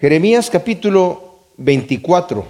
Jeremías 0.00 0.48
capítulo 0.48 1.40
24. 1.58 2.46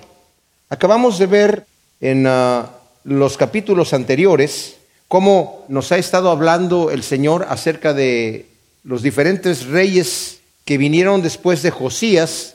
Acabamos 0.69 1.19
de 1.19 1.27
ver 1.27 1.67
en 2.00 2.25
ah, 2.29 2.71
los 3.03 3.37
capítulos 3.37 3.92
anteriores 3.92 4.76
cómo 5.08 5.64
nos 5.66 5.90
ha 5.90 5.98
estado 5.98 6.30
hablando 6.30 6.92
el 6.92 7.02
Señor 7.02 7.46
acerca 7.48 7.92
de 7.92 8.46
los 8.84 9.02
diferentes 9.02 9.66
reyes 9.66 10.38
que 10.64 10.78
vinieron 10.78 11.22
después 11.22 11.64
de 11.64 11.72
Josías. 11.72 12.54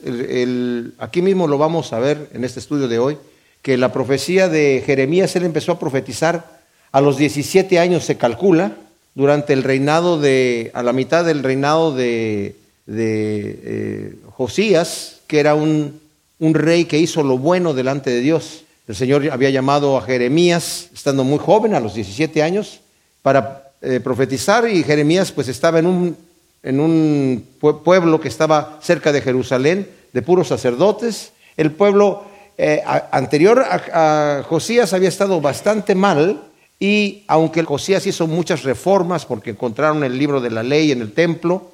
aquí 0.98 1.20
mismo 1.20 1.46
lo 1.46 1.58
vamos 1.58 1.92
a 1.92 1.98
ver 1.98 2.30
en 2.32 2.42
este 2.44 2.60
estudio 2.60 2.88
de 2.88 2.98
hoy, 2.98 3.18
que 3.60 3.76
la 3.76 3.92
profecía 3.92 4.48
de 4.48 4.82
Jeremías, 4.86 5.36
él 5.36 5.44
empezó 5.44 5.72
a 5.72 5.78
profetizar 5.78 6.62
a 6.90 7.02
los 7.02 7.18
17 7.18 7.78
años, 7.78 8.02
se 8.02 8.16
calcula, 8.16 8.72
durante 9.14 9.52
el 9.52 9.62
reinado 9.62 10.18
de, 10.18 10.70
a 10.72 10.82
la 10.82 10.94
mitad 10.94 11.22
del 11.22 11.42
reinado 11.42 11.94
de 11.94 12.56
de 12.86 13.60
eh, 13.62 14.16
Josías, 14.30 15.20
que 15.26 15.40
era 15.40 15.54
un, 15.54 16.00
rey 16.38 16.84
que 16.84 16.98
hizo 16.98 17.22
lo 17.22 17.38
bueno 17.38 17.74
delante 17.74 18.10
de 18.10 18.20
Dios. 18.20 18.64
El 18.86 18.94
Señor 18.94 19.28
había 19.30 19.50
llamado 19.50 19.96
a 19.96 20.02
Jeremías, 20.02 20.90
estando 20.94 21.24
muy 21.24 21.38
joven, 21.38 21.74
a 21.74 21.80
los 21.80 21.94
17 21.94 22.42
años, 22.42 22.80
para 23.22 23.72
eh, 23.82 24.00
profetizar 24.00 24.68
y 24.68 24.84
Jeremías 24.84 25.32
pues 25.32 25.48
estaba 25.48 25.78
en 25.80 25.86
un, 25.86 26.16
en 26.62 26.80
un 26.80 27.46
pueblo 27.58 28.20
que 28.20 28.28
estaba 28.28 28.78
cerca 28.80 29.12
de 29.12 29.22
Jerusalén, 29.22 29.88
de 30.12 30.22
puros 30.22 30.48
sacerdotes. 30.48 31.32
El 31.56 31.72
pueblo 31.72 32.24
eh, 32.56 32.82
anterior 33.10 33.64
a, 33.68 34.38
a 34.38 34.42
Josías 34.44 34.92
había 34.92 35.08
estado 35.08 35.40
bastante 35.40 35.94
mal 35.94 36.42
y 36.78 37.24
aunque 37.26 37.64
Josías 37.64 38.06
hizo 38.06 38.26
muchas 38.26 38.62
reformas 38.62 39.24
porque 39.24 39.50
encontraron 39.50 40.04
el 40.04 40.16
libro 40.16 40.40
de 40.40 40.50
la 40.50 40.62
ley 40.62 40.92
en 40.92 41.00
el 41.00 41.12
templo, 41.12 41.72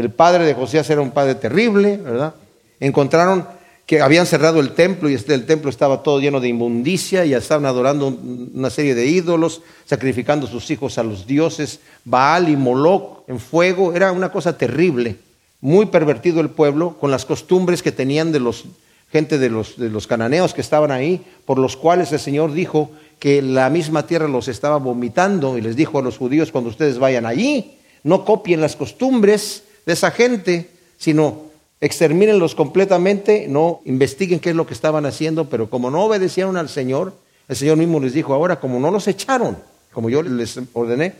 el 0.00 0.10
padre 0.10 0.44
de 0.44 0.54
Josías 0.54 0.88
era 0.90 1.00
un 1.00 1.10
padre 1.10 1.34
terrible, 1.34 1.96
¿verdad? 1.96 2.34
Encontraron 2.80 3.46
que 3.84 4.00
habían 4.00 4.26
cerrado 4.26 4.60
el 4.60 4.72
templo 4.72 5.08
y 5.08 5.14
el 5.14 5.46
templo 5.46 5.70
estaba 5.70 6.02
todo 6.02 6.20
lleno 6.20 6.40
de 6.40 6.48
inmundicia 6.48 7.24
y 7.24 7.32
estaban 7.32 7.64
adorando 7.64 8.08
una 8.08 8.68
serie 8.68 8.94
de 8.94 9.06
ídolos, 9.06 9.62
sacrificando 9.86 10.46
sus 10.46 10.70
hijos 10.70 10.98
a 10.98 11.02
los 11.02 11.26
dioses, 11.26 11.80
Baal 12.04 12.50
y 12.50 12.56
Moloch 12.56 13.24
en 13.28 13.40
fuego. 13.40 13.94
Era 13.94 14.12
una 14.12 14.30
cosa 14.30 14.58
terrible. 14.58 15.16
Muy 15.60 15.86
pervertido 15.86 16.40
el 16.40 16.50
pueblo 16.50 16.98
con 17.00 17.10
las 17.10 17.24
costumbres 17.24 17.82
que 17.82 17.90
tenían 17.90 18.30
de 18.30 18.40
los 18.40 18.66
gente 19.10 19.38
de 19.38 19.48
los, 19.48 19.78
de 19.78 19.88
los 19.88 20.06
cananeos 20.06 20.52
que 20.54 20.60
estaban 20.60 20.90
ahí, 20.90 21.24
por 21.46 21.58
los 21.58 21.76
cuales 21.76 22.12
el 22.12 22.20
Señor 22.20 22.52
dijo 22.52 22.90
que 23.18 23.40
la 23.42 23.70
misma 23.70 24.06
tierra 24.06 24.28
los 24.28 24.48
estaba 24.48 24.76
vomitando 24.76 25.56
y 25.56 25.62
les 25.62 25.76
dijo 25.76 25.98
a 25.98 26.02
los 26.02 26.18
judíos 26.18 26.52
cuando 26.52 26.70
ustedes 26.70 26.98
vayan 26.98 27.26
allí, 27.26 27.78
no 28.04 28.24
copien 28.24 28.60
las 28.60 28.76
costumbres 28.76 29.64
de 29.88 29.94
esa 29.94 30.10
gente, 30.10 30.68
sino 30.98 31.46
extermínenlos 31.80 32.54
completamente, 32.54 33.46
no 33.48 33.80
investiguen 33.86 34.38
qué 34.38 34.50
es 34.50 34.54
lo 34.54 34.66
que 34.66 34.74
estaban 34.74 35.06
haciendo, 35.06 35.48
pero 35.48 35.70
como 35.70 35.90
no 35.90 36.04
obedecieron 36.04 36.58
al 36.58 36.68
Señor, 36.68 37.14
el 37.48 37.56
Señor 37.56 37.78
mismo 37.78 37.98
les 37.98 38.12
dijo, 38.12 38.34
ahora 38.34 38.60
como 38.60 38.78
no 38.80 38.90
los 38.90 39.08
echaron, 39.08 39.56
como 39.94 40.10
yo 40.10 40.22
les 40.22 40.60
ordené, 40.74 41.14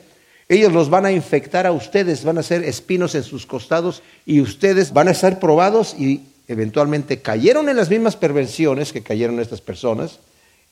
ellos 0.50 0.70
los 0.70 0.90
van 0.90 1.06
a 1.06 1.12
infectar 1.12 1.66
a 1.66 1.72
ustedes, 1.72 2.24
van 2.24 2.36
a 2.36 2.42
ser 2.42 2.62
espinos 2.62 3.14
en 3.14 3.22
sus 3.22 3.46
costados 3.46 4.02
y 4.26 4.42
ustedes 4.42 4.92
van 4.92 5.08
a 5.08 5.14
ser 5.14 5.38
probados 5.38 5.94
y 5.98 6.26
eventualmente 6.46 7.22
cayeron 7.22 7.70
en 7.70 7.76
las 7.78 7.88
mismas 7.88 8.16
perversiones 8.16 8.92
que 8.92 9.02
cayeron 9.02 9.40
estas 9.40 9.62
personas 9.62 10.18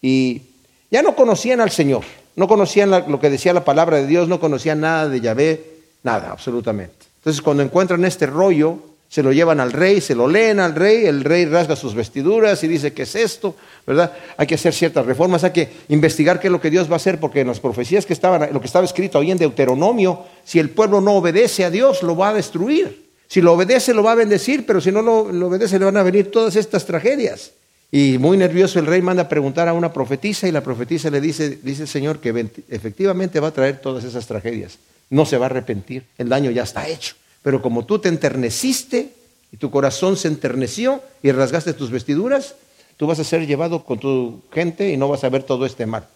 y 0.02 0.42
ya 0.90 1.00
no 1.00 1.16
conocían 1.16 1.62
al 1.62 1.70
Señor, 1.70 2.04
no 2.34 2.46
conocían 2.46 2.90
lo 2.90 3.20
que 3.20 3.30
decía 3.30 3.54
la 3.54 3.64
palabra 3.64 3.96
de 3.96 4.06
Dios, 4.06 4.28
no 4.28 4.38
conocían 4.38 4.80
nada 4.80 5.08
de 5.08 5.22
Yahvé, 5.22 5.64
nada, 6.02 6.30
absolutamente. 6.30 6.95
Entonces 7.26 7.42
cuando 7.42 7.64
encuentran 7.64 8.04
este 8.04 8.24
rollo, 8.26 8.78
se 9.08 9.20
lo 9.20 9.32
llevan 9.32 9.58
al 9.58 9.72
rey, 9.72 10.00
se 10.00 10.14
lo 10.14 10.28
leen 10.28 10.60
al 10.60 10.76
rey, 10.76 11.06
el 11.06 11.24
rey 11.24 11.44
rasga 11.44 11.74
sus 11.74 11.92
vestiduras 11.92 12.62
y 12.62 12.68
dice, 12.68 12.92
¿qué 12.92 13.02
es 13.02 13.16
esto? 13.16 13.56
¿Verdad? 13.84 14.12
Hay 14.36 14.46
que 14.46 14.54
hacer 14.54 14.72
ciertas 14.72 15.04
reformas, 15.04 15.42
hay 15.42 15.50
que 15.50 15.68
investigar 15.88 16.38
qué 16.38 16.46
es 16.46 16.52
lo 16.52 16.60
que 16.60 16.70
Dios 16.70 16.88
va 16.88 16.92
a 16.92 16.96
hacer, 16.96 17.18
porque 17.18 17.40
en 17.40 17.48
las 17.48 17.58
profecías 17.58 18.06
que 18.06 18.12
estaban, 18.12 18.52
lo 18.52 18.60
que 18.60 18.68
estaba 18.68 18.84
escrito 18.84 19.18
ahí 19.18 19.32
en 19.32 19.38
Deuteronomio, 19.38 20.20
si 20.44 20.60
el 20.60 20.70
pueblo 20.70 21.00
no 21.00 21.14
obedece 21.14 21.64
a 21.64 21.70
Dios, 21.70 22.04
lo 22.04 22.16
va 22.16 22.28
a 22.28 22.34
destruir. 22.34 23.06
Si 23.26 23.40
lo 23.40 23.54
obedece, 23.54 23.92
lo 23.92 24.04
va 24.04 24.12
a 24.12 24.14
bendecir, 24.14 24.64
pero 24.64 24.80
si 24.80 24.92
no 24.92 25.02
lo, 25.02 25.22
obedece, 25.48 25.80
le 25.80 25.84
van 25.84 25.96
a 25.96 26.04
venir 26.04 26.30
todas 26.30 26.54
estas 26.54 26.86
tragedias. 26.86 27.50
Y 27.90 28.18
muy 28.18 28.36
nervioso 28.36 28.78
el 28.78 28.86
rey 28.86 29.02
manda 29.02 29.24
a 29.24 29.28
preguntar 29.28 29.66
a 29.66 29.72
una 29.72 29.92
profetisa 29.92 30.46
y 30.46 30.52
la 30.52 30.60
profetisa 30.60 31.10
le 31.10 31.20
dice, 31.20 31.58
dice 31.60 31.82
el 31.82 31.88
Señor 31.88 32.20
que 32.20 32.48
efectivamente 32.68 33.40
va 33.40 33.48
a 33.48 33.52
traer 33.52 33.80
todas 33.80 34.04
esas 34.04 34.28
tragedias 34.28 34.78
no 35.10 35.26
se 35.26 35.38
va 35.38 35.46
a 35.46 35.50
arrepentir, 35.50 36.04
el 36.18 36.28
daño 36.28 36.50
ya 36.50 36.62
está 36.62 36.88
hecho. 36.88 37.14
Pero 37.46 37.62
como 37.62 37.84
tú 37.84 38.00
te 38.00 38.08
enterneciste 38.08 39.12
y 39.52 39.56
tu 39.56 39.70
corazón 39.70 40.16
se 40.16 40.26
enterneció 40.26 41.00
y 41.22 41.30
rasgaste 41.30 41.74
tus 41.74 41.92
vestiduras, 41.92 42.56
tú 42.96 43.06
vas 43.06 43.20
a 43.20 43.24
ser 43.24 43.46
llevado 43.46 43.84
con 43.84 44.00
tu 44.00 44.40
gente 44.52 44.90
y 44.90 44.96
no 44.96 45.06
vas 45.06 45.22
a 45.22 45.28
ver 45.28 45.44
todo 45.44 45.64
este 45.64 45.86
mal. 45.86 46.08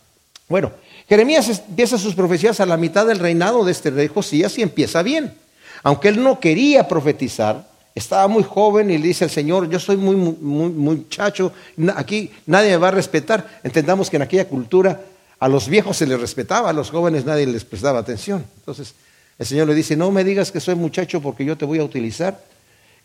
Bueno, 0.48 0.72
Jeremías 1.08 1.48
empieza 1.68 1.98
sus 1.98 2.16
profecías 2.16 2.58
a 2.58 2.66
la 2.66 2.76
mitad 2.76 3.06
del 3.06 3.20
reinado 3.20 3.64
de 3.64 3.70
este 3.70 3.90
rey 3.90 4.08
Josías 4.08 4.58
y 4.58 4.62
empieza 4.62 5.04
bien. 5.04 5.32
Aunque 5.84 6.08
él 6.08 6.20
no 6.20 6.40
quería 6.40 6.88
profetizar, 6.88 7.64
estaba 7.94 8.26
muy 8.26 8.42
joven 8.42 8.90
y 8.90 8.98
le 8.98 9.06
dice 9.06 9.22
al 9.22 9.30
Señor, 9.30 9.70
yo 9.70 9.78
soy 9.78 9.98
muy, 9.98 10.16
muy 10.16 10.70
muchacho, 10.70 11.52
aquí 11.94 12.32
nadie 12.46 12.70
me 12.70 12.78
va 12.78 12.88
a 12.88 12.90
respetar. 12.90 13.60
Entendamos 13.62 14.10
que 14.10 14.16
en 14.16 14.22
aquella 14.22 14.48
cultura 14.48 15.00
a 15.38 15.46
los 15.46 15.68
viejos 15.68 15.96
se 15.96 16.08
les 16.08 16.20
respetaba, 16.20 16.70
a 16.70 16.72
los 16.72 16.90
jóvenes 16.90 17.24
nadie 17.24 17.46
les 17.46 17.64
prestaba 17.64 18.00
atención. 18.00 18.44
Entonces 18.56 18.96
el 19.40 19.46
Señor 19.46 19.68
le 19.68 19.74
dice, 19.74 19.96
no 19.96 20.10
me 20.10 20.22
digas 20.22 20.52
que 20.52 20.60
soy 20.60 20.74
muchacho 20.74 21.22
porque 21.22 21.46
yo 21.46 21.56
te 21.56 21.64
voy 21.64 21.78
a 21.78 21.84
utilizar 21.84 22.44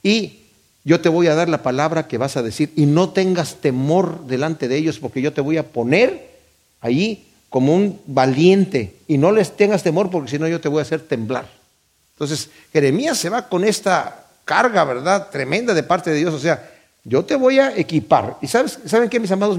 y 0.04 0.42
yo 0.84 1.00
te 1.00 1.08
voy 1.08 1.28
a 1.28 1.34
dar 1.34 1.48
la 1.48 1.64
palabra 1.64 2.10
que 2.10 2.18
vas 2.18 2.36
a 2.36 2.44
decir 2.44 2.74
y 2.76 2.88
no 2.88 3.12
tengas 3.12 3.56
temor 3.62 4.28
delante 4.28 4.68
de 4.68 4.76
ellos 4.76 5.00
porque 5.00 5.22
yo 5.22 5.32
te 5.32 5.40
voy 5.40 5.56
a 5.56 5.64
poner 5.64 6.30
allí 6.82 7.24
como 7.48 7.74
un 7.74 8.02
valiente 8.06 8.98
y 9.08 9.18
no 9.18 9.32
les 9.32 9.56
tengas 9.56 9.82
temor 9.82 10.10
porque 10.12 10.30
si 10.30 10.38
no 10.38 10.46
yo 10.50 10.60
te 10.60 10.68
voy 10.68 10.80
a 10.80 10.82
hacer 10.82 11.00
temblar. 11.00 11.50
Entonces 12.16 12.50
Jeremías 12.74 13.18
se 13.18 13.30
va 13.30 13.48
con 13.48 13.64
esta 13.64 14.26
carga, 14.44 14.84
¿verdad? 14.84 15.30
Tremenda 15.32 15.74
de 15.74 15.84
parte 15.84 16.10
de 16.10 16.18
Dios, 16.18 16.34
o 16.34 16.40
sea, 16.40 16.70
yo 17.06 17.24
te 17.24 17.38
voy 17.38 17.60
a 17.60 17.78
equipar. 17.78 18.40
¿Y 18.42 18.48
sabes, 18.48 18.80
saben 18.86 19.08
qué, 19.08 19.22
mis 19.22 19.32
amados? 19.32 19.58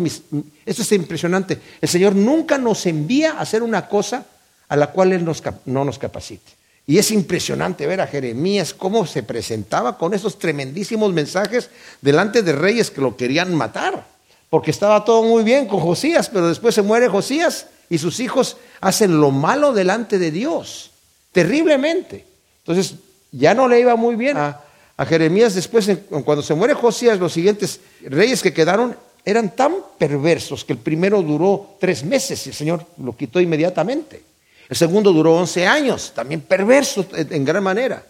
esto 0.66 0.82
es 0.82 0.92
impresionante. 0.92 1.58
El 1.80 1.88
Señor 1.88 2.14
nunca 2.14 2.58
nos 2.58 2.84
envía 2.84 3.32
a 3.32 3.40
hacer 3.40 3.62
una 3.62 3.88
cosa 3.88 4.26
a 4.68 4.76
la 4.76 4.88
cual 4.88 5.14
Él 5.14 5.24
no 5.64 5.84
nos 5.86 5.98
capacite. 5.98 6.55
Y 6.86 6.98
es 6.98 7.10
impresionante 7.10 7.86
ver 7.86 8.00
a 8.00 8.06
Jeremías 8.06 8.72
cómo 8.72 9.06
se 9.06 9.22
presentaba 9.22 9.98
con 9.98 10.14
esos 10.14 10.38
tremendísimos 10.38 11.12
mensajes 11.12 11.70
delante 12.00 12.42
de 12.42 12.52
reyes 12.52 12.90
que 12.90 13.00
lo 13.00 13.16
querían 13.16 13.54
matar. 13.54 14.06
Porque 14.48 14.70
estaba 14.70 15.04
todo 15.04 15.24
muy 15.24 15.42
bien 15.42 15.66
con 15.66 15.80
Josías, 15.80 16.28
pero 16.28 16.48
después 16.48 16.74
se 16.74 16.82
muere 16.82 17.08
Josías 17.08 17.66
y 17.90 17.98
sus 17.98 18.20
hijos 18.20 18.56
hacen 18.80 19.20
lo 19.20 19.32
malo 19.32 19.72
delante 19.72 20.18
de 20.18 20.30
Dios. 20.30 20.92
Terriblemente. 21.32 22.24
Entonces 22.58 22.94
ya 23.32 23.52
no 23.54 23.66
le 23.66 23.80
iba 23.80 23.96
muy 23.96 24.14
bien 24.14 24.36
a 24.36 24.60
a 24.96 25.04
Jeremías 25.04 25.54
después, 25.54 25.90
cuando 26.24 26.42
se 26.42 26.54
muere 26.54 26.74
Josías, 26.74 27.18
los 27.18 27.32
siguientes 27.32 27.80
reyes 28.02 28.42
que 28.42 28.54
quedaron 28.54 28.96
eran 29.24 29.54
tan 29.54 29.74
perversos 29.98 30.64
que 30.64 30.72
el 30.72 30.78
primero 30.78 31.20
duró 31.20 31.76
tres 31.78 32.02
meses 32.04 32.46
y 32.46 32.50
el 32.50 32.54
Señor 32.54 32.86
lo 33.02 33.14
quitó 33.14 33.40
inmediatamente. 33.40 34.22
El 34.68 34.76
segundo 34.76 35.12
duró 35.12 35.36
once 35.36 35.66
años, 35.66 36.12
también 36.14 36.40
perverso 36.40 37.06
en 37.14 37.44
gran 37.44 37.62
manera. 37.62 38.04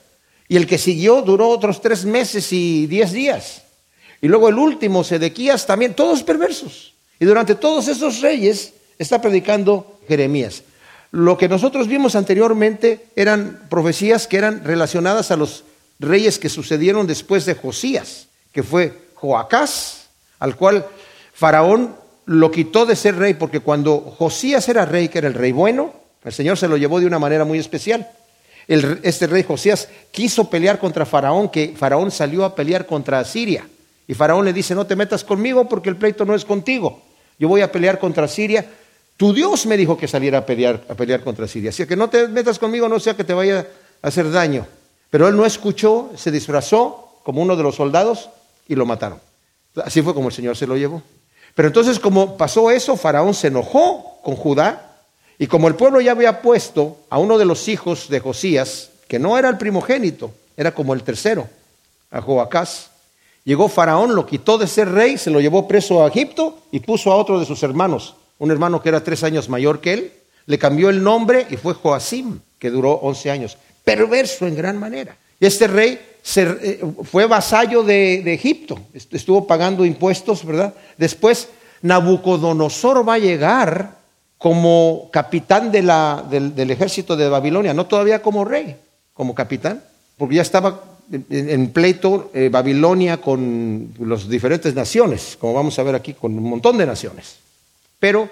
Y 0.49 0.57
el 0.57 0.67
que 0.67 0.79
siguió 0.79 1.23
duró 1.23 1.49
otros 1.49 1.81
tres 1.81 2.05
meses 2.05 2.53
y 2.53 2.87
diez 2.87 3.13
días. 3.13 3.63
Y 4.21 4.29
luego 4.29 4.49
el 4.49 4.59
último, 4.59 5.05
Sedequías, 5.05 5.67
también, 5.67 5.95
todos 5.95 6.23
perversos. 6.23 6.95
Y 7.19 7.25
durante 7.25 7.55
todos 7.55 7.89
esos 7.89 8.21
reyes 8.21 8.73
está 8.99 9.21
predicando 9.21 9.99
Jeremías. 10.09 10.63
Lo 11.11 11.37
que 11.37 11.49
nosotros 11.49 11.89
vimos 11.89 12.17
anteriormente 12.17 13.07
eran 13.17 13.67
profecías 13.69 14.27
que 14.27 14.39
eran 14.39 14.65
relacionadas 14.65 15.31
a 15.31 15.37
los 15.37 15.65
reyes 15.99 16.39
que 16.39 16.49
sucedieron 16.49 17.07
después 17.07 17.47
de 17.47 17.55
Josías, 17.55 18.27
que 18.53 18.63
fue 18.63 18.93
Joacás, 19.15 20.09
al 20.39 20.57
cual 20.57 20.87
Faraón 21.33 21.97
lo 22.27 22.51
quitó 22.51 22.87
de 22.87 22.97
ser 22.97 23.17
rey, 23.17 23.35
porque 23.35 23.61
cuando 23.61 23.99
Josías 24.01 24.69
era 24.69 24.85
rey, 24.85 25.09
que 25.09 25.19
era 25.19 25.29
el 25.29 25.35
rey 25.35 25.53
bueno, 25.53 25.95
el 26.27 26.33
Señor 26.33 26.59
se 26.59 26.67
lo 26.67 26.77
llevó 26.77 26.99
de 26.99 27.07
una 27.07 27.21
manera 27.21 27.45
muy 27.45 27.61
especial. 27.61 28.11
este 28.67 29.29
rey 29.29 29.45
Josías 29.45 29.89
quiso 30.11 30.51
pelear 30.51 30.81
contra 30.81 31.07
Faraón, 31.07 31.49
que 31.49 31.75
Faraón 31.79 32.11
salió 32.11 32.45
a 32.45 32.53
pelear 32.53 32.85
contra 32.85 33.21
Asiria. 33.21 33.65
Y 34.09 34.15
Faraón 34.15 34.45
le 34.45 34.53
dice, 34.53 34.75
no 34.75 34.85
te 34.87 34.97
metas 34.97 35.23
conmigo 35.23 35.69
porque 35.69 35.89
el 35.89 35.95
pleito 35.95 36.25
no 36.25 36.35
es 36.35 36.45
contigo. 36.45 37.01
Yo 37.39 37.47
voy 37.47 37.61
a 37.61 37.71
pelear 37.71 38.01
contra 38.01 38.27
Siria. 38.27 38.67
Tu 39.17 39.33
Dios 39.33 39.67
me 39.67 39.77
dijo 39.77 39.97
que 39.97 40.09
saliera 40.09 40.39
a 40.39 40.47
pelear, 40.47 40.85
a 40.89 40.95
pelear 40.95 41.23
contra 41.23 41.47
Siria. 41.47 41.71
Así 41.71 41.87
que 41.87 41.95
no 41.95 42.11
te 42.11 42.27
metas 42.27 42.59
conmigo, 42.59 42.89
no 42.89 42.99
sea 42.99 43.15
que 43.15 43.23
te 43.23 43.33
vaya 43.33 43.65
a 44.03 44.09
hacer 44.09 44.29
daño. 44.33 44.67
Pero 45.11 45.29
él 45.29 45.37
no 45.37 45.47
escuchó, 45.47 46.11
se 46.17 46.33
disfrazó 46.33 47.21
como 47.23 47.41
uno 47.41 47.55
de 47.55 47.63
los 47.63 47.77
soldados 47.77 48.31
y 48.67 48.75
lo 48.75 48.85
mataron. 48.85 49.21
Así 49.77 50.03
fue 50.03 50.13
como 50.13 50.29
el 50.29 50.35
Señor 50.35 50.57
se 50.57 50.67
lo 50.67 50.77
llevó. 50.77 51.03
Pero 51.55 51.69
entonces 51.69 52.01
como 52.01 52.37
pasó 52.37 52.73
eso, 52.73 52.97
Faraón 52.97 53.33
se 53.33 53.47
enojó 53.47 54.21
con 54.25 54.35
Judá 54.35 54.86
y 55.39 55.47
como 55.47 55.69
el 55.69 55.75
pueblo 55.75 56.01
ya 56.01 56.13
había 56.13 56.43
puesto 56.43 56.99
a 57.11 57.19
uno 57.19 57.39
de 57.39 57.45
los 57.45 57.69
hijos 57.69 58.09
de 58.09 58.21
Josías, 58.21 58.91
que 59.09 59.19
no 59.19 59.39
era 59.39 59.49
el 59.49 59.59
primogénito, 59.59 60.33
era 60.57 60.73
como 60.73 60.95
el 60.95 61.03
tercero, 61.03 61.49
a 62.11 62.21
Joacás, 62.21 62.91
Llegó 63.47 63.69
Faraón, 63.69 64.17
lo 64.17 64.27
quitó 64.27 64.59
de 64.59 64.67
ser 64.67 64.91
rey, 64.91 65.17
se 65.19 65.31
lo 65.31 65.41
llevó 65.41 65.69
preso 65.69 66.05
a 66.05 66.09
Egipto 66.09 66.59
y 66.73 66.81
puso 66.81 67.13
a 67.13 67.17
otro 67.17 67.39
de 67.39 67.47
sus 67.47 67.63
hermanos, 67.63 68.17
un 68.41 68.51
hermano 68.51 68.83
que 68.83 68.89
era 68.89 69.05
tres 69.05 69.23
años 69.23 69.49
mayor 69.49 69.81
que 69.81 69.93
él, 69.93 70.13
le 70.47 70.59
cambió 70.59 70.91
el 70.91 71.01
nombre 71.01 71.47
y 71.49 71.57
fue 71.57 71.75
Joacim, 71.75 72.41
que 72.59 72.71
duró 72.71 72.95
once 72.95 73.31
años. 73.31 73.57
Perverso 73.85 74.49
en 74.49 74.57
gran 74.57 74.81
manera. 74.81 75.17
Este 75.39 75.69
rey 75.69 76.01
eh, 76.35 76.83
fue 77.05 77.27
vasallo 77.27 77.85
de, 77.85 78.35
Egipto, 78.35 78.81
estuvo 78.93 79.47
pagando 79.47 79.85
impuestos, 79.85 80.45
¿verdad? 80.45 80.75
Después 80.99 81.49
Nabucodonosor 81.83 83.09
va 83.09 83.15
a 83.15 83.19
llegar 83.19 83.97
como 84.39 85.09
capitán 85.13 85.73
del, 85.73 86.71
ejército 86.71 87.17
de 87.17 87.29
Babilonia, 87.29 87.73
no 87.73 87.87
todavía 87.87 88.23
como 88.23 88.45
rey, 88.45 88.77
como 89.15 89.35
capitán, 89.35 89.83
porque 90.19 90.37
ya 90.37 90.43
estaba 90.43 90.83
en, 91.31 91.71
pleito 91.71 92.31
eh, 92.35 92.49
Babilonia 92.51 93.19
con 93.21 93.95
las 94.01 94.29
diferentes 94.29 94.75
naciones, 94.75 95.37
como 95.41 95.55
vamos 95.55 95.79
a 95.79 95.83
ver 95.83 95.95
aquí, 95.95 96.13
con 96.13 96.37
un 96.37 96.51
montón 96.51 96.77
de 96.77 96.87
naciones. 96.87 97.37
Pero 97.99 98.29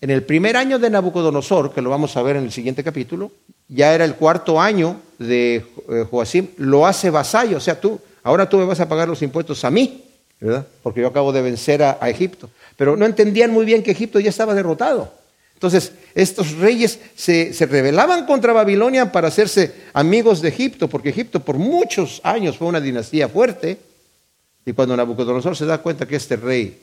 en 0.00 0.10
el 0.10 0.24
primer 0.24 0.56
año 0.56 0.78
de 0.78 0.90
Nabucodonosor, 0.90 1.72
que 1.72 1.80
lo 1.80 1.90
vamos 1.90 2.16
a 2.16 2.22
ver 2.22 2.36
en 2.36 2.44
el 2.44 2.52
siguiente 2.52 2.84
capítulo, 2.84 3.30
ya 3.68 3.94
era 3.94 4.04
el 4.04 4.16
cuarto 4.16 4.60
año 4.60 4.96
de 5.18 5.64
eh, 5.88 6.06
Joacim, 6.10 6.48
lo 6.58 6.86
hace 6.86 7.08
vasallo, 7.08 7.56
o 7.56 7.60
sea, 7.60 7.80
tú, 7.80 7.98
ahora 8.22 8.48
tú 8.48 8.58
me 8.58 8.64
vas 8.64 8.80
a 8.80 8.88
pagar 8.88 9.08
los 9.08 9.22
impuestos 9.22 9.64
a 9.64 9.70
mí, 9.70 10.04
¿verdad? 10.38 10.66
Porque 10.82 11.00
yo 11.00 11.08
acabo 11.08 11.32
de 11.32 11.42
vencer 11.42 11.82
a 11.82 12.10
Egipto. 12.10 12.50
Pero 12.76 12.96
no 12.96 13.04
entendían 13.04 13.50
muy 13.50 13.66
bien 13.66 13.82
que 13.82 13.90
Egipto 13.90 14.20
ya 14.20 14.30
estaba 14.30 14.54
derrotado. 14.54 15.19
Entonces, 15.60 15.92
estos 16.14 16.52
reyes 16.52 16.98
se, 17.14 17.52
rebelaban 17.66 18.24
contra 18.24 18.54
Babilonia 18.54 19.12
para 19.12 19.28
hacerse 19.28 19.74
amigos 19.92 20.40
de 20.40 20.48
Egipto, 20.48 20.88
porque 20.88 21.10
Egipto 21.10 21.40
por 21.40 21.58
muchos 21.58 22.22
años 22.24 22.56
fue 22.56 22.68
una 22.68 22.80
dinastía 22.80 23.28
fuerte. 23.28 23.78
Y 24.64 24.72
cuando 24.72 24.96
Nabucodonosor 24.96 25.54
se 25.54 25.66
da 25.66 25.76
cuenta 25.76 26.06
que 26.06 26.16
este 26.16 26.36
rey 26.36 26.80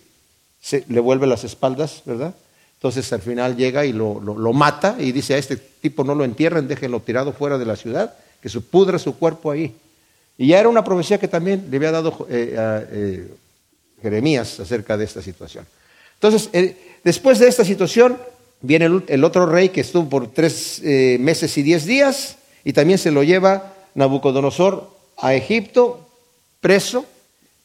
se, 0.62 0.84
le 0.90 1.00
vuelve 1.00 1.26
las 1.26 1.44
espaldas, 1.44 2.04
¿verdad? 2.06 2.36
Entonces 2.76 3.12
al 3.12 3.22
final 3.22 3.58
llega 3.58 3.84
y 3.84 3.94
lo, 3.94 4.22
mata 4.54 4.96
y 5.00 5.12
dice 5.12 5.34
a 5.34 5.40
este 5.40 5.58
tipo 5.58 6.04
no 6.04 6.14
lo 6.14 6.24
entierren, 6.24 6.68
déjenlo 6.68 7.00
tirado 7.00 7.34
fuera 7.34 7.58
de 7.58 7.66
la 7.66 7.78
ciudad, 7.78 8.14
que 8.44 8.48
se 8.48 8.62
pudra 8.62 9.00
su 9.00 9.18
cuerpo 9.18 9.50
ahí. 9.50 9.74
Y 10.38 10.50
ya 10.50 10.60
era 10.60 10.70
una 10.70 10.84
profecía 10.84 11.18
que 11.18 11.28
también 11.28 11.66
le 11.72 11.78
había 11.78 11.92
dado 11.92 12.28
eh, 12.30 12.56
eh, 12.92 13.28
Jeremías 14.04 14.60
acerca 14.60 14.96
de 14.98 15.06
esta 15.06 15.24
situación. 15.24 15.66
Entonces, 16.14 16.52
eh, 16.54 17.00
después 17.04 17.40
de 17.40 17.48
esta 17.48 17.66
situación, 17.66 18.20
Viene 18.62 18.86
el, 19.08 19.24
otro 19.24 19.46
rey 19.46 19.70
que 19.70 19.82
estuvo 19.82 20.10
por 20.10 20.32
tres 20.32 20.82
eh, 20.84 21.18
meses 21.20 21.56
y 21.58 21.62
diez 21.62 21.86
días 21.86 22.38
y 22.64 22.74
también 22.74 22.98
se 22.98 23.12
lo 23.12 23.24
lleva 23.24 23.74
Nabucodonosor 23.94 24.90
a 25.18 25.36
Egipto 25.36 26.08
preso 26.60 27.06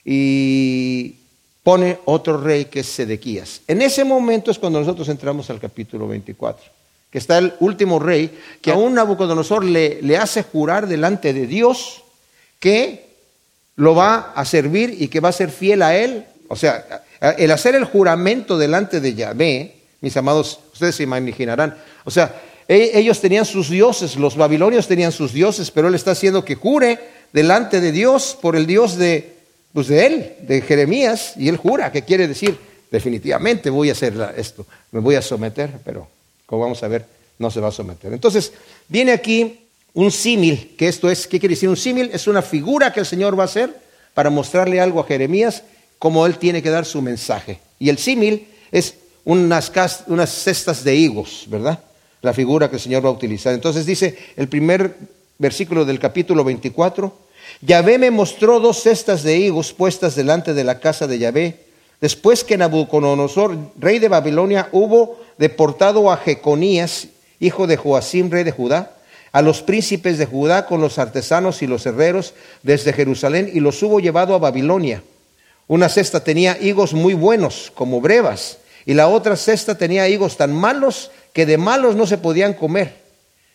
y 0.05 1.17
pone 1.63 1.99
otro 2.05 2.37
rey 2.37 2.67
que 2.67 2.81
es 2.81 2.87
Sedequías. 2.87 3.63
En 3.69 3.81
ese 3.81 4.05
momento 4.05 4.51
es 4.51 4.59
cuando 4.59 4.81
nosotros 4.81 5.09
entramos 5.09 5.49
al 5.49 5.61
capítulo 5.61 6.07
24, 6.09 6.63
que 7.11 7.19
está 7.19 7.39
el 7.39 7.55
último 7.61 7.99
rey 7.99 8.39
que 8.61 8.73
aún 8.73 8.95
Nabucodonosor 8.95 9.65
le, 9.65 10.03
le 10.03 10.19
hace 10.19 10.43
jurar 10.43 10.87
delante 10.87 11.33
de 11.33 11.47
Dios 11.47 12.03
que 12.61 13.07
lo 13.77 13.95
va 13.95 14.33
a 14.35 14.45
servir 14.45 14.95
y 14.99 15.09
que 15.09 15.21
va 15.21 15.31
a 15.31 15.33
ser 15.33 15.51
fiel 15.51 15.81
a 15.81 15.97
él. 15.97 16.27
O 16.49 16.57
sea, 16.57 17.03
el 17.39 17.51
hacer 17.51 17.75
el 17.77 17.85
juramento 17.85 18.59
delante 18.59 19.01
de 19.01 19.15
Yahvé 19.15 19.83
mis 20.03 20.17
amados, 20.17 20.59
ustedes 20.83 20.97
se 20.97 21.05
imaginarán. 21.05 21.77
O 22.05 22.11
sea, 22.11 22.35
e, 22.67 22.91
ellos 22.95 23.21
tenían 23.21 23.45
sus 23.45 23.71
dioses, 23.71 24.17
los 24.17 24.37
babilonios 24.37 24.89
tenían 24.89 25.13
sus 25.13 25.33
dioses, 25.33 25.71
pero 25.71 25.87
él 25.87 25.95
está 25.95 26.11
haciendo 26.11 26.45
que 26.45 26.57
jure 26.57 26.99
delante 27.33 27.81
de 27.81 27.93
Dios 27.93 28.37
por 28.41 28.57
el 28.57 28.67
Dios 28.67 28.97
de, 28.97 29.37
pues 29.73 29.87
de 29.87 30.07
él, 30.07 30.33
de 30.41 30.61
Jeremías, 30.61 31.35
y 31.37 31.49
él 31.49 31.57
jura, 31.57 31.93
que 31.93 32.03
quiere 32.03 32.27
decir, 32.27 32.59
definitivamente 32.91 33.71
voy 33.71 33.91
a 33.91 33.93
hacer 33.93 34.15
esto, 34.37 34.67
me 34.91 34.99
voy 34.99 35.15
a 35.15 35.23
someter, 35.23 35.71
pero 35.85 36.09
como 36.47 36.63
vamos 36.63 36.83
a 36.83 36.89
ver, 36.89 37.07
no 37.39 37.49
se 37.51 37.61
va 37.61 37.69
a 37.69 37.73
someter. 37.73 38.13
Entonces, 38.13 38.53
viene 38.89 39.13
aquí 39.13 39.61
un 39.95 40.11
símil, 40.11 40.75
que 40.77 40.89
esto 40.89 41.09
es, 41.09 41.29
¿qué 41.29 41.39
quiere 41.39 41.55
decir 41.55 41.69
un 41.69 41.77
símil? 41.77 42.11
Es 42.13 42.27
una 42.27 42.43
figura 42.43 42.93
que 42.93 43.01
el 43.01 43.07
Señor 43.07 43.39
va 43.39 43.45
a 43.45 43.47
hacer 43.47 43.73
para 44.15 44.31
mostrarle 44.31 44.81
algo 44.81 44.99
a 44.99 45.05
Jeremías, 45.05 45.63
como 46.01 46.27
él 46.27 46.39
tiene 46.39 46.61
que 46.61 46.71
dar 46.71 46.85
su 46.85 47.01
mensaje. 47.01 47.61
Y 47.79 47.89
el 47.89 47.99
símil 47.99 48.49
es 48.73 48.95
unas, 49.25 49.71
cestas 50.31 50.85
de 50.85 50.95
higos, 50.95 51.45
¿verdad? 51.49 51.79
La 52.21 52.33
figura 52.33 52.69
que 52.69 52.77
el 52.77 52.83
Señor 52.83 53.05
va 53.05 53.09
a 53.09 53.13
utilizar. 53.13 53.55
Entonces 53.55 53.87
dice 53.87 54.17
el 54.37 54.49
primer 54.49 54.97
versículo 55.39 55.85
del 55.85 55.99
capítulo 55.99 56.45
24, 56.45 57.13
Yahvé 57.61 57.99
me 57.99 58.11
mostró 58.11 58.61
dos 58.61 58.83
cestas 58.83 59.23
de 59.23 59.37
higos 59.37 59.73
puestas 59.73 60.15
delante 60.15 60.55
de 60.55 60.65
la 60.65 60.81
casa 60.81 61.07
de 61.07 61.19
Yahvé, 61.19 61.61
después 62.01 62.45
que 62.45 62.57
Nabucodonosor, 62.57 63.57
rey 63.79 63.99
de 63.99 64.09
Babilonia, 64.09 64.69
hubo 64.73 65.21
deportado 65.39 66.11
a 66.11 66.17
Jeconías, 66.17 67.09
hijo 67.41 67.67
de 67.67 67.77
Joacim, 67.77 68.31
rey 68.31 68.45
de 68.45 68.53
Judá, 68.53 68.97
a 69.33 69.43
los 69.43 69.63
príncipes 69.63 70.19
de 70.19 70.27
Judá 70.27 70.67
con 70.67 70.81
los 70.81 70.99
artesanos 70.99 71.63
y 71.63 71.67
los 71.67 71.87
herreros 71.87 72.35
desde 72.63 72.93
Jerusalén 72.93 73.51
y 73.53 73.61
los 73.61 73.83
hubo 73.83 73.99
llevado 73.99 74.35
a 74.35 74.39
Babilonia. 74.39 75.03
Una 75.69 75.89
cesta 75.89 76.23
tenía 76.23 76.59
higos 76.61 76.93
muy 76.93 77.15
buenos, 77.15 77.73
como 77.75 78.01
brevas, 78.01 78.59
y 78.85 78.95
la 78.95 79.09
otra 79.09 79.37
cesta 79.37 79.77
tenía 79.77 80.09
higos 80.09 80.37
tan 80.37 80.53
malos 80.53 81.11
que 81.33 81.47
de 81.47 81.59
malos 81.59 81.97
no 81.97 82.07
se 82.07 82.19
podían 82.19 82.55
comer. 82.55 82.97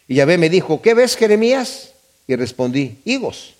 Y 0.08 0.16
Yahvé 0.16 0.38
me 0.38 0.50
dijo, 0.50 0.82
¿qué 0.82 0.94
ves, 0.94 1.16
Jeremías? 1.16 1.92
Y 2.28 2.36
respondí, 2.36 3.00
higos. 3.06 3.56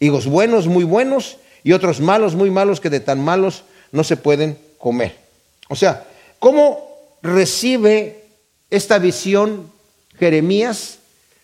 Higos 0.00 0.26
buenos, 0.26 0.66
muy 0.66 0.84
buenos, 0.84 1.36
y 1.62 1.72
otros 1.72 2.00
malos, 2.00 2.34
muy 2.34 2.50
malos, 2.50 2.80
que 2.80 2.90
de 2.90 3.00
tan 3.00 3.20
malos 3.20 3.64
no 3.92 4.02
se 4.02 4.16
pueden 4.16 4.58
comer. 4.78 5.16
O 5.68 5.76
sea, 5.76 6.06
¿cómo 6.40 6.98
recibe 7.22 8.24
esta 8.68 8.98
visión 8.98 9.70
Jeremías? 10.18 10.98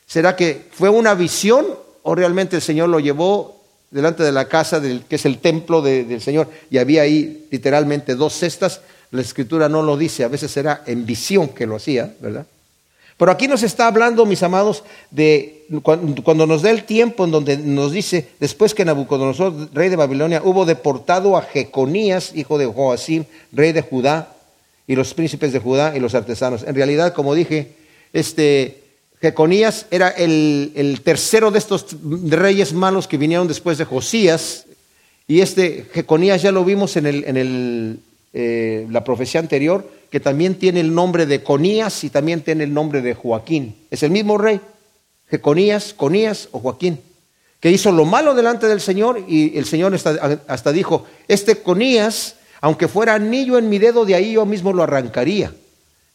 ¿Será 0.07 0.35
que 0.35 0.67
fue 0.73 0.89
una 0.89 1.15
visión 1.15 1.67
o 2.03 2.15
realmente 2.15 2.57
el 2.57 2.63
Señor 2.63 2.89
lo 2.89 2.99
llevó 2.99 3.63
delante 3.91 4.23
de 4.23 4.33
la 4.33 4.49
casa, 4.49 4.81
del, 4.81 5.05
que 5.05 5.17
es 5.17 5.25
el 5.25 5.39
templo 5.39 5.83
del 5.83 6.21
Señor, 6.21 6.51
y 6.71 6.79
había 6.79 7.03
ahí 7.03 7.47
literalmente 7.51 8.17
dos 8.17 8.35
cestas? 8.35 8.81
La 9.11 9.23
escritura 9.23 9.69
no 9.69 9.83
lo 9.83 9.97
dice, 9.97 10.25
a 10.25 10.29
veces 10.29 10.57
era 10.57 10.83
en 10.87 11.07
visión 11.07 11.49
que 11.49 11.67
lo 11.67 11.77
hacía, 11.77 12.15
¿verdad? 12.21 12.47
Pero 13.19 13.33
aquí 13.33 13.49
nos 13.49 13.65
está 13.65 13.89
hablando, 13.89 14.25
mis 14.27 14.45
amados, 14.45 14.85
de 15.11 15.67
cuando, 15.83 16.47
nos 16.47 16.63
da 16.63 16.71
el 16.71 16.85
tiempo 16.85 17.25
en 17.25 17.33
donde 17.33 17.57
nos 17.57 17.91
dice, 17.91 18.29
después 18.39 18.75
que 18.75 18.85
Nabucodonosor, 18.85 19.71
rey 19.75 19.89
de 19.89 19.97
Babilonia, 19.97 20.41
hubo 20.45 20.65
deportado 20.65 21.37
a 21.37 21.43
Jeconías, 21.43 22.33
hijo 22.37 22.59
de 22.59 22.67
Joacim, 22.67 23.25
rey 23.51 23.73
de 23.73 23.83
Judá, 23.83 24.35
y 24.87 24.95
los 24.95 25.15
príncipes 25.15 25.53
de 25.53 25.59
Judá 25.59 25.97
y 25.97 26.01
los 26.01 26.15
artesanos. 26.15 26.63
En 26.63 26.77
realidad, 26.77 27.13
como 27.13 27.35
dije, 27.35 27.73
este 28.13 28.85
Jeconías 29.21 29.87
era 29.91 30.11
el, 30.11 31.01
tercero 31.03 31.51
de 31.51 31.59
estos 31.59 31.87
reyes 32.29 32.73
malos 32.73 33.09
que 33.09 33.19
vinieron 33.19 33.49
después 33.49 33.79
de 33.79 33.85
Josías, 33.85 34.67
y 35.27 35.41
este 35.41 35.87
Jeconías 35.93 36.41
ya 36.41 36.53
lo 36.53 36.65
vimos 36.65 36.97
en 36.97 37.07
el, 37.07 37.25
en 37.25 37.37
el 37.37 38.01
eh, 38.33 38.87
la 38.91 39.05
profecía 39.05 39.41
anterior, 39.41 39.89
que 40.11 40.21
también 40.21 40.57
tiene 40.57 40.81
el 40.81 40.95
nombre 40.95 41.27
de 41.27 41.43
Conías 41.43 42.05
y 42.05 42.11
también 42.11 42.43
tiene 42.43 42.65
el 42.65 42.75
nombre 42.75 43.03
de 43.03 43.15
Joaquín. 43.15 43.75
Es 43.91 44.03
el 44.03 44.11
mismo 44.11 44.39
rey, 44.39 44.61
Jeconías, 45.31 45.95
Conías 45.95 46.49
o 46.53 46.61
Joaquín, 46.61 47.01
que 47.61 47.71
hizo 47.71 47.91
lo 47.93 48.05
malo 48.05 48.35
delante 48.35 48.67
del 48.67 48.81
Señor 48.81 49.25
y 49.27 49.57
el 49.59 49.65
Señor 49.65 49.95
hasta, 49.95 50.73
dijo, 50.73 51.07
este 51.27 51.57
Conías, 51.63 52.37
aunque 52.61 52.89
fuera 52.89 53.15
anillo 53.15 53.59
en 53.59 53.69
mi 53.69 53.79
dedo, 53.79 54.05
de 54.05 54.15
ahí 54.15 54.33
yo 54.33 54.47
mismo 54.47 54.73
lo 54.73 54.83
arrancaría. 54.83 55.53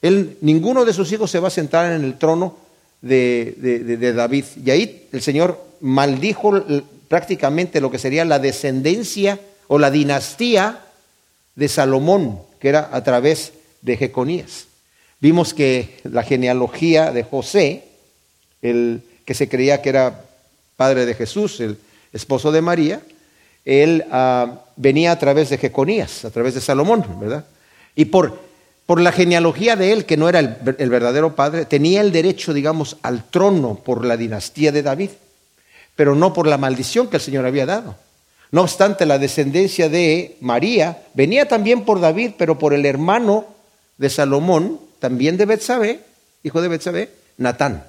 Él, 0.01 0.37
ninguno 0.41 0.85
de 0.85 0.93
sus 0.93 1.11
hijos 1.11 1.31
se 1.31 1.39
va 1.39 1.47
a 1.47 1.51
sentar 1.51 1.91
en 1.91 2.03
el 2.03 2.17
trono 2.17 2.57
de, 3.01 3.55
de 3.57 4.13
David. 4.13 4.45
Y 4.63 4.69
ahí 4.71 5.07
el 5.11 5.21
Señor 5.21 5.59
maldijo 5.81 6.63
prácticamente 7.07 7.81
lo 7.81 7.91
que 7.91 7.99
sería 7.99 8.25
la 8.25 8.39
descendencia 8.39 9.39
o 9.67 9.79
la 9.79 9.91
dinastía 9.91 10.82
de 11.55 11.67
Salomón, 11.67 12.39
que 12.59 12.69
era 12.69 12.89
a 12.91 13.03
través 13.03 13.53
de 13.81 13.97
Jeconías. 13.97 14.65
Vimos 15.19 15.53
que 15.53 15.99
la 16.03 16.23
genealogía 16.23 17.11
de 17.11 17.23
José, 17.23 17.85
el 18.61 19.03
que 19.25 19.33
se 19.33 19.47
creía 19.47 19.81
que 19.81 19.89
era 19.89 20.25
padre 20.75 21.05
de 21.05 21.13
Jesús, 21.13 21.59
el 21.59 21.77
esposo 22.11 22.51
de 22.51 22.61
María, 22.61 23.01
él 23.65 24.05
ah, 24.11 24.61
venía 24.75 25.11
a 25.11 25.19
través 25.19 25.49
de 25.49 25.57
Jeconías, 25.57 26.25
a 26.25 26.31
través 26.31 26.55
de 26.55 26.61
Salomón, 26.61 27.05
¿verdad? 27.19 27.45
Y 27.95 28.05
por, 28.05 28.39
por 28.85 28.99
la 28.99 29.11
genealogía 29.11 29.75
de 29.75 29.93
él, 29.93 30.05
que 30.05 30.17
no 30.17 30.27
era 30.27 30.39
el, 30.39 30.57
el 30.77 30.89
verdadero 30.89 31.35
padre, 31.35 31.65
tenía 31.65 32.01
el 32.01 32.11
derecho, 32.11 32.53
digamos, 32.53 32.97
al 33.01 33.23
trono 33.29 33.75
por 33.75 34.05
la 34.05 34.17
dinastía 34.17 34.71
de 34.71 34.83
David, 34.83 35.11
pero 35.95 36.15
no 36.15 36.33
por 36.33 36.47
la 36.47 36.57
maldición 36.57 37.07
que 37.07 37.17
el 37.17 37.23
Señor 37.23 37.45
había 37.45 37.65
dado. 37.65 37.95
No 38.53 38.61
obstante, 38.61 39.07
la 39.07 39.17
descendencia 39.17 39.89
de 39.89 40.37
María 40.39 41.01
venía 41.15 41.47
también 41.47 41.85
por 41.85 41.99
David, 41.99 42.33
pero 42.37 42.59
por 42.59 42.75
el 42.75 42.85
hermano 42.85 43.47
de 43.97 44.11
Salomón, 44.11 44.79
también 44.99 45.37
de 45.37 45.47
Betsabé, 45.47 46.01
hijo 46.43 46.61
de 46.61 46.67
Betsabé, 46.67 47.09
Natán, 47.37 47.83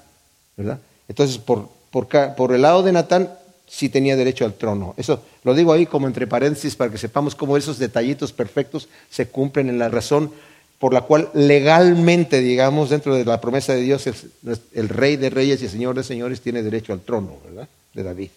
¿verdad? 0.57 0.79
Entonces, 1.07 1.37
por, 1.37 1.69
por, 1.91 2.55
el 2.55 2.63
lado 2.63 2.83
de 2.83 2.93
Natán 2.93 3.31
sí 3.69 3.91
tenía 3.91 4.17
derecho 4.17 4.47
al 4.47 4.55
trono. 4.55 4.95
Eso 4.97 5.23
lo 5.43 5.53
digo 5.53 5.71
ahí 5.71 5.85
como 5.85 6.07
entre 6.07 6.27
paréntesis 6.27 6.77
para 6.77 6.91
que 6.91 6.97
sepamos 6.97 7.35
cómo 7.35 7.59
esos 7.59 7.79
detallitos 7.79 8.33
perfectos 8.33 8.89
se 9.11 9.29
cumplen 9.29 9.69
en 9.69 9.79
la 9.79 9.91
razón 9.91 10.33
por 10.79 10.95
la 10.95 11.03
cual 11.03 11.29
legalmente, 11.35 12.41
digamos, 12.41 12.89
dentro 12.89 13.15
de 13.15 13.27
la 13.27 13.39
promesa 13.39 13.75
de 13.75 13.83
Dios, 13.83 14.07
el, 14.07 14.89
rey 14.89 15.17
de 15.17 15.29
reyes 15.29 15.61
y 15.61 15.67
el 15.67 15.71
señor 15.71 15.95
de 15.95 16.05
señores 16.05 16.41
tiene 16.41 16.63
derecho 16.63 16.95
al 16.95 17.01
trono, 17.01 17.37
¿verdad? 17.45 17.69
De 17.93 18.03
David. 18.03 18.31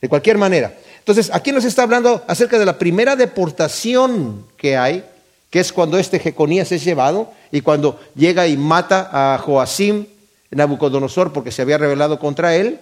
De 0.00 0.08
cualquier 0.08 0.38
manera. 0.38 0.74
Entonces, 0.98 1.30
aquí 1.32 1.52
nos 1.52 1.64
está 1.64 1.82
hablando 1.82 2.22
acerca 2.28 2.58
de 2.58 2.66
la 2.66 2.78
primera 2.78 3.16
deportación 3.16 4.46
que 4.56 4.76
hay, 4.76 5.04
que 5.50 5.60
es 5.60 5.72
cuando 5.72 5.98
este 5.98 6.18
Jeconías 6.18 6.70
es 6.72 6.84
llevado 6.84 7.32
y 7.50 7.62
cuando 7.62 7.98
llega 8.14 8.46
y 8.46 8.56
mata 8.56 9.08
a 9.12 9.38
Joacim, 9.38 10.06
Nabucodonosor, 10.50 11.32
porque 11.32 11.50
se 11.50 11.62
había 11.62 11.78
rebelado 11.78 12.18
contra 12.18 12.54
él. 12.54 12.80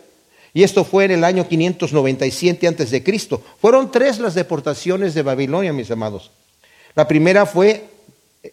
Y 0.53 0.63
esto 0.63 0.85
fue 0.85 1.05
en 1.05 1.11
el 1.11 1.25
año 1.25 1.47
597 1.47 2.67
antes 2.67 2.91
de 2.91 3.03
Cristo. 3.03 3.43
Fueron 3.61 3.91
tres 3.91 4.19
las 4.19 4.35
deportaciones 4.35 5.15
de 5.15 5.23
Babilonia, 5.23 5.73
mis 5.73 5.91
amados. 5.91 6.31
La 6.95 7.07
primera 7.07 7.45
fue 7.45 7.85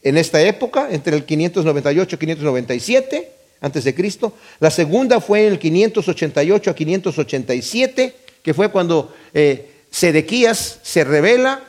en 0.02 0.18
esta 0.18 0.42
época, 0.42 0.88
entre 0.92 1.16
el 1.16 1.26
598 1.26 2.16
y 2.16 2.20
597 2.20 3.32
antes 3.62 3.84
de 3.84 3.96
Cristo. 3.96 4.34
La 4.60 4.70
segunda 4.70 5.22
fue 5.22 5.48
en 5.48 5.54
el 5.54 5.60
588 5.60 6.72
a 6.72 6.76
587, 6.76 8.16
que 8.44 8.54
fue 8.54 8.70
cuando 8.70 9.14
eh, 9.34 9.72
Sedequías 9.90 10.80
se 10.84 11.04
revela 11.04 11.62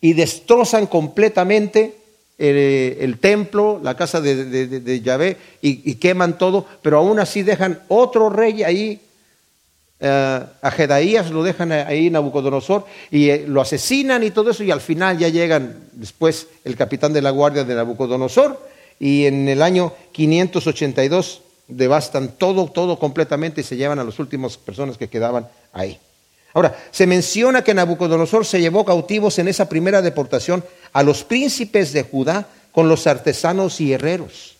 y 0.00 0.12
destrozan 0.12 0.86
completamente 0.86 1.94
eh, 2.38 2.98
el, 3.00 3.18
templo, 3.18 3.80
la 3.82 3.96
casa 3.96 4.20
de, 4.20 5.00
Yahvé, 5.02 5.36
y, 5.60 5.94
queman 5.96 6.38
todo, 6.38 6.66
pero 6.82 6.98
aún 6.98 7.18
así 7.18 7.42
dejan 7.42 7.80
otro 7.88 8.30
rey 8.30 8.62
ahí, 8.62 9.00
eh, 10.00 10.40
a 10.62 10.70
Jedaías 10.70 11.30
lo 11.30 11.42
dejan 11.42 11.72
ahí 11.72 12.10
Nabucodonosor, 12.10 12.86
y 13.10 13.38
lo 13.38 13.60
asesinan 13.60 14.22
y 14.22 14.30
todo 14.30 14.50
eso, 14.50 14.62
y 14.62 14.70
al 14.70 14.80
final 14.80 15.18
ya 15.18 15.28
llegan 15.28 15.76
después 15.92 16.46
el 16.64 16.76
capitán 16.76 17.12
de 17.12 17.22
la 17.22 17.30
guardia 17.30 17.64
de 17.64 17.74
Nabucodonosor, 17.74 18.68
y 19.00 19.26
en 19.26 19.48
el 19.48 19.60
año 19.60 19.92
582 20.12 21.42
devastan 21.68 22.28
todo, 22.38 22.66
todo 22.66 22.98
completamente 22.98 23.60
y 23.60 23.64
se 23.64 23.76
llevan 23.76 23.98
a 23.98 24.04
las 24.04 24.18
últimas 24.18 24.56
personas 24.56 24.96
que 24.96 25.08
quedaban 25.08 25.46
ahí. 25.78 25.98
Ahora, 26.54 26.76
se 26.90 27.06
menciona 27.06 27.62
que 27.62 27.74
Nabucodonosor 27.74 28.44
se 28.44 28.60
llevó 28.60 28.84
cautivos 28.84 29.38
en 29.38 29.48
esa 29.48 29.68
primera 29.68 30.02
deportación 30.02 30.64
a 30.92 31.02
los 31.02 31.24
príncipes 31.24 31.92
de 31.92 32.02
Judá 32.02 32.48
con 32.72 32.88
los 32.88 33.06
artesanos 33.06 33.80
y 33.80 33.92
herreros. 33.92 34.56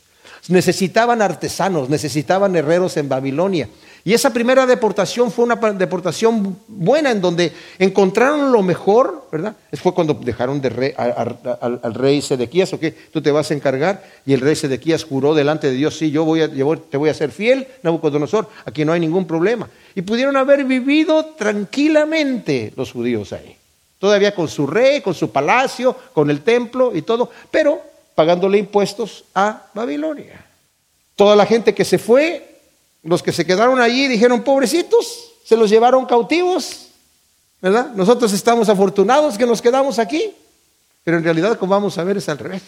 Necesitaban 0.49 1.23
artesanos, 1.23 1.89
necesitaban 1.89 2.57
herreros 2.57 2.97
en 2.97 3.09
Babilonia. 3.09 3.69
Y 4.09 4.15
esa 4.15 4.33
primera 4.33 4.65
deportación 4.65 5.31
fue 5.31 5.45
una 5.45 5.57
deportación 5.57 6.59
buena 6.67 7.11
en 7.11 7.21
donde 7.21 7.53
encontraron 7.79 8.51
lo 8.51 8.63
mejor, 8.63 9.29
¿verdad? 9.31 9.55
Fue 9.75 9.93
cuando 9.93 10.15
dejaron 10.15 10.63
de 10.63 10.71
rey, 10.71 10.95
al, 10.97 11.93
rey 11.95 12.23
Sedequías, 12.23 12.73
ok, 12.73 12.85
tú 13.13 13.21
te 13.21 13.31
vas 13.31 13.51
a 13.51 13.55
encargar. 13.55 14.03
Y 14.25 14.33
el 14.33 14.41
rey 14.41 14.57
Sedequías 14.57 15.05
juró 15.05 15.35
delante 15.35 15.67
de 15.67 15.75
Dios, 15.75 15.99
sí, 15.99 16.11
yo, 16.11 16.25
voy 16.25 16.41
a, 16.41 16.49
te 16.49 16.97
voy 16.97 17.11
a 17.11 17.13
ser 17.13 17.33
fiel, 17.33 17.69
Nabucodonosor, 17.83 18.49
aquí 18.65 18.83
no 18.83 18.95
hay 18.95 19.01
ningún 19.01 19.27
problema. 19.27 19.69
Y 19.95 20.01
pudieron 20.01 20.39
haber 20.39 20.65
vivido 20.65 21.27
tranquilamente 21.37 22.73
los 22.79 22.93
judíos 22.93 23.35
ahí. 23.35 23.59
Todavía 23.99 24.35
con 24.35 24.49
su 24.49 24.67
rey, 24.67 25.03
con 25.03 25.13
su 25.13 25.31
palacio, 25.31 25.95
con 26.15 26.31
el 26.31 26.41
templo 26.41 26.97
y 26.97 27.03
todo, 27.03 27.31
pero 27.51 27.83
pagándole 28.15 28.57
impuestos 28.57 29.27
a 29.35 29.67
Babilonia. 29.75 30.47
Toda 31.15 31.37
la 31.37 31.45
gente 31.45 31.75
que 31.75 31.85
se 31.85 31.99
fue 31.99 32.58
los 33.03 33.23
que 33.23 33.33
se 33.33 33.47
quedaron 33.47 33.81
allí 33.81 34.09
dijeron, 34.09 34.43
pobrecitos, 34.43 35.31
se 35.45 35.57
los 35.57 35.71
llevaron 35.71 36.07
cautivos, 36.07 36.89
¿verdad? 37.61 37.93
Nosotros 37.95 38.33
estamos 38.33 38.69
afortunados 38.69 39.39
que 39.39 39.47
nos 39.47 39.63
quedamos 39.63 39.99
aquí, 39.99 40.33
pero 41.05 41.19
en 41.19 41.25
realidad, 41.25 41.59
como 41.59 41.71
vamos 41.71 41.97
a 41.99 42.05
ver, 42.05 42.17
es 42.17 42.29
al 42.29 42.39
revés. 42.39 42.63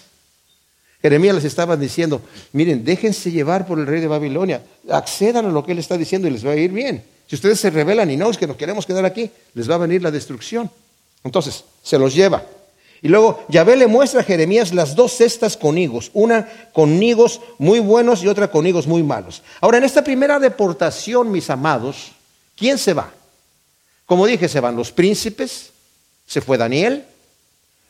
Jeremías 1.02 1.34
les 1.34 1.44
estaba 1.44 1.76
diciendo, 1.76 2.20
miren, 2.52 2.84
déjense 2.84 3.30
llevar 3.30 3.66
por 3.66 3.78
el 3.78 3.86
rey 3.86 4.00
de 4.00 4.06
Babilonia, 4.06 4.62
accedan 4.90 5.46
a 5.46 5.48
lo 5.48 5.64
que 5.64 5.72
él 5.72 5.78
está 5.78 5.96
diciendo 5.96 6.28
y 6.28 6.30
les 6.30 6.46
va 6.46 6.50
a 6.52 6.56
ir 6.56 6.72
bien. 6.72 7.02
Si 7.26 7.36
ustedes 7.36 7.60
se 7.60 7.70
rebelan 7.70 8.10
y 8.10 8.16
no, 8.16 8.28
es 8.30 8.36
que 8.36 8.46
nos 8.46 8.56
queremos 8.56 8.84
quedar 8.84 9.04
aquí, 9.04 9.30
les 9.54 9.70
va 9.70 9.76
a 9.76 9.78
venir 9.78 10.02
la 10.02 10.10
destrucción. 10.10 10.70
Entonces, 11.24 11.64
se 11.82 11.98
los 11.98 12.14
lleva. 12.14 12.42
Y 13.02 13.08
luego 13.08 13.44
Yahvé 13.48 13.76
le 13.76 13.86
muestra 13.86 14.20
a 14.20 14.24
Jeremías 14.24 14.74
las 14.74 14.94
dos 14.94 15.12
cestas 15.12 15.56
con 15.56 15.78
higos, 15.78 16.10
una 16.12 16.46
con 16.72 17.02
higos 17.02 17.40
muy 17.58 17.80
buenos 17.80 18.22
y 18.22 18.28
otra 18.28 18.50
con 18.50 18.66
higos 18.66 18.86
muy 18.86 19.02
malos. 19.02 19.42
Ahora, 19.60 19.78
en 19.78 19.84
esta 19.84 20.04
primera 20.04 20.38
deportación, 20.38 21.30
mis 21.30 21.48
amados, 21.48 22.12
¿quién 22.56 22.76
se 22.76 22.92
va? 22.92 23.10
Como 24.04 24.26
dije, 24.26 24.48
se 24.48 24.60
van 24.60 24.76
los 24.76 24.92
príncipes, 24.92 25.70
se 26.26 26.40
fue 26.40 26.58
Daniel, 26.58 27.04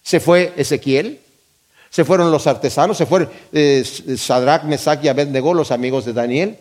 se 0.02 0.20
fue 0.20 0.52
Ezequiel, 0.56 1.20
se 1.90 2.04
fueron 2.04 2.30
los 2.30 2.46
artesanos, 2.46 2.96
se 2.96 3.06
fueron 3.06 3.30
eh, 3.52 3.84
Sadrach, 4.16 4.62
Mesach 4.62 5.02
y 5.02 5.08
Abednego, 5.08 5.54
los 5.54 5.72
amigos 5.72 6.04
de 6.04 6.12
Daniel. 6.12 6.56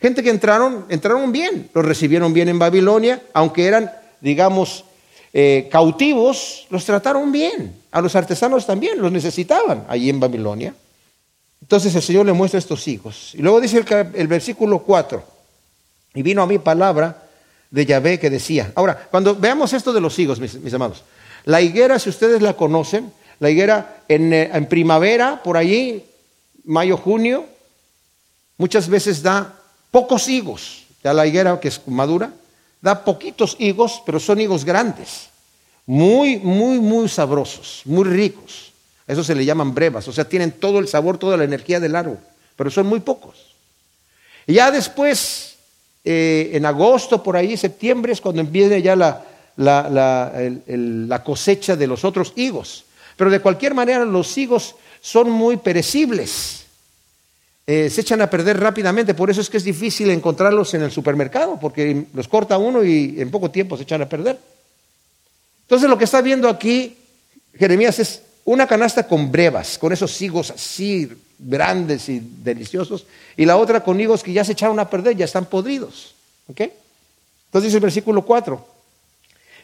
Gente 0.00 0.22
que 0.22 0.30
entraron, 0.30 0.86
entraron 0.88 1.32
bien, 1.32 1.68
los 1.74 1.84
recibieron 1.84 2.32
bien 2.32 2.48
en 2.48 2.58
Babilonia, 2.58 3.22
aunque 3.34 3.66
eran, 3.66 3.92
digamos, 4.20 4.84
eh, 5.36 5.68
cautivos, 5.68 6.64
los 6.70 6.84
trataron 6.84 7.32
bien. 7.32 7.74
A 7.90 8.00
los 8.00 8.14
artesanos 8.14 8.64
también, 8.64 9.00
los 9.00 9.10
necesitaban 9.10 9.84
allí 9.88 10.08
en 10.08 10.20
Babilonia. 10.20 10.72
Entonces 11.60 11.92
el 11.96 12.02
Señor 12.02 12.24
le 12.24 12.32
muestra 12.32 12.58
estos 12.58 12.86
hijos. 12.86 13.32
Y 13.34 13.38
luego 13.38 13.60
dice 13.60 13.84
el, 14.14 14.28
versículo 14.28 14.78
4, 14.78 15.24
y 16.14 16.22
vino 16.22 16.40
a 16.40 16.46
mí 16.46 16.60
palabra 16.60 17.24
de 17.68 17.84
Yahvé 17.84 18.20
que 18.20 18.30
decía, 18.30 18.70
ahora, 18.76 19.08
cuando 19.10 19.34
veamos 19.34 19.72
esto 19.72 19.92
de 19.92 20.00
los 20.00 20.16
higos, 20.20 20.38
mis, 20.38 20.72
amados, 20.72 21.02
la 21.44 21.60
higuera, 21.60 21.98
si 21.98 22.10
ustedes 22.10 22.40
la 22.40 22.52
conocen, 22.52 23.12
la 23.40 23.50
higuera 23.50 24.04
en, 24.06 24.32
eh, 24.32 24.50
en 24.54 24.66
primavera, 24.66 25.42
por 25.42 25.56
allí, 25.56 26.04
mayo, 26.64 26.96
junio, 26.96 27.44
muchas 28.56 28.88
veces 28.88 29.20
da 29.20 29.58
pocos 29.90 30.28
higos. 30.28 30.84
Ya 31.02 31.12
la 31.12 31.26
higuera 31.26 31.58
que 31.58 31.68
es 31.68 31.80
madura, 31.88 32.32
da 32.84 33.00
poquitos 33.00 33.56
higos, 33.58 34.02
pero 34.04 34.20
son 34.20 34.42
higos 34.42 34.62
grandes, 34.62 35.30
muy, 35.86 36.36
muy, 36.36 36.78
muy 36.78 37.08
sabrosos, 37.08 37.80
muy 37.86 38.04
ricos. 38.04 38.72
eso 39.06 39.24
se 39.24 39.34
le 39.34 39.46
llaman 39.46 39.72
brevas, 39.74 40.06
o 40.06 40.12
sea, 40.12 40.28
tienen 40.28 40.52
todo 40.52 40.80
el 40.80 40.86
sabor, 40.86 41.16
toda 41.16 41.38
la 41.38 41.44
energía 41.44 41.80
del 41.80 41.96
árbol, 41.96 42.18
pero 42.56 42.70
son 42.70 42.86
muy 42.86 43.00
pocos. 43.00 43.56
Y 44.46 44.54
ya 44.54 44.70
después, 44.70 45.56
eh, 46.04 46.50
en 46.52 46.66
agosto, 46.66 47.22
por 47.22 47.38
ahí, 47.38 47.56
septiembre, 47.56 48.12
es 48.12 48.20
cuando 48.20 48.42
empieza 48.42 48.76
ya 48.76 48.94
la, 48.94 49.24
la 49.56 51.24
cosecha 51.24 51.76
de 51.76 51.86
los 51.86 52.04
otros 52.04 52.34
higos. 52.36 52.84
Pero 53.16 53.30
de 53.30 53.40
cualquier 53.40 53.72
manera, 53.72 54.04
los 54.04 54.36
higos 54.36 54.74
son 55.00 55.30
muy 55.30 55.56
perecibles. 55.56 56.63
Eh, 57.66 57.88
se 57.88 58.02
echan 58.02 58.20
a 58.20 58.28
perder 58.28 58.60
rápidamente, 58.60 59.14
por 59.14 59.30
eso 59.30 59.40
es 59.40 59.48
que 59.48 59.56
es 59.56 59.64
difícil 59.64 60.10
encontrarlos 60.10 60.74
en 60.74 60.82
el 60.82 60.90
supermercado, 60.90 61.58
porque 61.58 62.04
los 62.12 62.28
corta 62.28 62.58
uno 62.58 62.84
y 62.84 63.14
en 63.18 63.30
poco 63.30 63.50
tiempo 63.50 63.76
se 63.76 63.84
echan 63.84 64.02
a 64.02 64.08
perder. 64.08 64.38
Entonces 65.62 65.88
lo 65.88 65.96
que 65.96 66.04
está 66.04 66.20
viendo 66.20 66.48
aquí 66.48 66.96
Jeremías 67.58 67.98
es 67.98 68.22
una 68.44 68.66
canasta 68.66 69.06
con 69.06 69.30
brevas, 69.32 69.78
con 69.78 69.92
esos 69.92 70.20
higos 70.20 70.50
así 70.50 71.10
grandes 71.38 72.08
y 72.08 72.20
deliciosos, 72.20 73.06
y 73.36 73.44
la 73.44 73.56
otra 73.56 73.82
con 73.82 74.00
higos 74.00 74.22
que 74.22 74.32
ya 74.32 74.44
se 74.44 74.52
echaron 74.52 74.78
a 74.78 74.90
perder, 74.90 75.16
ya 75.16 75.24
están 75.24 75.46
podridos. 75.46 76.14
Entonces 76.48 76.72
dice 77.64 77.76
el 77.76 77.82
versículo 77.82 78.22
4, 78.22 78.73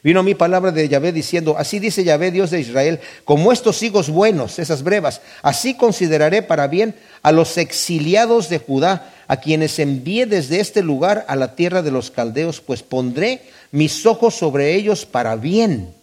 Vino 0.02 0.22
mi 0.22 0.34
palabra 0.34 0.72
de 0.72 0.88
Yahvé 0.88 1.12
diciendo, 1.12 1.56
así 1.58 1.78
dice 1.78 2.04
Yahvé, 2.04 2.30
Dios 2.30 2.50
de 2.50 2.60
Israel, 2.60 3.00
como 3.24 3.52
estos 3.52 3.82
higos 3.82 4.08
buenos, 4.08 4.58
esas 4.58 4.82
brevas, 4.82 5.20
así 5.42 5.74
consideraré 5.74 6.40
para 6.42 6.68
bien 6.68 6.94
a 7.22 7.32
los 7.32 7.58
exiliados 7.58 8.48
de 8.48 8.58
Judá, 8.58 9.12
a 9.28 9.36
quienes 9.36 9.78
envié 9.78 10.24
desde 10.24 10.60
este 10.60 10.82
lugar 10.82 11.26
a 11.28 11.36
la 11.36 11.54
tierra 11.54 11.82
de 11.82 11.90
los 11.90 12.10
caldeos, 12.10 12.62
pues 12.62 12.82
pondré 12.82 13.42
mis 13.72 14.06
ojos 14.06 14.34
sobre 14.34 14.74
ellos 14.74 15.04
para 15.04 15.36
bien, 15.36 15.94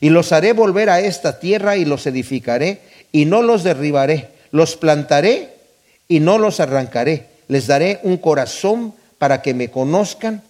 y 0.00 0.10
los 0.10 0.32
haré 0.32 0.52
volver 0.52 0.90
a 0.90 1.00
esta 1.00 1.38
tierra 1.38 1.76
y 1.76 1.84
los 1.84 2.06
edificaré, 2.08 2.80
y 3.12 3.24
no 3.24 3.42
los 3.42 3.62
derribaré, 3.62 4.30
los 4.50 4.76
plantaré 4.76 5.54
y 6.08 6.18
no 6.18 6.38
los 6.38 6.58
arrancaré, 6.58 7.26
les 7.46 7.68
daré 7.68 8.00
un 8.02 8.16
corazón 8.16 8.94
para 9.18 9.42
que 9.42 9.54
me 9.54 9.70
conozcan 9.70 10.42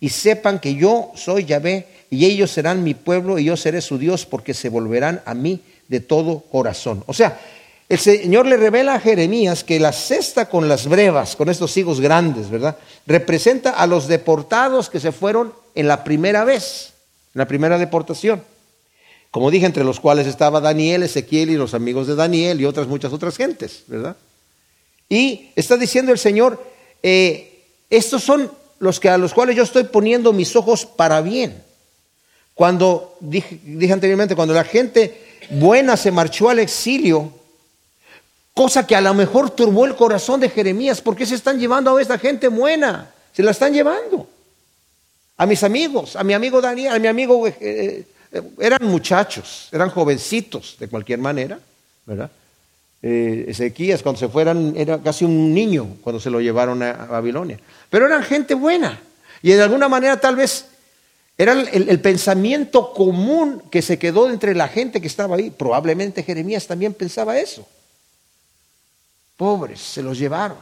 y 0.00 0.10
sepan 0.10 0.60
que 0.60 0.74
yo 0.74 1.12
soy 1.14 1.44
Yahvé 1.44 1.95
y 2.16 2.24
ellos 2.24 2.50
serán 2.50 2.82
mi 2.82 2.94
pueblo 2.94 3.38
y 3.38 3.44
yo 3.44 3.58
seré 3.58 3.82
su 3.82 3.98
Dios 3.98 4.24
porque 4.24 4.54
se 4.54 4.70
volverán 4.70 5.20
a 5.26 5.34
mí 5.34 5.60
de 5.86 6.00
todo 6.00 6.40
corazón. 6.50 7.04
O 7.06 7.12
sea, 7.12 7.38
el 7.90 7.98
Señor 7.98 8.46
le 8.46 8.56
revela 8.56 8.94
a 8.94 9.00
Jeremías 9.00 9.62
que 9.62 9.78
la 9.78 9.92
cesta 9.92 10.48
con 10.48 10.66
las 10.66 10.88
brevas, 10.88 11.36
con 11.36 11.50
estos 11.50 11.76
higos 11.76 12.00
grandes, 12.00 12.48
¿verdad? 12.48 12.78
Representa 13.06 13.72
a 13.72 13.86
los 13.86 14.08
deportados 14.08 14.88
que 14.88 14.98
se 14.98 15.12
fueron 15.12 15.52
en 15.74 15.88
la 15.88 16.04
primera 16.04 16.44
vez, 16.44 16.94
en 17.34 17.40
la 17.40 17.46
primera 17.46 17.76
deportación. 17.76 18.42
Como 19.30 19.50
dije, 19.50 19.66
entre 19.66 19.84
los 19.84 20.00
cuales 20.00 20.26
estaba 20.26 20.62
Daniel, 20.62 21.02
Ezequiel 21.02 21.50
y 21.50 21.56
los 21.56 21.74
amigos 21.74 22.06
de 22.06 22.14
Daniel 22.14 22.58
y 22.58 22.64
otras 22.64 22.86
muchas 22.86 23.12
otras 23.12 23.36
gentes, 23.36 23.82
¿verdad? 23.88 24.16
Y 25.10 25.50
está 25.54 25.76
diciendo 25.76 26.12
el 26.12 26.18
Señor, 26.18 26.64
eh, 27.02 27.62
estos 27.90 28.24
son 28.24 28.50
los 28.78 29.00
que 29.00 29.10
a 29.10 29.18
los 29.18 29.34
cuales 29.34 29.54
yo 29.54 29.64
estoy 29.64 29.84
poniendo 29.84 30.32
mis 30.32 30.56
ojos 30.56 30.86
para 30.86 31.20
bien. 31.20 31.65
Cuando 32.56 33.18
dije, 33.20 33.60
anteriormente, 33.92 34.34
cuando 34.34 34.54
la 34.54 34.64
gente 34.64 35.26
buena 35.50 35.94
se 35.94 36.10
marchó 36.10 36.48
al 36.48 36.58
exilio, 36.58 37.30
cosa 38.54 38.86
que 38.86 38.96
a 38.96 39.02
lo 39.02 39.12
mejor 39.12 39.50
turbó 39.50 39.84
el 39.84 39.94
corazón 39.94 40.40
de 40.40 40.48
Jeremías, 40.48 41.02
¿por 41.02 41.14
qué 41.14 41.26
se 41.26 41.34
están 41.34 41.60
llevando 41.60 41.94
a 41.94 42.00
esta 42.00 42.18
gente 42.18 42.48
buena? 42.48 43.10
Se 43.34 43.42
la 43.42 43.50
están 43.50 43.74
llevando. 43.74 44.26
A 45.36 45.44
mis 45.44 45.62
amigos, 45.64 46.16
a 46.16 46.24
mi 46.24 46.32
amigo 46.32 46.62
Daniel, 46.62 46.94
a 46.94 46.98
mi 46.98 47.08
amigo, 47.08 47.46
eh, 47.46 47.54
eh, 48.32 48.42
eran 48.58 48.78
muchachos, 48.88 49.68
eran 49.70 49.90
jovencitos 49.90 50.76
de 50.80 50.88
cualquier 50.88 51.18
manera, 51.18 51.60
¿verdad? 52.06 52.30
Eh, 53.02 53.44
Ezequías 53.48 54.02
cuando 54.02 54.18
se 54.18 54.28
fueran 54.28 54.72
era 54.78 54.98
casi 55.02 55.26
un 55.26 55.52
niño 55.52 55.98
cuando 56.02 56.18
se 56.18 56.30
lo 56.30 56.40
llevaron 56.40 56.82
a, 56.82 56.94
Babilonia, 57.04 57.60
pero 57.90 58.06
eran 58.06 58.22
gente 58.22 58.54
buena 58.54 58.98
y 59.42 59.50
de 59.50 59.62
alguna 59.62 59.90
manera 59.90 60.18
tal 60.18 60.36
vez 60.36 60.64
era 61.38 61.52
el, 61.52 62.00
pensamiento 62.00 62.94
común 62.94 63.62
que 63.70 63.82
se 63.82 63.98
quedó 63.98 64.30
entre 64.30 64.54
la 64.54 64.68
gente 64.68 65.02
que 65.02 65.06
estaba 65.06 65.36
ahí. 65.36 65.50
Probablemente 65.50 66.22
Jeremías 66.22 66.66
también 66.66 66.94
pensaba 66.94 67.38
eso. 67.38 67.66
Pobres, 69.36 69.80
se 69.80 70.02
los 70.02 70.18
llevaron. 70.18 70.56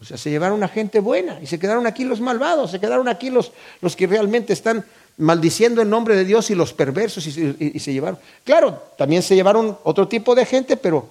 O 0.00 0.04
sea, 0.04 0.16
se 0.16 0.30
llevaron 0.30 0.62
a 0.62 0.68
gente 0.68 0.98
buena 1.00 1.38
y 1.42 1.46
se 1.46 1.58
quedaron 1.58 1.86
aquí 1.86 2.04
los 2.04 2.20
malvados, 2.20 2.70
se 2.70 2.80
quedaron 2.80 3.08
aquí 3.08 3.28
los, 3.28 3.52
los 3.82 3.96
que 3.96 4.06
realmente 4.06 4.54
están 4.54 4.84
maldiciendo 5.18 5.82
el 5.82 5.90
nombre 5.90 6.16
de 6.16 6.24
Dios 6.24 6.50
y 6.50 6.54
los 6.54 6.72
perversos 6.72 7.26
y, 7.26 7.78
se 7.78 7.92
llevaron. 7.92 8.18
Claro, 8.44 8.82
también 8.96 9.22
se 9.22 9.34
llevaron 9.34 9.78
otro 9.84 10.08
tipo 10.08 10.34
de 10.34 10.46
gente, 10.46 10.76
pero 10.78 11.08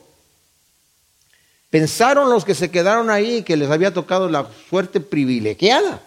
pensaron 1.69 2.29
los 2.29 2.45
que 2.45 2.55
se 2.55 2.71
quedaron 2.71 3.11
ahí 3.11 3.43
que 3.43 3.57
les 3.57 3.69
había 3.69 3.93
tocado 3.93 4.27
la 4.27 4.47
suerte 4.69 4.99
privilegiada 4.99 6.01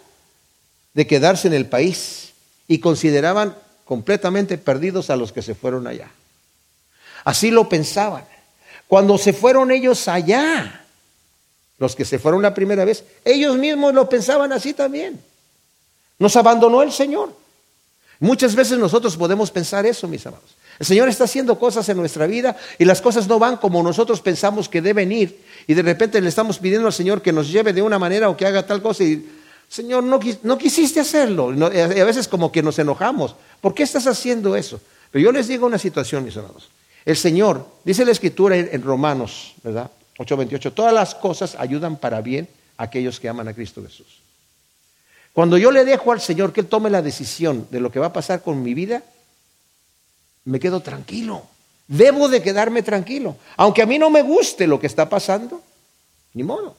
de 0.93 1.07
quedarse 1.07 1.47
en 1.47 1.53
el 1.53 1.65
país 1.65 2.26
y 2.67 2.79
consideraban 2.79 3.55
completamente 3.85 4.57
perdidos 4.57 5.09
a 5.09 5.15
los 5.15 5.31
que 5.31 5.41
se 5.41 5.55
fueron 5.55 5.87
allá. 5.87 6.11
Así 7.23 7.51
lo 7.51 7.69
pensaban. 7.69 8.25
Cuando 8.87 9.17
se 9.17 9.33
fueron 9.33 9.71
ellos 9.71 10.07
allá, 10.07 10.85
los 11.77 11.95
que 11.95 12.05
se 12.05 12.19
fueron 12.19 12.41
la 12.41 12.53
primera 12.53 12.85
vez, 12.85 13.03
ellos 13.23 13.57
mismos 13.57 13.93
lo 13.93 14.09
pensaban 14.09 14.51
así 14.51 14.73
también. 14.73 15.21
Nos 16.19 16.35
abandonó 16.35 16.81
el 16.81 16.91
Señor. 16.91 17.33
Muchas 18.19 18.55
veces 18.55 18.79
nosotros 18.79 19.15
podemos 19.15 19.51
pensar 19.51 19.85
eso, 19.85 20.07
mis 20.07 20.25
amados. 20.25 20.55
El 20.79 20.85
Señor 20.85 21.09
está 21.09 21.23
haciendo 21.23 21.57
cosas 21.59 21.87
en 21.89 21.97
nuestra 21.97 22.27
vida 22.27 22.55
y 22.77 22.85
las 22.85 23.01
cosas 23.01 23.27
no 23.27 23.39
van 23.39 23.57
como 23.57 23.81
nosotros 23.83 24.21
pensamos 24.21 24.69
que 24.69 24.81
deben 24.81 25.11
ir. 25.11 25.43
Y 25.67 25.73
de 25.73 25.81
repente 25.81 26.21
le 26.21 26.29
estamos 26.29 26.59
pidiendo 26.59 26.87
al 26.87 26.93
Señor 26.93 27.21
que 27.21 27.31
nos 27.31 27.49
lleve 27.49 27.73
de 27.73 27.81
una 27.81 27.99
manera 27.99 28.29
o 28.29 28.37
que 28.37 28.45
haga 28.45 28.65
tal 28.65 28.81
cosa 28.81 29.03
y, 29.03 29.27
Señor, 29.69 30.03
no, 30.03 30.57
quisiste 30.57 30.99
hacerlo. 30.99 31.53
y 31.53 31.79
a 31.79 32.05
veces 32.05 32.27
como 32.27 32.51
que 32.51 32.63
nos 32.63 32.79
enojamos. 32.79 33.35
¿Por 33.61 33.73
qué 33.73 33.83
estás 33.83 34.07
haciendo 34.07 34.55
eso? 34.55 34.79
Pero 35.11 35.23
yo 35.23 35.31
les 35.31 35.47
digo 35.47 35.65
una 35.65 35.77
situación, 35.77 36.23
mis 36.23 36.37
amados. 36.37 36.69
El 37.05 37.17
Señor, 37.17 37.65
dice 37.83 38.05
la 38.05 38.11
Escritura 38.11 38.57
en 38.57 38.81
Romanos, 38.81 39.53
¿verdad? 39.63 39.89
8:28, 40.17 40.73
todas 40.73 40.93
las 40.93 41.15
cosas 41.15 41.55
ayudan 41.55 41.97
para 41.97 42.21
bien 42.21 42.47
a 42.77 42.83
aquellos 42.83 43.19
que 43.19 43.29
aman 43.29 43.47
a 43.47 43.53
Cristo 43.53 43.83
Jesús. 43.83 44.21
Cuando 45.33 45.57
yo 45.57 45.71
le 45.71 45.85
dejo 45.85 46.11
al 46.11 46.19
Señor 46.19 46.51
que 46.51 46.61
Él 46.61 46.67
tome 46.67 46.89
la 46.89 47.01
decisión 47.01 47.67
de 47.69 47.79
lo 47.79 47.91
que 47.91 47.99
va 47.99 48.07
a 48.07 48.13
pasar 48.13 48.41
con 48.41 48.61
mi 48.63 48.73
vida, 48.73 49.03
me 50.45 50.59
quedo 50.59 50.79
tranquilo. 50.79 51.43
Debo 51.87 52.27
de 52.27 52.41
quedarme 52.41 52.83
tranquilo. 52.83 53.37
Aunque 53.55 53.81
a 53.81 53.85
mí 53.85 53.99
no 53.99 54.09
me 54.09 54.23
guste 54.23 54.67
lo 54.67 54.79
que 54.79 54.87
está 54.87 55.07
pasando, 55.07 55.61
ni 56.33 56.43
modo. 56.43 56.75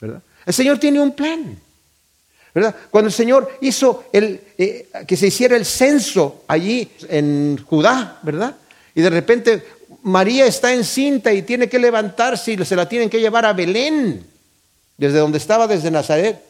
¿verdad? 0.00 0.22
El 0.46 0.54
Señor 0.54 0.78
tiene 0.78 1.00
un 1.00 1.12
plan. 1.12 1.58
¿Verdad? 2.56 2.74
Cuando 2.90 3.08
el 3.08 3.12
Señor 3.12 3.58
hizo 3.60 4.04
eh, 4.14 4.88
que 5.06 5.14
se 5.14 5.26
hiciera 5.26 5.58
el 5.58 5.66
censo 5.66 6.42
allí 6.48 6.90
en 7.10 7.62
Judá, 7.62 8.18
¿verdad? 8.22 8.56
Y 8.94 9.02
de 9.02 9.10
repente 9.10 9.62
María 10.04 10.46
está 10.46 10.72
encinta 10.72 11.34
y 11.34 11.42
tiene 11.42 11.68
que 11.68 11.78
levantarse 11.78 12.52
y 12.52 12.64
se 12.64 12.74
la 12.74 12.88
tienen 12.88 13.10
que 13.10 13.20
llevar 13.20 13.44
a 13.44 13.52
Belén, 13.52 14.26
desde 14.96 15.18
donde 15.18 15.36
estaba, 15.36 15.66
desde 15.66 15.90
Nazaret, 15.90 16.42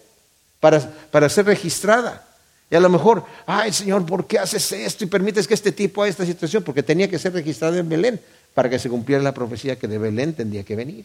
para, 0.61 0.79
para 1.11 1.29
ser 1.29 1.47
registrada. 1.47 2.25
Y 2.71 2.77
a 2.77 2.81
lo 2.81 2.89
mejor, 2.89 3.25
ay 3.45 3.73
Señor, 3.73 4.07
¿por 4.07 4.29
qué 4.29 4.39
haces 4.39 4.71
esto 4.71 5.03
y 5.03 5.09
permites 5.09 5.49
que 5.49 5.55
este 5.55 5.73
tipo 5.73 6.03
haga 6.03 6.11
esta 6.11 6.25
situación? 6.25 6.63
Porque 6.63 6.85
tenía 6.85 7.11
que 7.11 7.19
ser 7.19 7.33
registrada 7.33 7.79
en 7.79 7.89
Belén 7.89 8.21
para 8.55 8.71
que 8.71 8.79
se 8.79 8.89
cumpliera 8.89 9.25
la 9.25 9.35
profecía 9.35 9.77
que 9.77 9.89
de 9.89 9.99
Belén 9.99 10.35
tendría 10.35 10.63
que 10.63 10.77
venir. 10.77 11.05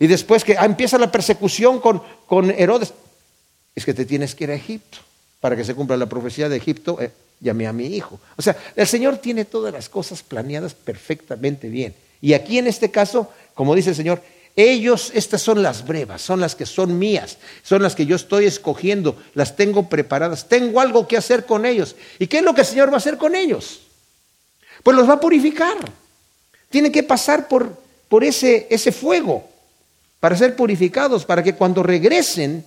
Y 0.00 0.08
después 0.08 0.42
que 0.42 0.58
ah, 0.58 0.64
empieza 0.64 0.98
la 0.98 1.12
persecución 1.12 1.78
con, 1.78 2.02
con 2.26 2.50
Herodes, 2.50 2.92
es 3.76 3.84
que 3.84 3.94
te 3.94 4.06
tienes 4.06 4.34
que 4.34 4.44
ir 4.44 4.50
a 4.50 4.54
Egipto 4.54 4.98
para 5.38 5.54
que 5.54 5.64
se 5.64 5.74
cumpla 5.74 5.96
la 5.96 6.06
profecía 6.06 6.48
de 6.48 6.56
Egipto. 6.56 6.98
Eh, 7.00 7.12
llamé 7.40 7.66
a 7.66 7.72
mi 7.72 7.86
hijo. 7.86 8.18
O 8.36 8.42
sea, 8.42 8.56
el 8.74 8.86
Señor 8.86 9.18
tiene 9.18 9.44
todas 9.44 9.72
las 9.72 9.90
cosas 9.90 10.22
planeadas 10.22 10.74
perfectamente 10.74 11.68
bien. 11.68 11.94
Y 12.22 12.32
aquí 12.32 12.58
en 12.58 12.66
este 12.66 12.90
caso, 12.90 13.30
como 13.54 13.74
dice 13.74 13.90
el 13.90 13.96
Señor, 13.96 14.22
ellos, 14.56 15.12
estas 15.14 15.42
son 15.42 15.62
las 15.62 15.86
brevas, 15.86 16.22
son 16.22 16.40
las 16.40 16.54
que 16.54 16.64
son 16.64 16.98
mías, 16.98 17.36
son 17.62 17.82
las 17.82 17.94
que 17.94 18.06
yo 18.06 18.16
estoy 18.16 18.46
escogiendo, 18.46 19.22
las 19.34 19.54
tengo 19.54 19.90
preparadas, 19.90 20.48
tengo 20.48 20.80
algo 20.80 21.06
que 21.06 21.18
hacer 21.18 21.44
con 21.44 21.66
ellos. 21.66 21.94
¿Y 22.18 22.26
qué 22.26 22.38
es 22.38 22.42
lo 22.42 22.54
que 22.54 22.62
el 22.62 22.66
Señor 22.66 22.88
va 22.88 22.94
a 22.94 22.96
hacer 22.96 23.18
con 23.18 23.34
ellos? 23.34 23.82
Pues 24.82 24.96
los 24.96 25.06
va 25.06 25.14
a 25.14 25.20
purificar. 25.20 25.76
Tienen 26.70 26.90
que 26.90 27.02
pasar 27.02 27.48
por, 27.48 27.78
por 28.08 28.24
ese, 28.24 28.66
ese 28.70 28.92
fuego 28.92 29.46
para 30.20 30.34
ser 30.36 30.56
purificados, 30.56 31.26
para 31.26 31.42
que 31.42 31.54
cuando 31.54 31.82
regresen 31.82 32.64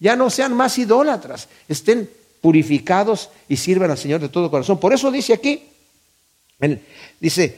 ya 0.00 0.16
no 0.16 0.30
sean 0.30 0.54
más 0.54 0.76
idólatras, 0.78 1.48
estén 1.68 2.10
purificados 2.40 3.28
y 3.48 3.56
sirvan 3.56 3.90
al 3.90 3.98
Señor 3.98 4.20
de 4.20 4.30
todo 4.30 4.50
corazón. 4.50 4.80
Por 4.80 4.92
eso 4.92 5.10
dice 5.10 5.34
aquí, 5.34 5.62
dice, 7.20 7.56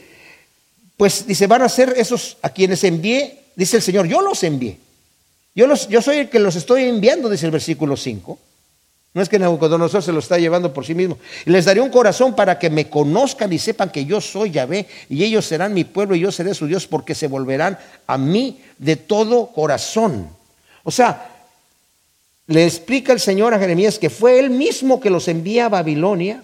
pues 0.97 1.25
dice, 1.25 1.47
van 1.47 1.61
a 1.61 1.69
ser 1.69 1.93
esos 1.97 2.37
a 2.41 2.49
quienes 2.49 2.83
envié, 2.83 3.39
dice 3.55 3.77
el 3.77 3.81
Señor, 3.81 4.07
yo 4.07 4.21
los 4.21 4.43
envié. 4.43 4.77
Yo, 5.55 5.67
los, 5.67 5.87
yo 5.87 6.01
soy 6.01 6.17
el 6.17 6.29
que 6.29 6.39
los 6.39 6.55
estoy 6.55 6.83
enviando, 6.83 7.29
dice 7.29 7.45
el 7.45 7.51
versículo 7.51 7.95
5. 7.95 8.39
No 9.13 9.21
es 9.21 9.29
que 9.29 9.37
Nabucodonosor 9.37 10.01
se 10.01 10.11
lo 10.11 10.19
está 10.19 10.39
llevando 10.39 10.73
por 10.73 10.85
sí 10.85 10.95
mismo. 10.95 11.19
Les 11.45 11.65
daré 11.65 11.79
un 11.79 11.91
corazón 11.91 12.35
para 12.35 12.57
que 12.57 12.71
me 12.71 12.89
conozcan 12.89 13.53
y 13.53 13.59
sepan 13.59 13.91
que 13.91 14.05
yo 14.05 14.19
soy 14.19 14.49
Yahvé 14.49 14.87
y 15.07 15.23
ellos 15.23 15.45
serán 15.45 15.73
mi 15.75 15.83
pueblo 15.83 16.15
y 16.15 16.21
yo 16.21 16.31
seré 16.31 16.55
su 16.55 16.65
Dios 16.65 16.87
porque 16.87 17.13
se 17.13 17.27
volverán 17.27 17.77
a 18.07 18.17
mí 18.17 18.61
de 18.79 18.95
todo 18.95 19.47
corazón. 19.47 20.29
O 20.83 20.89
sea, 20.89 21.32
le 22.47 22.65
explica 22.65 23.13
el 23.13 23.19
Señor 23.19 23.53
a 23.53 23.59
Jeremías 23.59 23.99
que 23.99 24.09
fue 24.09 24.39
él 24.39 24.49
mismo 24.49 24.99
que 24.99 25.09
los 25.09 25.27
envía 25.27 25.65
a 25.65 25.69
Babilonia 25.69 26.43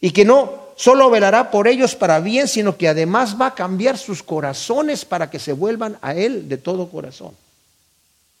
y 0.00 0.10
que 0.10 0.24
no 0.24 0.64
solo 0.76 1.10
velará 1.10 1.50
por 1.50 1.68
ellos 1.68 1.94
para 1.94 2.20
bien, 2.20 2.48
sino 2.48 2.76
que 2.76 2.88
además 2.88 3.40
va 3.40 3.48
a 3.48 3.54
cambiar 3.54 3.98
sus 3.98 4.22
corazones 4.22 5.04
para 5.04 5.30
que 5.30 5.38
se 5.38 5.52
vuelvan 5.52 5.98
a 6.02 6.14
Él 6.14 6.48
de 6.48 6.58
todo 6.58 6.90
corazón, 6.90 7.32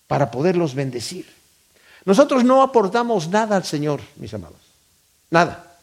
para 0.06 0.30
poderlos 0.30 0.74
bendecir. 0.74 1.26
Nosotros 2.04 2.44
no 2.44 2.62
aportamos 2.62 3.28
nada 3.28 3.56
al 3.56 3.64
Señor, 3.64 4.00
mis 4.16 4.34
amados, 4.34 4.58
nada. 5.30 5.76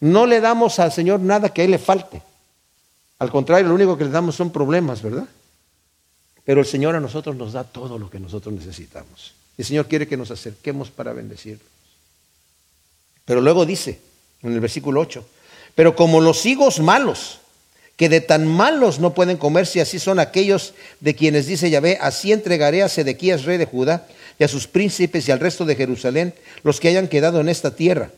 No 0.00 0.26
le 0.26 0.40
damos 0.40 0.78
al 0.78 0.92
Señor 0.92 1.20
nada 1.20 1.48
que 1.48 1.62
a 1.62 1.64
Él 1.64 1.72
le 1.72 1.78
falte. 1.78 2.22
Al 3.18 3.30
contrario, 3.30 3.68
lo 3.68 3.74
único 3.74 3.96
que 3.96 4.04
le 4.04 4.10
damos 4.10 4.36
son 4.36 4.50
problemas, 4.50 5.02
¿verdad? 5.02 5.26
Pero 6.44 6.60
el 6.60 6.66
Señor 6.66 6.94
a 6.94 7.00
nosotros 7.00 7.34
nos 7.34 7.52
da 7.52 7.64
todo 7.64 7.98
lo 7.98 8.08
que 8.08 8.20
nosotros 8.20 8.54
necesitamos. 8.54 9.34
El 9.58 9.64
Señor 9.64 9.88
quiere 9.88 10.06
que 10.06 10.16
nos 10.16 10.30
acerquemos 10.30 10.90
para 10.90 11.12
bendecirlos. 11.12 11.66
Pero 13.24 13.40
luego 13.40 13.66
dice, 13.66 13.98
en 14.42 14.52
el 14.52 14.60
versículo 14.60 15.00
8, 15.00 15.26
pero 15.74 15.96
como 15.96 16.20
los 16.20 16.44
higos 16.46 16.80
malos, 16.80 17.40
que 17.96 18.08
de 18.08 18.20
tan 18.20 18.46
malos 18.46 18.98
no 18.98 19.14
pueden 19.14 19.38
comerse, 19.38 19.80
así 19.80 19.98
son 19.98 20.20
aquellos 20.20 20.74
de 21.00 21.14
quienes 21.14 21.46
dice 21.46 21.70
Yahvé, 21.70 21.98
así 22.00 22.32
entregaré 22.32 22.82
a 22.82 22.88
Sedequías, 22.88 23.44
rey 23.44 23.56
de 23.56 23.64
Judá, 23.66 24.06
y 24.38 24.44
a 24.44 24.48
sus 24.48 24.66
príncipes 24.66 25.26
y 25.26 25.32
al 25.32 25.40
resto 25.40 25.64
de 25.64 25.76
Jerusalén, 25.76 26.34
los 26.62 26.78
que 26.78 26.88
hayan 26.88 27.08
quedado 27.08 27.40
en 27.40 27.48
esta 27.48 27.74
tierra, 27.74 28.10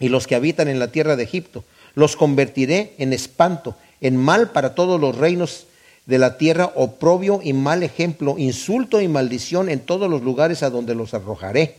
y 0.00 0.08
los 0.08 0.26
que 0.26 0.34
habitan 0.34 0.68
en 0.68 0.78
la 0.78 0.90
tierra 0.90 1.16
de 1.16 1.24
Egipto. 1.24 1.64
Los 1.94 2.16
convertiré 2.16 2.94
en 2.98 3.12
espanto, 3.12 3.76
en 4.00 4.16
mal 4.16 4.52
para 4.52 4.74
todos 4.74 5.00
los 5.00 5.16
reinos 5.16 5.66
de 6.08 6.16
la 6.18 6.38
tierra 6.38 6.72
oprobio 6.74 7.40
y 7.44 7.52
mal 7.52 7.82
ejemplo, 7.82 8.38
insulto 8.38 9.02
y 9.02 9.08
maldición 9.08 9.68
en 9.68 9.80
todos 9.80 10.08
los 10.08 10.22
lugares 10.22 10.62
a 10.62 10.70
donde 10.70 10.94
los 10.94 11.12
arrojaré. 11.12 11.76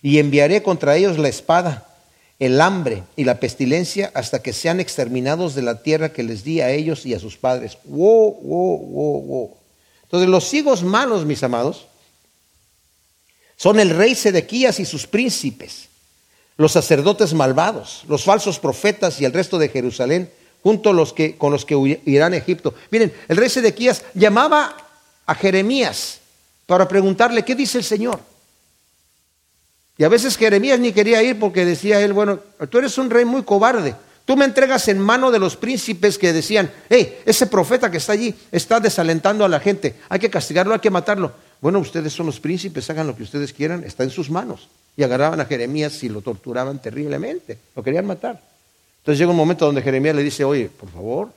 Y 0.00 0.20
enviaré 0.20 0.62
contra 0.62 0.96
ellos 0.96 1.18
la 1.18 1.28
espada, 1.28 1.84
el 2.38 2.60
hambre 2.60 3.02
y 3.16 3.24
la 3.24 3.40
pestilencia 3.40 4.12
hasta 4.14 4.40
que 4.40 4.52
sean 4.52 4.78
exterminados 4.78 5.56
de 5.56 5.62
la 5.62 5.82
tierra 5.82 6.12
que 6.12 6.22
les 6.22 6.44
di 6.44 6.60
a 6.60 6.70
ellos 6.70 7.04
y 7.04 7.14
a 7.14 7.18
sus 7.18 7.36
padres. 7.36 7.76
Wow, 7.86 8.38
wow, 8.42 8.78
wow, 8.78 9.22
wow. 9.22 9.56
Entonces 10.04 10.28
los 10.28 10.54
higos 10.54 10.84
malos, 10.84 11.24
mis 11.24 11.42
amados, 11.42 11.88
son 13.56 13.80
el 13.80 13.90
rey 13.90 14.14
Sedequías 14.14 14.78
y 14.78 14.84
sus 14.84 15.08
príncipes, 15.08 15.88
los 16.56 16.70
sacerdotes 16.70 17.34
malvados, 17.34 18.04
los 18.06 18.22
falsos 18.22 18.60
profetas 18.60 19.20
y 19.20 19.24
el 19.24 19.32
resto 19.32 19.58
de 19.58 19.68
Jerusalén 19.68 20.30
junto 20.64 20.94
los 20.94 21.12
que, 21.12 21.36
con 21.36 21.52
los 21.52 21.66
que 21.66 22.00
irán 22.06 22.32
a 22.32 22.38
Egipto. 22.38 22.74
Miren, 22.90 23.12
el 23.28 23.36
rey 23.36 23.50
Sedequías 23.50 24.02
llamaba 24.14 24.74
a 25.26 25.34
Jeremías 25.34 26.20
para 26.64 26.88
preguntarle, 26.88 27.44
¿qué 27.44 27.54
dice 27.54 27.76
el 27.76 27.84
Señor? 27.84 28.18
Y 29.98 30.04
a 30.04 30.08
veces 30.08 30.38
Jeremías 30.38 30.80
ni 30.80 30.92
quería 30.92 31.22
ir 31.22 31.38
porque 31.38 31.66
decía 31.66 32.00
él, 32.00 32.14
bueno, 32.14 32.40
tú 32.70 32.78
eres 32.78 32.96
un 32.96 33.10
rey 33.10 33.26
muy 33.26 33.42
cobarde. 33.42 33.94
Tú 34.24 34.38
me 34.38 34.46
entregas 34.46 34.88
en 34.88 34.98
mano 34.98 35.30
de 35.30 35.38
los 35.38 35.54
príncipes 35.54 36.16
que 36.16 36.32
decían, 36.32 36.72
hey, 36.88 37.18
ese 37.26 37.46
profeta 37.46 37.90
que 37.90 37.98
está 37.98 38.12
allí 38.12 38.34
está 38.50 38.80
desalentando 38.80 39.44
a 39.44 39.50
la 39.50 39.60
gente, 39.60 39.96
hay 40.08 40.18
que 40.18 40.30
castigarlo, 40.30 40.72
hay 40.72 40.80
que 40.80 40.90
matarlo. 40.90 41.32
Bueno, 41.60 41.78
ustedes 41.78 42.14
son 42.14 42.24
los 42.24 42.40
príncipes, 42.40 42.88
hagan 42.88 43.06
lo 43.06 43.14
que 43.14 43.22
ustedes 43.22 43.52
quieran, 43.52 43.84
está 43.84 44.02
en 44.02 44.08
sus 44.08 44.30
manos. 44.30 44.70
Y 44.96 45.02
agarraban 45.02 45.40
a 45.40 45.44
Jeremías 45.44 46.02
y 46.04 46.08
lo 46.08 46.22
torturaban 46.22 46.80
terriblemente, 46.80 47.58
lo 47.76 47.82
querían 47.82 48.06
matar. 48.06 48.53
Entonces 49.04 49.18
llega 49.18 49.32
un 49.32 49.36
momento 49.36 49.66
donde 49.66 49.82
Jeremías 49.82 50.16
le 50.16 50.22
dice, 50.22 50.44
oye, 50.44 50.70
por 50.70 50.88
favor. 50.88 51.28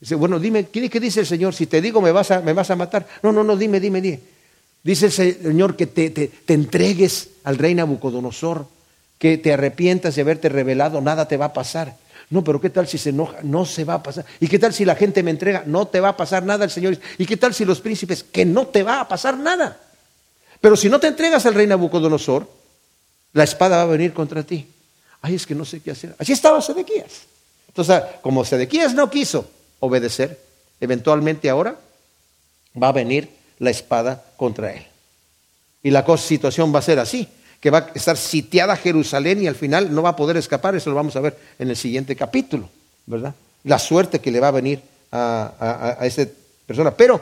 Dice, 0.00 0.14
bueno, 0.14 0.40
dime, 0.40 0.68
¿qué 0.68 0.98
dice 0.98 1.20
el 1.20 1.26
Señor? 1.26 1.54
Si 1.54 1.66
te 1.66 1.82
digo, 1.82 2.00
me 2.00 2.12
vas 2.12 2.30
a, 2.30 2.40
me 2.40 2.54
vas 2.54 2.70
a 2.70 2.76
matar. 2.76 3.06
No, 3.22 3.30
no, 3.30 3.44
no, 3.44 3.58
dime, 3.58 3.78
dime, 3.78 4.00
dime. 4.00 4.20
Dice 4.82 5.04
el 5.04 5.12
Señor 5.12 5.76
que 5.76 5.86
te, 5.86 6.08
te, 6.08 6.28
te 6.28 6.54
entregues 6.54 7.28
al 7.44 7.58
rey 7.58 7.74
Nabucodonosor, 7.74 8.66
que 9.18 9.36
te 9.36 9.52
arrepientas 9.52 10.14
de 10.14 10.22
haberte 10.22 10.48
revelado, 10.48 11.02
nada 11.02 11.28
te 11.28 11.36
va 11.36 11.46
a 11.46 11.52
pasar. 11.52 11.94
No, 12.30 12.42
pero 12.42 12.58
¿qué 12.58 12.70
tal 12.70 12.88
si 12.88 12.96
se 12.96 13.10
enoja? 13.10 13.40
No 13.42 13.66
se 13.66 13.84
va 13.84 13.94
a 13.94 14.02
pasar. 14.02 14.24
¿Y 14.40 14.48
qué 14.48 14.58
tal 14.58 14.72
si 14.72 14.86
la 14.86 14.94
gente 14.94 15.22
me 15.22 15.30
entrega? 15.30 15.64
No 15.66 15.88
te 15.88 16.00
va 16.00 16.08
a 16.10 16.16
pasar 16.16 16.42
nada 16.42 16.64
el 16.64 16.70
Señor. 16.70 16.96
¿Y 17.18 17.26
qué 17.26 17.36
tal 17.36 17.52
si 17.52 17.66
los 17.66 17.82
príncipes? 17.82 18.22
Que 18.22 18.46
no 18.46 18.66
te 18.66 18.82
va 18.82 19.00
a 19.00 19.08
pasar 19.08 19.36
nada. 19.36 19.78
Pero 20.62 20.74
si 20.74 20.88
no 20.88 21.00
te 21.00 21.08
entregas 21.08 21.44
al 21.44 21.52
rey 21.52 21.66
Nabucodonosor, 21.66 22.48
la 23.34 23.44
espada 23.44 23.76
va 23.76 23.82
a 23.82 23.86
venir 23.86 24.14
contra 24.14 24.42
ti. 24.42 24.66
Ay, 25.20 25.34
es 25.34 25.46
que 25.46 25.54
no 25.54 25.64
sé 25.64 25.80
qué 25.80 25.90
hacer. 25.90 26.14
Así 26.18 26.32
estaba 26.32 26.60
Sedequías. 26.62 27.26
Entonces, 27.68 28.02
como 28.22 28.44
Sedequías 28.44 28.94
no 28.94 29.10
quiso 29.10 29.48
obedecer, 29.80 30.40
eventualmente 30.80 31.50
ahora 31.50 31.76
va 32.80 32.88
a 32.88 32.92
venir 32.92 33.28
la 33.58 33.70
espada 33.70 34.24
contra 34.36 34.72
él. 34.72 34.86
Y 35.82 35.90
la 35.90 36.04
situación 36.16 36.74
va 36.74 36.80
a 36.80 36.82
ser 36.82 36.98
así, 36.98 37.28
que 37.60 37.70
va 37.70 37.78
a 37.78 37.90
estar 37.94 38.16
sitiada 38.16 38.76
Jerusalén 38.76 39.42
y 39.42 39.46
al 39.46 39.54
final 39.54 39.94
no 39.94 40.02
va 40.02 40.10
a 40.10 40.16
poder 40.16 40.36
escapar, 40.36 40.74
eso 40.74 40.90
lo 40.90 40.96
vamos 40.96 41.16
a 41.16 41.20
ver 41.20 41.36
en 41.58 41.70
el 41.70 41.76
siguiente 41.76 42.14
capítulo, 42.14 42.68
¿verdad? 43.06 43.34
La 43.64 43.78
suerte 43.78 44.20
que 44.20 44.30
le 44.30 44.40
va 44.40 44.48
a 44.48 44.52
venir 44.52 44.80
a, 45.10 45.96
a 46.00 46.06
esa 46.06 46.26
persona. 46.66 46.92
Pero 46.92 47.20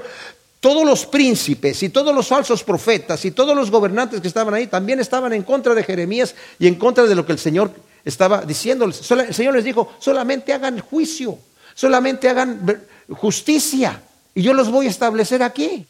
todos 0.60 0.84
los 0.84 1.06
príncipes 1.06 1.82
y 1.82 1.90
todos 1.90 2.14
los 2.14 2.26
falsos 2.26 2.64
profetas 2.64 3.24
y 3.24 3.30
todos 3.30 3.54
los 3.54 3.70
gobernantes 3.70 4.20
que 4.20 4.28
estaban 4.28 4.54
ahí 4.54 4.66
también 4.66 5.00
estaban 5.00 5.32
en 5.32 5.42
contra 5.42 5.74
de 5.74 5.84
Jeremías 5.84 6.34
y 6.58 6.66
en 6.66 6.74
contra 6.74 7.04
de 7.04 7.14
lo 7.14 7.24
que 7.24 7.32
el 7.32 7.38
Señor 7.38 7.70
estaba 8.06 8.42
diciéndoles. 8.42 9.10
El 9.10 9.34
Señor 9.34 9.54
les 9.54 9.64
dijo, 9.64 9.92
solamente 9.98 10.52
hagan 10.52 10.78
juicio, 10.78 11.38
solamente 11.74 12.28
hagan 12.28 12.80
justicia 13.10 14.00
y 14.34 14.42
yo 14.42 14.54
los 14.54 14.70
voy 14.70 14.86
a 14.86 14.90
establecer 14.90 15.42
aquí. 15.42 15.84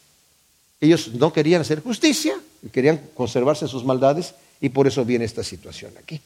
Ellos 0.81 1.09
no 1.12 1.33
querían 1.33 1.61
hacer 1.61 1.83
justicia, 1.83 2.35
querían 2.72 3.00
conservarse 3.14 3.68
sus 3.68 3.85
maldades 3.85 4.35
y 4.61 4.70
por 4.70 4.87
eso 4.87 5.05
viene 5.05 5.26
esta 5.26 5.44
situación 5.44 5.92
aquí. 6.02 6.16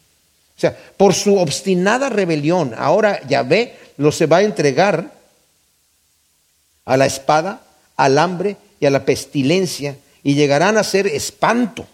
O 0.57 0.61
sea, 0.61 0.77
por 0.97 1.13
su 1.13 1.37
obstinada 1.39 2.09
rebelión, 2.09 2.73
ahora 2.77 3.27
Yahvé 3.27 3.77
los 3.97 4.17
se 4.17 4.27
va 4.27 4.39
a 4.39 4.43
entregar 4.43 5.13
a 6.85 6.97
la 6.97 7.07
espada, 7.07 7.63
al 7.97 8.17
hambre 8.19 8.57
y 8.79 8.87
a 8.87 8.91
la 8.91 9.05
pestilencia 9.05 9.97
y 10.23 10.35
llegarán 10.35 10.77
a 10.77 10.85
ser 10.85 11.09
espanto, 11.09 11.87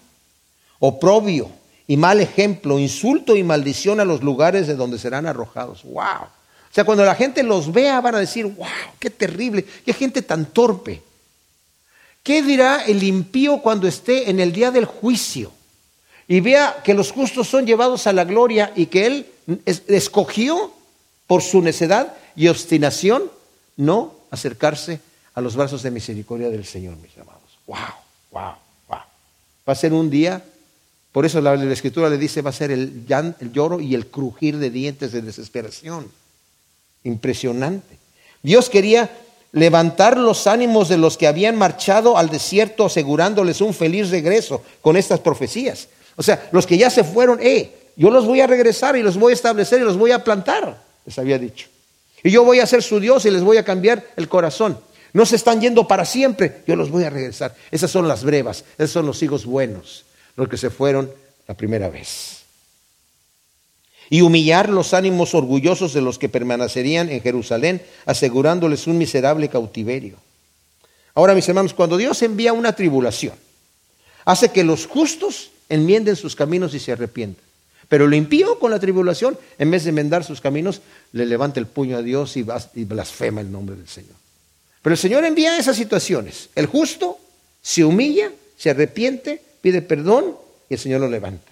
oprobio 0.79 1.56
y 1.87 1.95
mal 1.95 2.19
ejemplo, 2.19 2.77
insulto 2.77 3.35
y 3.35 3.43
maldición 3.43 3.99
a 3.99 4.05
los 4.05 4.21
lugares 4.21 4.67
de 4.67 4.75
donde 4.75 4.99
serán 4.99 5.25
arrojados. 5.25 5.83
¡Wow! 5.83 6.23
O 6.23 6.73
sea, 6.73 6.83
cuando 6.83 7.05
la 7.05 7.15
gente 7.15 7.43
los 7.43 7.71
vea 7.71 8.01
van 8.01 8.15
a 8.15 8.19
decir, 8.19 8.45
¡Wow! 8.45 8.67
¡Qué 8.99 9.09
terrible! 9.09 9.65
¡Qué 9.85 9.93
gente 9.93 10.21
tan 10.21 10.47
torpe! 10.47 11.01
¿Qué 12.23 12.43
dirá 12.43 12.83
el 12.85 13.03
impío 13.03 13.59
cuando 13.59 13.87
esté 13.87 14.29
en 14.29 14.41
el 14.41 14.51
día 14.51 14.69
del 14.69 14.83
juicio 14.83 15.53
y 16.27 16.41
vea 16.41 16.81
que 16.83 16.93
los 16.93 17.13
justos 17.13 17.47
son 17.47 17.65
llevados 17.65 18.05
a 18.05 18.11
la 18.11 18.25
gloria 18.25 18.73
y 18.75 18.87
que 18.87 19.05
él 19.05 19.27
escogió 19.65 20.73
por 21.25 21.41
su 21.41 21.61
necedad 21.61 22.17
y 22.35 22.49
obstinación 22.49 23.31
no 23.77 24.13
acercarse 24.29 24.99
a 25.33 25.39
los 25.39 25.55
brazos 25.55 25.83
de 25.83 25.91
misericordia 25.91 26.49
del 26.49 26.65
Señor, 26.65 26.97
mis 26.97 27.17
amados? 27.17 27.59
¡Wow! 27.65 27.77
¡Wow! 28.31 28.55
¡Wow! 28.89 28.99
Va 28.99 29.73
a 29.73 29.75
ser 29.75 29.93
un 29.93 30.09
día, 30.09 30.43
por 31.17 31.25
eso 31.25 31.41
la, 31.41 31.55
Escritura 31.73 32.11
le 32.11 32.19
dice, 32.19 32.43
va 32.43 32.51
a 32.51 32.53
ser 32.53 32.69
el, 32.69 33.03
el 33.39 33.51
lloro 33.51 33.79
y 33.79 33.95
el 33.95 34.05
crujir 34.05 34.59
de 34.59 34.69
dientes 34.69 35.11
de 35.11 35.23
desesperación. 35.23 36.11
Impresionante. 37.03 37.97
Dios 38.43 38.69
quería 38.69 39.09
levantar 39.51 40.15
los 40.15 40.45
ánimos 40.45 40.89
de 40.89 40.97
los 40.97 41.17
que 41.17 41.25
habían 41.25 41.55
marchado 41.55 42.19
al 42.19 42.29
desierto 42.29 42.85
asegurándoles 42.85 43.61
un 43.61 43.73
feliz 43.73 44.11
regreso 44.11 44.61
con 44.83 44.95
estas 44.95 45.19
profecías. 45.19 45.87
O 46.17 46.21
sea, 46.21 46.49
los 46.51 46.67
que 46.67 46.77
ya 46.77 46.91
se 46.91 47.03
fueron, 47.03 47.39
eh, 47.41 47.73
yo 47.95 48.11
los 48.11 48.27
voy 48.27 48.41
a 48.41 48.45
regresar 48.45 48.95
y 48.95 49.01
los 49.01 49.17
voy 49.17 49.31
a 49.31 49.37
establecer 49.37 49.81
y 49.81 49.85
los 49.85 49.97
voy 49.97 50.11
a 50.11 50.23
plantar, 50.23 50.83
les 51.03 51.17
había 51.17 51.39
dicho. 51.39 51.67
Y 52.23 52.29
yo 52.29 52.43
voy 52.43 52.59
a 52.59 52.67
ser 52.67 52.83
su 52.83 52.99
Dios 52.99 53.25
y 53.25 53.31
les 53.31 53.41
voy 53.41 53.57
a 53.57 53.65
cambiar 53.65 54.05
el 54.17 54.29
corazón. 54.29 54.77
No 55.13 55.25
se 55.25 55.37
están 55.37 55.61
yendo 55.61 55.87
para 55.87 56.05
siempre, 56.05 56.61
yo 56.67 56.75
los 56.75 56.91
voy 56.91 57.05
a 57.05 57.09
regresar. 57.09 57.55
Esas 57.71 57.89
son 57.89 58.07
las 58.07 58.23
brevas, 58.23 58.65
esos 58.77 58.91
son 58.91 59.07
los 59.07 59.23
hijos 59.23 59.47
buenos, 59.47 60.05
los 60.37 60.47
que 60.47 60.57
se 60.57 60.69
fueron 60.69 61.11
la 61.47 61.55
primera 61.55 61.89
vez 61.89 62.37
y 64.09 64.21
humillar 64.21 64.69
los 64.69 64.93
ánimos 64.93 65.35
orgullosos 65.35 65.93
de 65.93 66.01
los 66.01 66.17
que 66.17 66.29
permanecerían 66.29 67.09
en 67.09 67.21
Jerusalén, 67.21 67.81
asegurándoles 68.05 68.87
un 68.87 68.97
miserable 68.97 69.49
cautiverio. 69.49 70.17
Ahora, 71.13 71.35
mis 71.35 71.47
hermanos, 71.49 71.73
cuando 71.73 71.97
Dios 71.97 72.21
envía 72.21 72.53
una 72.53 72.73
tribulación, 72.73 73.33
hace 74.25 74.51
que 74.51 74.63
los 74.63 74.85
justos 74.85 75.51
enmienden 75.67 76.15
sus 76.15 76.35
caminos 76.35 76.73
y 76.73 76.79
se 76.79 76.91
arrepientan. 76.91 77.43
Pero 77.89 78.05
el 78.05 78.13
impío 78.13 78.59
con 78.59 78.71
la 78.71 78.79
tribulación, 78.79 79.37
en 79.57 79.71
vez 79.71 79.83
de 79.83 79.89
enmendar 79.89 80.23
sus 80.23 80.41
caminos, 80.41 80.81
le 81.13 81.25
levanta 81.25 81.59
el 81.59 81.67
puño 81.67 81.97
a 81.97 82.01
Dios 82.01 82.35
y 82.37 82.43
blasfema 82.83 83.41
el 83.41 83.51
nombre 83.51 83.75
del 83.75 83.87
Señor. 83.87 84.15
Pero 84.81 84.93
el 84.93 84.99
Señor 84.99 85.25
envía 85.25 85.57
esas 85.57 85.75
situaciones. 85.75 86.49
El 86.55 86.65
justo 86.65 87.17
se 87.61 87.83
humilla, 87.83 88.31
se 88.57 88.69
arrepiente, 88.69 89.41
pide 89.67 89.81
perdón 89.81 90.33
y 90.69 90.75
el 90.75 90.79
Señor 90.79 91.01
lo 91.01 91.09
levanta. 91.09 91.51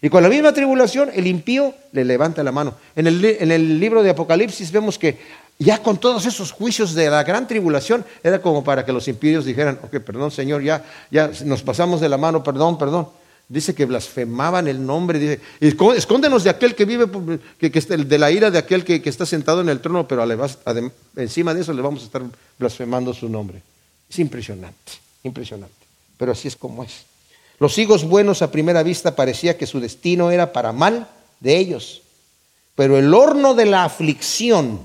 Y 0.00 0.08
con 0.08 0.22
la 0.22 0.30
misma 0.30 0.54
tribulación, 0.54 1.10
el 1.12 1.26
impío 1.26 1.74
le 1.92 2.02
levanta 2.02 2.42
la 2.42 2.50
mano. 2.50 2.74
En 2.94 3.06
el, 3.06 3.78
libro 3.78 4.02
de 4.02 4.08
Apocalipsis 4.08 4.72
vemos 4.72 4.98
que 4.98 5.18
ya 5.58 5.82
con 5.82 5.98
todos 5.98 6.24
esos 6.24 6.50
juicios 6.50 6.94
de 6.94 7.10
la 7.10 7.24
gran 7.24 7.46
tribulación, 7.46 8.06
era 8.22 8.40
como 8.40 8.64
para 8.64 8.86
que 8.86 8.92
los 8.92 9.06
impíos 9.06 9.44
dijeran, 9.44 9.78
ok, 9.82 9.98
perdón 9.98 10.30
Señor, 10.30 10.62
ya, 10.62 10.82
ya 11.10 11.30
nos 11.44 11.62
pasamos 11.62 12.00
de 12.00 12.08
la 12.08 12.16
mano, 12.16 12.42
perdón, 12.42 12.78
perdón. 12.78 13.08
Dice 13.48 13.74
que 13.74 13.84
blasfemaban 13.84 14.66
el 14.66 14.84
nombre, 14.84 15.18
dice, 15.18 15.40
escóndenos 15.60 16.42
de 16.42 16.50
aquel 16.50 16.74
que 16.74 16.86
vive, 16.86 17.04
que, 17.58 17.70
que, 17.70 17.80
de 17.80 18.18
la 18.18 18.30
ira 18.30 18.50
de 18.50 18.58
aquel 18.58 18.82
que, 18.82 19.02
está 19.04 19.26
sentado 19.26 19.60
en 19.60 19.68
el 19.68 19.80
trono, 19.80 20.08
pero 20.08 20.24
encima 21.16 21.52
de 21.52 21.60
eso 21.60 21.74
le 21.74 21.82
vamos 21.82 22.00
a 22.00 22.06
estar 22.06 22.22
blasfemando 22.58 23.12
su 23.12 23.28
nombre. 23.28 23.62
Es 24.08 24.18
impresionante, 24.20 24.92
impresionante. 25.22 25.74
Pero 26.16 26.32
así 26.32 26.48
es 26.48 26.56
como 26.56 26.82
es. 26.82 27.04
Los 27.58 27.78
higos 27.78 28.04
buenos 28.04 28.42
a 28.42 28.50
primera 28.50 28.82
vista 28.82 29.16
parecía 29.16 29.56
que 29.56 29.66
su 29.66 29.80
destino 29.80 30.30
era 30.30 30.52
para 30.52 30.72
mal 30.72 31.08
de 31.40 31.56
ellos. 31.56 32.02
Pero 32.74 32.98
el 32.98 33.14
horno 33.14 33.54
de 33.54 33.66
la 33.66 33.84
aflicción, 33.84 34.80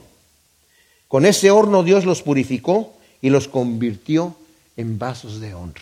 con 1.07 1.25
ese 1.25 1.51
horno 1.51 1.83
Dios 1.83 2.05
los 2.05 2.21
purificó 2.21 2.93
y 3.21 3.29
los 3.29 3.47
convirtió 3.47 4.35
en 4.77 4.97
vasos 4.97 5.41
de 5.41 5.53
honra. 5.53 5.81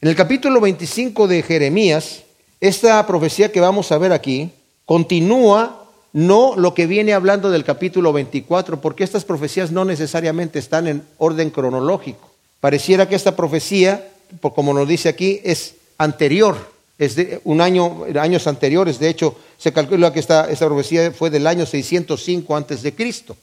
En 0.00 0.08
el 0.08 0.14
capítulo 0.14 0.60
25 0.60 1.26
de 1.26 1.42
Jeremías, 1.42 2.22
esta 2.60 3.04
profecía 3.06 3.50
que 3.50 3.60
vamos 3.60 3.90
a 3.90 3.98
ver 3.98 4.12
aquí 4.12 4.52
continúa 4.84 5.84
no 6.12 6.54
lo 6.56 6.72
que 6.72 6.86
viene 6.86 7.12
hablando 7.12 7.50
del 7.50 7.64
capítulo 7.64 8.12
24, 8.12 8.80
porque 8.80 9.04
estas 9.04 9.24
profecías 9.24 9.72
no 9.72 9.84
necesariamente 9.84 10.58
están 10.58 10.86
en 10.86 11.02
orden 11.18 11.50
cronológico. 11.50 12.30
Pareciera 12.60 13.08
que 13.08 13.14
esta 13.16 13.36
profecía 13.36 14.08
como 14.40 14.74
nos 14.74 14.88
dice 14.88 15.08
aquí, 15.08 15.40
es 15.44 15.74
anterior, 15.98 16.56
es 16.98 17.14
de 17.14 17.40
un 17.44 17.60
año, 17.60 18.04
años 18.20 18.46
anteriores. 18.46 18.98
De 18.98 19.08
hecho, 19.08 19.36
se 19.56 19.72
calcula 19.72 20.12
que 20.12 20.20
esta, 20.20 20.50
esta 20.50 20.66
profecía 20.66 21.10
fue 21.12 21.30
del 21.30 21.46
año 21.46 21.66
605 21.66 22.56
antes 22.56 22.82
de 22.82 22.94
Cristo. 22.94 23.36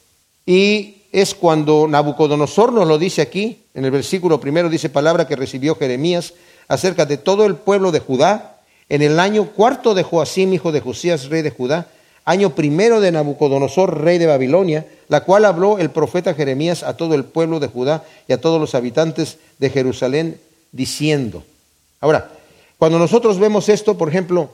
Y 0.46 1.04
es 1.12 1.34
cuando 1.34 1.88
Nabucodonosor 1.88 2.74
nos 2.74 2.88
lo 2.88 2.98
dice 2.98 3.22
aquí, 3.22 3.64
en 3.74 3.86
el 3.86 3.92
versículo 3.92 4.40
primero 4.40 4.70
dice 4.70 4.90
palabra 4.90 5.28
que 5.28 5.36
recibió 5.36 5.76
Jeremías 5.76 6.34
acerca 6.68 7.06
de 7.06 7.18
todo 7.18 7.46
el 7.46 7.56
pueblo 7.56 7.92
de 7.92 8.00
Judá, 8.00 8.60
en 8.90 9.02
el 9.02 9.20
año 9.20 9.46
cuarto 9.52 9.96
de 9.96 10.04
Joacim, 10.04 10.54
hijo 10.54 10.72
de 10.72 10.82
Josías, 10.82 11.30
rey 11.30 11.42
de 11.42 11.52
Judá, 11.52 11.88
año 12.26 12.56
primero 12.56 13.00
de 13.00 13.12
Nabucodonosor, 13.12 14.02
rey 14.02 14.18
de 14.18 14.26
Babilonia, 14.26 14.86
la 15.08 15.22
cual 15.22 15.46
habló 15.46 15.78
el 15.78 15.90
profeta 15.90 16.34
Jeremías 16.34 16.84
a 16.84 16.98
todo 16.98 17.16
el 17.16 17.24
pueblo 17.24 17.60
de 17.60 17.68
Judá 17.68 18.04
y 18.28 18.34
a 18.34 18.42
todos 18.42 18.60
los 18.60 18.76
habitantes 18.76 19.38
de 19.60 19.70
Jerusalén, 19.70 20.40
diciendo. 20.76 21.44
Ahora, 22.02 22.30
cuando 22.78 23.00
nosotros 23.00 23.40
vemos 23.40 23.70
esto, 23.70 23.98
por 23.98 24.10
ejemplo, 24.10 24.52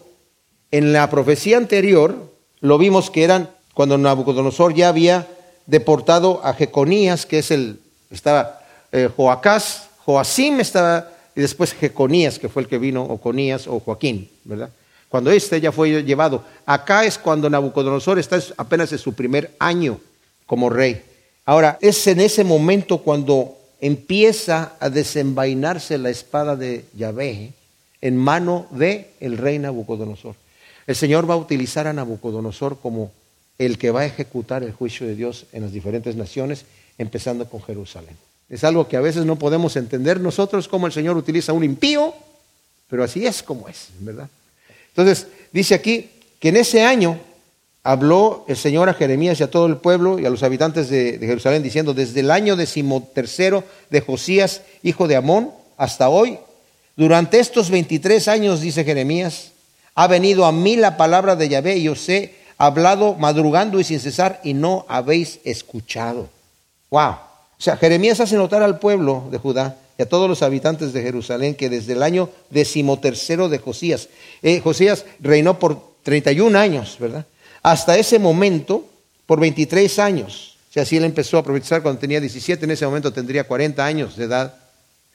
en 0.69 0.93
la 0.93 1.09
profecía 1.09 1.57
anterior, 1.57 2.15
lo 2.59 2.77
vimos 2.77 3.09
que 3.09 3.23
eran 3.23 3.49
cuando 3.73 3.97
Nabucodonosor 3.97 4.73
ya 4.73 4.89
había 4.89 5.27
deportado 5.65 6.39
a 6.43 6.53
Jeconías, 6.53 7.25
que 7.25 7.39
es 7.39 7.51
el, 7.51 7.79
estaba 8.11 8.61
eh, 8.91 9.09
Joacás, 9.15 9.89
Joacim 10.05 10.59
estaba 10.59 11.09
y 11.35 11.41
después 11.41 11.73
Jeconías, 11.73 12.37
que 12.37 12.49
fue 12.49 12.61
el 12.61 12.67
que 12.67 12.77
vino, 12.77 13.03
o 13.03 13.17
Conías, 13.17 13.67
o 13.67 13.79
Joaquín, 13.79 14.29
¿verdad? 14.43 14.69
Cuando 15.09 15.31
este 15.31 15.59
ya 15.59 15.71
fue 15.71 16.03
llevado. 16.03 16.43
Acá 16.65 17.05
es 17.05 17.17
cuando 17.17 17.49
Nabucodonosor 17.49 18.19
está 18.19 18.39
apenas 18.57 18.91
en 18.91 18.97
su 18.97 19.13
primer 19.13 19.51
año 19.59 19.99
como 20.45 20.69
rey. 20.69 21.01
Ahora, 21.45 21.77
es 21.81 22.05
en 22.07 22.19
ese 22.21 22.43
momento 22.43 22.99
cuando 22.99 23.57
empieza 23.81 24.75
a 24.79 24.89
desenvainarse 24.89 25.97
la 25.97 26.11
espada 26.11 26.55
de 26.55 26.85
Yahvé 26.95 27.51
en 27.99 28.15
mano 28.15 28.67
de 28.71 29.09
el 29.19 29.37
rey 29.37 29.59
Nabucodonosor. 29.59 30.35
El 30.87 30.95
Señor 30.95 31.29
va 31.29 31.33
a 31.33 31.37
utilizar 31.37 31.87
a 31.87 31.93
Nabucodonosor 31.93 32.79
como 32.79 33.11
el 33.57 33.77
que 33.77 33.91
va 33.91 34.01
a 34.01 34.05
ejecutar 34.05 34.63
el 34.63 34.71
juicio 34.71 35.05
de 35.05 35.15
Dios 35.15 35.45
en 35.51 35.63
las 35.63 35.71
diferentes 35.71 36.15
naciones, 36.15 36.65
empezando 36.97 37.49
con 37.49 37.61
Jerusalén. 37.61 38.15
Es 38.49 38.63
algo 38.63 38.87
que 38.87 38.97
a 38.97 39.01
veces 39.01 39.25
no 39.25 39.37
podemos 39.37 39.75
entender 39.75 40.19
nosotros 40.19 40.67
cómo 40.67 40.87
el 40.87 40.93
Señor 40.93 41.17
utiliza 41.17 41.53
un 41.53 41.63
impío, 41.63 42.13
pero 42.89 43.03
así 43.03 43.25
es 43.25 43.41
como 43.41 43.67
es, 43.67 43.87
¿verdad? 43.99 44.29
Entonces, 44.89 45.27
dice 45.51 45.73
aquí 45.73 46.09
que 46.39 46.49
en 46.49 46.57
ese 46.57 46.83
año 46.83 47.19
habló 47.83 48.45
el 48.47 48.57
Señor 48.57 48.89
a 48.89 48.93
Jeremías 48.93 49.39
y 49.39 49.43
a 49.43 49.49
todo 49.49 49.65
el 49.65 49.77
pueblo 49.77 50.19
y 50.19 50.25
a 50.25 50.29
los 50.29 50.43
habitantes 50.43 50.89
de, 50.89 51.17
Jerusalén 51.19 51.63
diciendo, 51.63 51.93
desde 51.93 52.19
el 52.19 52.31
año 52.31 52.55
decimotercero 52.55 53.63
de 53.89 54.01
Josías, 54.01 54.61
hijo 54.83 55.07
de 55.07 55.15
Amón, 55.15 55.51
hasta 55.77 56.09
hoy, 56.09 56.37
durante 56.95 57.39
estos 57.39 57.69
23 57.69 58.27
años, 58.27 58.61
dice 58.61 58.83
Jeremías, 58.83 59.51
ha 59.95 60.07
venido 60.07 60.45
a 60.45 60.51
mí 60.51 60.75
la 60.75 60.97
palabra 60.97 61.35
de 61.35 61.49
Yahvé 61.49 61.77
y 61.77 61.87
os 61.87 62.07
he 62.07 62.35
hablado 62.57 63.15
madrugando 63.15 63.79
y 63.79 63.83
sin 63.83 63.99
cesar 63.99 64.39
y 64.43 64.53
no 64.53 64.85
habéis 64.87 65.39
escuchado. 65.43 66.29
Wow. 66.91 67.11
O 67.11 67.63
sea, 67.63 67.77
Jeremías 67.77 68.19
hace 68.19 68.35
notar 68.35 68.61
al 68.61 68.79
pueblo 68.79 69.27
de 69.31 69.37
Judá 69.37 69.77
y 69.97 70.01
a 70.03 70.09
todos 70.09 70.29
los 70.29 70.43
habitantes 70.43 70.93
de 70.93 71.01
Jerusalén 71.01 71.55
que 71.55 71.69
desde 71.69 71.93
el 71.93 72.03
año 72.03 72.29
decimotercero 72.49 73.49
de 73.49 73.57
Josías, 73.57 74.09
eh, 74.41 74.59
Josías 74.59 75.05
reinó 75.19 75.59
por 75.59 75.81
31 76.03 76.57
años, 76.57 76.97
¿verdad? 76.99 77.25
Hasta 77.63 77.97
ese 77.97 78.19
momento, 78.19 78.87
por 79.25 79.39
23 79.39 79.99
años. 79.99 80.57
Sea, 80.71 80.83
así 80.83 80.97
él 80.97 81.03
empezó 81.03 81.37
a 81.37 81.41
aprovechar 81.41 81.81
cuando 81.81 81.99
tenía 81.99 82.19
17, 82.19 82.65
en 82.65 82.71
ese 82.71 82.85
momento 82.85 83.11
tendría 83.11 83.45
40 83.45 83.85
años 83.85 84.15
de 84.15 84.25
edad. 84.25 84.55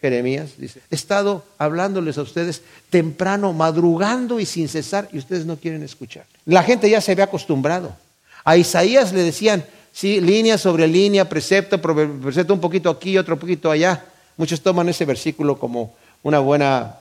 Jeremías 0.01 0.51
dice, 0.59 0.81
he 0.91 0.95
estado 0.95 1.45
hablándoles 1.57 2.19
a 2.19 2.23
ustedes 2.23 2.63
temprano, 2.91 3.53
madrugando 3.53 4.39
y 4.39 4.47
sin 4.47 4.69
cesar, 4.69 5.09
y 5.13 5.19
ustedes 5.19 5.47
no 5.47 5.57
quieren 5.57 5.83
escuchar. 5.83 6.27
La 6.45 6.63
gente 6.63 6.91
ya 6.91 7.01
se 7.01 7.13
había 7.13 7.25
acostumbrado. 7.25 7.97
A 8.45 8.57
Isaías 8.57 9.13
le 9.13 9.23
decían, 9.23 9.65
Sí, 9.97 10.21
línea 10.21 10.59
sobre 10.59 10.87
línea, 10.87 11.27
precepto, 11.27 11.81
precepto 11.81 12.53
un 12.53 12.61
poquito 12.61 12.91
aquí, 12.91 13.17
otro 13.17 13.39
poquito 13.39 13.71
allá. 13.71 14.05
Muchos 14.37 14.61
toman 14.61 14.91
ese 14.91 15.07
versículo 15.07 15.59
como 15.59 15.95
una 16.23 16.39
buena 16.39 16.97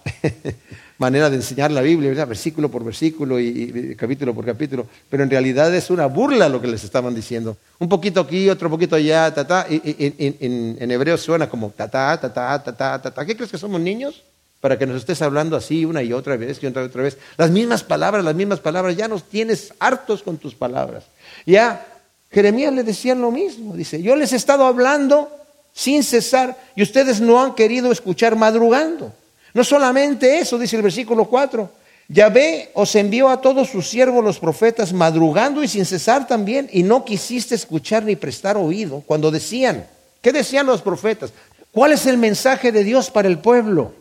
manera 0.97 1.29
de 1.29 1.37
enseñar 1.37 1.71
la 1.71 1.81
Biblia, 1.81 2.25
versículo 2.25 2.69
por 2.69 2.83
versículo 2.83 3.39
y, 3.39 3.95
capítulo 3.97 4.33
por 4.33 4.45
capítulo, 4.45 4.87
pero 5.09 5.23
en 5.23 5.29
realidad 5.29 5.73
es 5.75 5.89
una 5.89 6.05
burla 6.05 6.47
lo 6.49 6.61
que 6.61 6.67
les 6.67 6.83
estaban 6.83 7.13
diciendo. 7.13 7.57
Un 7.79 7.89
poquito 7.89 8.21
aquí, 8.21 8.49
otro 8.49 8.69
poquito 8.69 8.95
allá, 8.95 9.33
ta, 9.33 9.45
ta, 9.45 9.65
y, 9.69 9.81
en, 9.83 10.77
en, 10.79 10.91
hebreo 10.91 11.17
suena 11.17 11.49
como 11.49 11.69
ta, 11.71 11.89
ta, 11.89 12.19
ta, 12.19 12.33
ta, 12.33 12.63
ta, 12.63 13.01
ta, 13.01 13.11
ta. 13.11 13.25
¿Qué 13.25 13.35
crees 13.35 13.51
que 13.51 13.57
somos 13.57 13.81
niños? 13.81 14.23
Para 14.61 14.79
que 14.79 14.85
nos 14.85 14.97
estés 14.97 15.21
hablando 15.21 15.55
así 15.57 15.85
una 15.85 16.01
y 16.01 16.13
otra 16.13 16.37
vez 16.37 16.61
y 16.63 16.67
otra 16.67 16.83
y 16.83 16.85
otra 16.85 17.03
vez. 17.03 17.17
Las 17.37 17.51
mismas 17.51 17.83
palabras, 17.83 18.23
las 18.23 18.35
mismas 18.35 18.59
palabras, 18.59 18.95
ya 18.95 19.07
nos 19.07 19.23
tienes 19.23 19.73
hartos 19.79 20.23
con 20.23 20.37
tus 20.37 20.55
palabras. 20.55 21.03
Ya 21.45 21.85
Jeremías 22.31 22.73
le 22.73 22.83
decían 22.83 23.21
lo 23.21 23.31
mismo. 23.31 23.75
Dice, 23.75 24.01
yo 24.01 24.15
les 24.15 24.33
he 24.33 24.37
estado 24.37 24.65
hablando 24.65 25.29
sin 25.73 26.03
cesar 26.03 26.57
y 26.75 26.83
ustedes 26.83 27.19
no 27.19 27.43
han 27.43 27.53
querido 27.53 27.91
escuchar 27.91 28.35
madrugando. 28.35 29.13
No 29.55 29.63
solamente 29.63 30.37
eso, 30.37 30.59
dice 30.59 30.75
el 30.75 30.81
versículo 30.81 31.25
4. 31.25 31.69
Yahvé 32.09 32.71
os 32.73 32.93
envió 32.93 33.29
a 33.29 33.39
todos 33.39 33.69
sus 33.69 33.87
siervos 33.87 34.21
los 34.21 34.37
profetas 34.37 34.91
madrugando 34.91 35.63
y 35.63 35.69
sin 35.69 35.85
cesar 35.85 36.27
también, 36.27 36.69
y 36.73 36.83
no 36.83 37.05
quisiste 37.05 37.55
escuchar 37.55 38.03
ni 38.03 38.17
prestar 38.17 38.57
oído 38.57 39.01
cuando 39.05 39.31
decían, 39.31 39.87
¿qué 40.21 40.33
decían 40.33 40.65
los 40.65 40.81
profetas? 40.81 41.31
¿Cuál 41.71 41.93
es 41.93 42.05
el 42.05 42.17
mensaje 42.17 42.73
de 42.73 42.83
Dios 42.83 43.09
para 43.09 43.29
el 43.29 43.39
pueblo? 43.39 43.93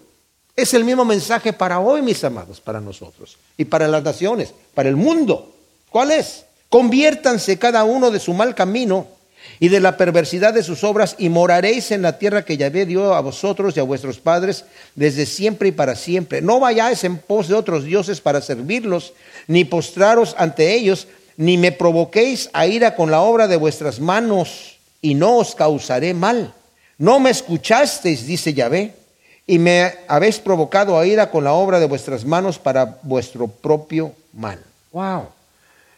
Es 0.56 0.74
el 0.74 0.82
mismo 0.82 1.04
mensaje 1.04 1.52
para 1.52 1.78
hoy, 1.78 2.02
mis 2.02 2.24
amados, 2.24 2.60
para 2.60 2.80
nosotros 2.80 3.38
y 3.56 3.64
para 3.64 3.86
las 3.86 4.02
naciones, 4.02 4.52
para 4.74 4.88
el 4.88 4.96
mundo. 4.96 5.54
¿Cuál 5.88 6.10
es? 6.10 6.46
Conviértanse 6.68 7.60
cada 7.60 7.84
uno 7.84 8.10
de 8.10 8.18
su 8.18 8.34
mal 8.34 8.56
camino 8.56 9.06
y 9.60 9.68
de 9.68 9.80
la 9.80 9.96
perversidad 9.96 10.52
de 10.54 10.62
sus 10.62 10.84
obras 10.84 11.16
y 11.18 11.28
moraréis 11.28 11.90
en 11.90 12.02
la 12.02 12.18
tierra 12.18 12.44
que 12.44 12.56
Yahvé 12.56 12.86
dio 12.86 13.14
a 13.14 13.20
vosotros 13.20 13.76
y 13.76 13.80
a 13.80 13.84
vuestros 13.84 14.18
padres 14.18 14.64
desde 14.94 15.26
siempre 15.26 15.68
y 15.68 15.72
para 15.72 15.96
siempre. 15.96 16.42
No 16.42 16.60
vayáis 16.60 17.04
en 17.04 17.18
pos 17.18 17.48
de 17.48 17.54
otros 17.54 17.84
dioses 17.84 18.20
para 18.20 18.40
servirlos, 18.40 19.12
ni 19.46 19.64
postraros 19.64 20.34
ante 20.38 20.74
ellos, 20.74 21.06
ni 21.36 21.58
me 21.58 21.72
provoquéis 21.72 22.50
a 22.52 22.66
ira 22.66 22.94
con 22.94 23.10
la 23.10 23.20
obra 23.20 23.48
de 23.48 23.56
vuestras 23.56 24.00
manos, 24.00 24.78
y 25.00 25.14
no 25.14 25.38
os 25.38 25.54
causaré 25.54 26.14
mal. 26.14 26.54
No 26.98 27.20
me 27.20 27.30
escuchasteis, 27.30 28.26
dice 28.26 28.54
Yahvé, 28.54 28.94
y 29.46 29.58
me 29.58 29.92
habéis 30.08 30.38
provocado 30.38 30.98
a 30.98 31.06
ira 31.06 31.30
con 31.30 31.44
la 31.44 31.52
obra 31.52 31.78
de 31.80 31.86
vuestras 31.86 32.24
manos 32.24 32.58
para 32.58 32.98
vuestro 33.02 33.46
propio 33.48 34.12
mal. 34.32 34.58
Wow. 34.92 35.28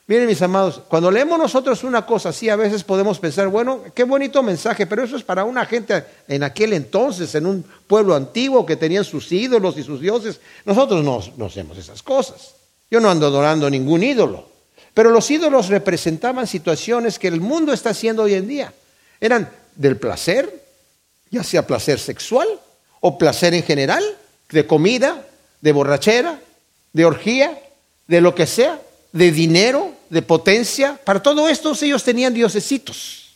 Miren 0.09 0.29
mis 0.29 0.41
amados, 0.41 0.83
cuando 0.87 1.11
leemos 1.11 1.37
nosotros 1.37 1.83
una 1.83 2.07
cosa 2.07 2.29
así, 2.29 2.49
a 2.49 2.55
veces 2.55 2.85
podemos 2.85 3.19
pensar, 3.19 3.49
bueno, 3.49 3.83
qué 3.93 4.05
bonito 4.05 4.41
mensaje, 4.41 4.87
pero 4.87 5.03
eso 5.03 5.17
es 5.17 5.25
para 5.25 5.43
una 5.43 5.67
gente 5.67 6.05
en 6.29 6.45
aquel 6.45 6.75
entonces, 6.75 7.35
en 7.35 7.45
un 7.45 7.65
pueblo 7.89 8.15
antiguo 8.15 8.65
que 8.65 8.77
tenían 8.77 9.05
sus 9.05 9.33
ídolos 9.33 9.77
y 9.77 9.83
sus 9.83 10.01
dioses. 10.01 10.41
Nosotros 10.65 11.03
no, 11.03 11.21
no 11.37 11.47
hacemos 11.47 11.77
esas 11.77 12.05
cosas. 12.05 12.55
Yo 12.89 13.01
no 13.01 13.11
ando 13.11 13.27
adorando 13.27 13.69
ningún 13.69 14.05
ídolo. 14.05 14.49
Pero 14.95 15.11
los 15.11 15.29
ídolos 15.29 15.69
representaban 15.69 16.47
situaciones 16.47 17.19
que 17.19 17.27
el 17.27 17.41
mundo 17.41 17.73
está 17.73 17.91
haciendo 17.91 18.23
hoy 18.23 18.35
en 18.35 18.47
día. 18.47 18.73
Eran 19.21 19.51
del 19.75 19.97
placer, 19.97 20.63
ya 21.33 21.43
sea 21.43 21.67
placer 21.67 21.99
sexual 21.99 22.49
o 23.01 23.19
placer 23.19 23.55
en 23.55 23.65
general, 23.65 24.05
de 24.51 24.69
comida, 24.69 25.27
de 25.61 25.73
borrachera, 25.73 26.41
de 26.93 27.05
orgía, 27.05 27.59
de 28.07 28.21
lo 28.21 28.37
que 28.37 28.47
sea 28.47 28.81
de 29.17 29.33
dinero, 29.33 29.93
de 30.11 30.23
potencia. 30.23 30.99
Para 31.05 31.23
todo 31.23 31.49
esto 31.49 31.73
ellos 31.83 32.05
tenían 32.05 32.35
diosesitos, 32.35 33.35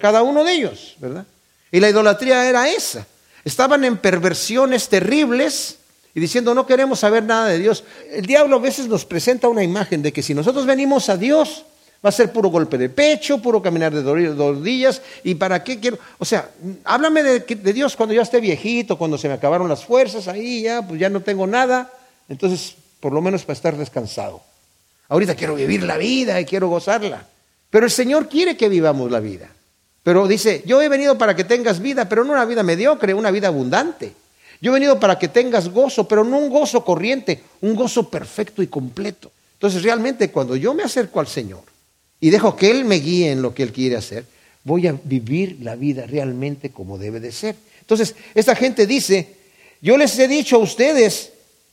cada 0.00 0.22
uno 0.22 0.44
de 0.44 0.52
ellos, 0.52 0.96
¿verdad? 0.98 1.26
Y 1.70 1.80
la 1.80 1.88
idolatría 1.88 2.48
era 2.48 2.68
esa. 2.68 3.06
Estaban 3.44 3.84
en 3.84 3.96
perversiones 3.96 4.88
terribles 4.88 5.78
y 6.14 6.20
diciendo 6.20 6.54
no 6.54 6.66
queremos 6.66 7.00
saber 7.00 7.22
nada 7.22 7.48
de 7.48 7.58
Dios. 7.58 7.84
El 8.10 8.26
diablo 8.26 8.56
a 8.56 8.60
veces 8.60 8.86
nos 8.86 9.04
presenta 9.04 9.48
una 9.48 9.62
imagen 9.62 10.02
de 10.02 10.12
que 10.12 10.22
si 10.22 10.34
nosotros 10.34 10.66
venimos 10.66 11.08
a 11.08 11.16
Dios, 11.16 11.64
va 12.04 12.10
a 12.10 12.12
ser 12.12 12.30
puro 12.30 12.50
golpe 12.50 12.76
de 12.76 12.90
pecho, 12.90 13.38
puro 13.38 13.62
caminar 13.62 13.94
de 13.94 14.02
rodillas. 14.02 15.00
¿Y 15.24 15.34
para 15.34 15.64
qué 15.64 15.80
quiero? 15.80 15.98
O 16.18 16.24
sea, 16.24 16.50
háblame 16.84 17.22
de, 17.22 17.72
Dios 17.72 17.96
cuando 17.96 18.14
ya 18.14 18.22
esté 18.22 18.40
viejito, 18.40 18.98
cuando 18.98 19.16
se 19.16 19.28
me 19.28 19.34
acabaron 19.34 19.68
las 19.68 19.84
fuerzas, 19.84 20.28
ahí 20.28 20.62
ya, 20.62 20.86
pues 20.86 21.00
ya 21.00 21.08
no 21.08 21.22
tengo 21.22 21.46
nada. 21.46 21.90
Entonces, 22.28 22.74
por 23.00 23.12
lo 23.12 23.22
menos 23.22 23.44
para 23.44 23.54
estar 23.54 23.76
descansado. 23.76 24.42
Ahorita 25.08 25.34
quiero 25.34 25.54
vivir 25.54 25.82
la 25.82 25.96
vida 25.96 26.40
y 26.40 26.44
quiero 26.44 26.68
gozarla. 26.68 27.26
Pero 27.70 27.86
el 27.86 27.90
Señor 27.90 28.28
quiere 28.28 28.56
que 28.56 28.68
vivamos 28.68 29.10
la 29.10 29.20
vida. 29.20 29.50
Pero 30.02 30.26
dice, 30.26 30.62
yo 30.66 30.82
he 30.82 30.88
venido 30.88 31.16
para 31.16 31.36
que 31.36 31.44
tengas 31.44 31.80
vida, 31.80 32.08
pero 32.08 32.24
no 32.24 32.32
una 32.32 32.44
vida 32.44 32.62
mediocre, 32.62 33.14
una 33.14 33.30
vida 33.30 33.48
abundante. 33.48 34.12
Yo 34.60 34.70
he 34.70 34.74
venido 34.74 34.98
para 34.98 35.18
que 35.18 35.28
tengas 35.28 35.68
gozo, 35.68 36.06
pero 36.06 36.24
no 36.24 36.38
un 36.38 36.50
gozo 36.50 36.84
corriente, 36.84 37.42
un 37.60 37.74
gozo 37.74 38.08
perfecto 38.08 38.62
y 38.62 38.66
completo. 38.66 39.30
Entonces 39.54 39.82
realmente 39.82 40.30
cuando 40.30 40.56
yo 40.56 40.74
me 40.74 40.82
acerco 40.82 41.20
al 41.20 41.28
Señor 41.28 41.62
y 42.20 42.30
dejo 42.30 42.56
que 42.56 42.70
Él 42.70 42.84
me 42.84 42.96
guíe 42.96 43.30
en 43.30 43.42
lo 43.42 43.54
que 43.54 43.62
Él 43.62 43.72
quiere 43.72 43.96
hacer, 43.96 44.24
voy 44.64 44.86
a 44.86 44.94
vivir 45.04 45.58
la 45.62 45.76
vida 45.76 46.06
realmente 46.06 46.70
como 46.70 46.98
debe 46.98 47.20
de 47.20 47.32
ser. 47.32 47.56
Entonces, 47.80 48.14
esta 48.34 48.54
gente 48.54 48.86
dice, 48.86 49.36
yo 49.80 49.96
les 49.96 50.18
he 50.18 50.28
dicho 50.28 50.56
a 50.56 50.60
ustedes 50.60 51.31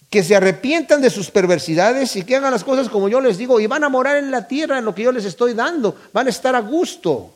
que 0.09 0.23
se 0.23 0.35
arrepientan 0.35 1.01
de 1.01 1.09
sus 1.09 1.29
perversidades 1.29 2.15
y 2.15 2.23
que 2.23 2.35
hagan 2.35 2.51
las 2.51 2.63
cosas 2.63 2.89
como 2.89 3.09
yo 3.09 3.21
les 3.21 3.37
digo 3.37 3.59
y 3.59 3.67
van 3.67 3.83
a 3.83 3.89
morar 3.89 4.17
en 4.17 4.31
la 4.31 4.47
tierra 4.47 4.79
en 4.79 4.85
lo 4.85 4.95
que 4.95 5.03
yo 5.03 5.11
les 5.11 5.25
estoy 5.25 5.53
dando, 5.53 5.95
van 6.11 6.27
a 6.27 6.31
estar 6.31 6.55
a 6.55 6.61
gusto. 6.61 7.31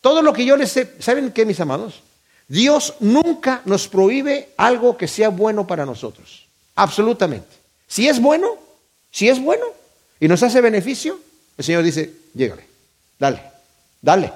Todo 0.00 0.20
lo 0.20 0.32
que 0.32 0.44
yo 0.44 0.56
les 0.56 0.70
sé, 0.70 0.92
¿saben 0.98 1.32
qué, 1.32 1.46
mis 1.46 1.60
amados? 1.60 2.02
Dios 2.46 2.94
nunca 3.00 3.62
nos 3.64 3.88
prohíbe 3.88 4.50
algo 4.58 4.98
que 4.98 5.08
sea 5.08 5.30
bueno 5.30 5.66
para 5.66 5.86
nosotros, 5.86 6.46
absolutamente. 6.74 7.56
Si 7.86 8.06
es 8.06 8.20
bueno, 8.20 8.48
si 9.10 9.30
es 9.30 9.40
bueno 9.40 9.64
y 10.20 10.28
nos 10.28 10.42
hace 10.42 10.60
beneficio, 10.60 11.18
el 11.56 11.64
Señor 11.64 11.82
dice, 11.82 12.12
llégale, 12.34 12.66
dale, 13.18 13.40
dale. 14.02 14.30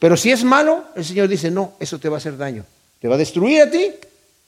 Pero 0.00 0.16
si 0.16 0.32
es 0.32 0.42
malo, 0.42 0.86
el 0.96 1.04
Señor 1.04 1.28
dice, 1.28 1.52
no, 1.52 1.74
eso 1.78 2.00
te 2.00 2.08
va 2.08 2.16
a 2.16 2.18
hacer 2.18 2.36
daño, 2.36 2.64
te 3.00 3.06
va 3.06 3.14
a 3.14 3.18
destruir 3.18 3.62
a 3.62 3.70
ti 3.70 3.92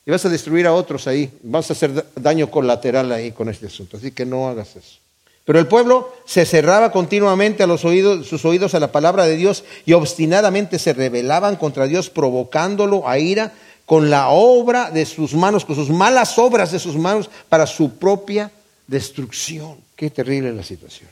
y 0.09 0.11
vas 0.11 0.25
a 0.25 0.31
destruir 0.31 0.67
a 0.67 0.73
otros 0.73 1.07
ahí, 1.07 1.31
vas 1.43 1.69
a 1.69 1.75
hacer 1.75 2.03
daño 2.17 2.51
colateral 2.51 3.13
ahí 3.13 3.31
con 3.31 3.51
este 3.51 3.67
asunto. 3.67 3.99
Así 3.99 4.11
que 4.11 4.25
no 4.25 4.49
hagas 4.49 4.75
eso. 4.75 4.97
Pero 5.45 5.59
el 5.59 5.67
pueblo 5.67 6.11
se 6.25 6.47
cerraba 6.47 6.91
continuamente 6.91 7.63
a 7.63 7.67
los 7.67 7.85
oídos, 7.85 8.27
sus 8.27 8.43
oídos 8.47 8.75
a 8.75 8.81
la 8.81 8.91
palabra 8.91 9.27
de 9.27 9.37
Dios 9.37 9.65
y 9.85 9.93
obstinadamente 9.93 10.79
se 10.79 10.95
rebelaban 10.95 11.57
contra 11.57 11.87
Dios, 11.87 12.09
provocándolo 12.09 13.07
a 13.07 13.19
ira 13.19 13.53
con 13.85 14.09
la 14.09 14.31
obra 14.31 14.91
de 14.91 15.05
sus 15.05 15.35
manos, 15.35 15.67
con 15.67 15.77
sus 15.77 15.91
malas 15.91 16.39
obras 16.39 16.73
de 16.73 16.79
sus 16.79 16.97
manos 16.97 17.29
para 17.51 17.67
su 17.67 17.99
propia 17.99 18.51
destrucción. 18.87 19.77
Qué 19.95 20.09
terrible 20.09 20.55
la 20.55 20.63
situación. 20.63 21.11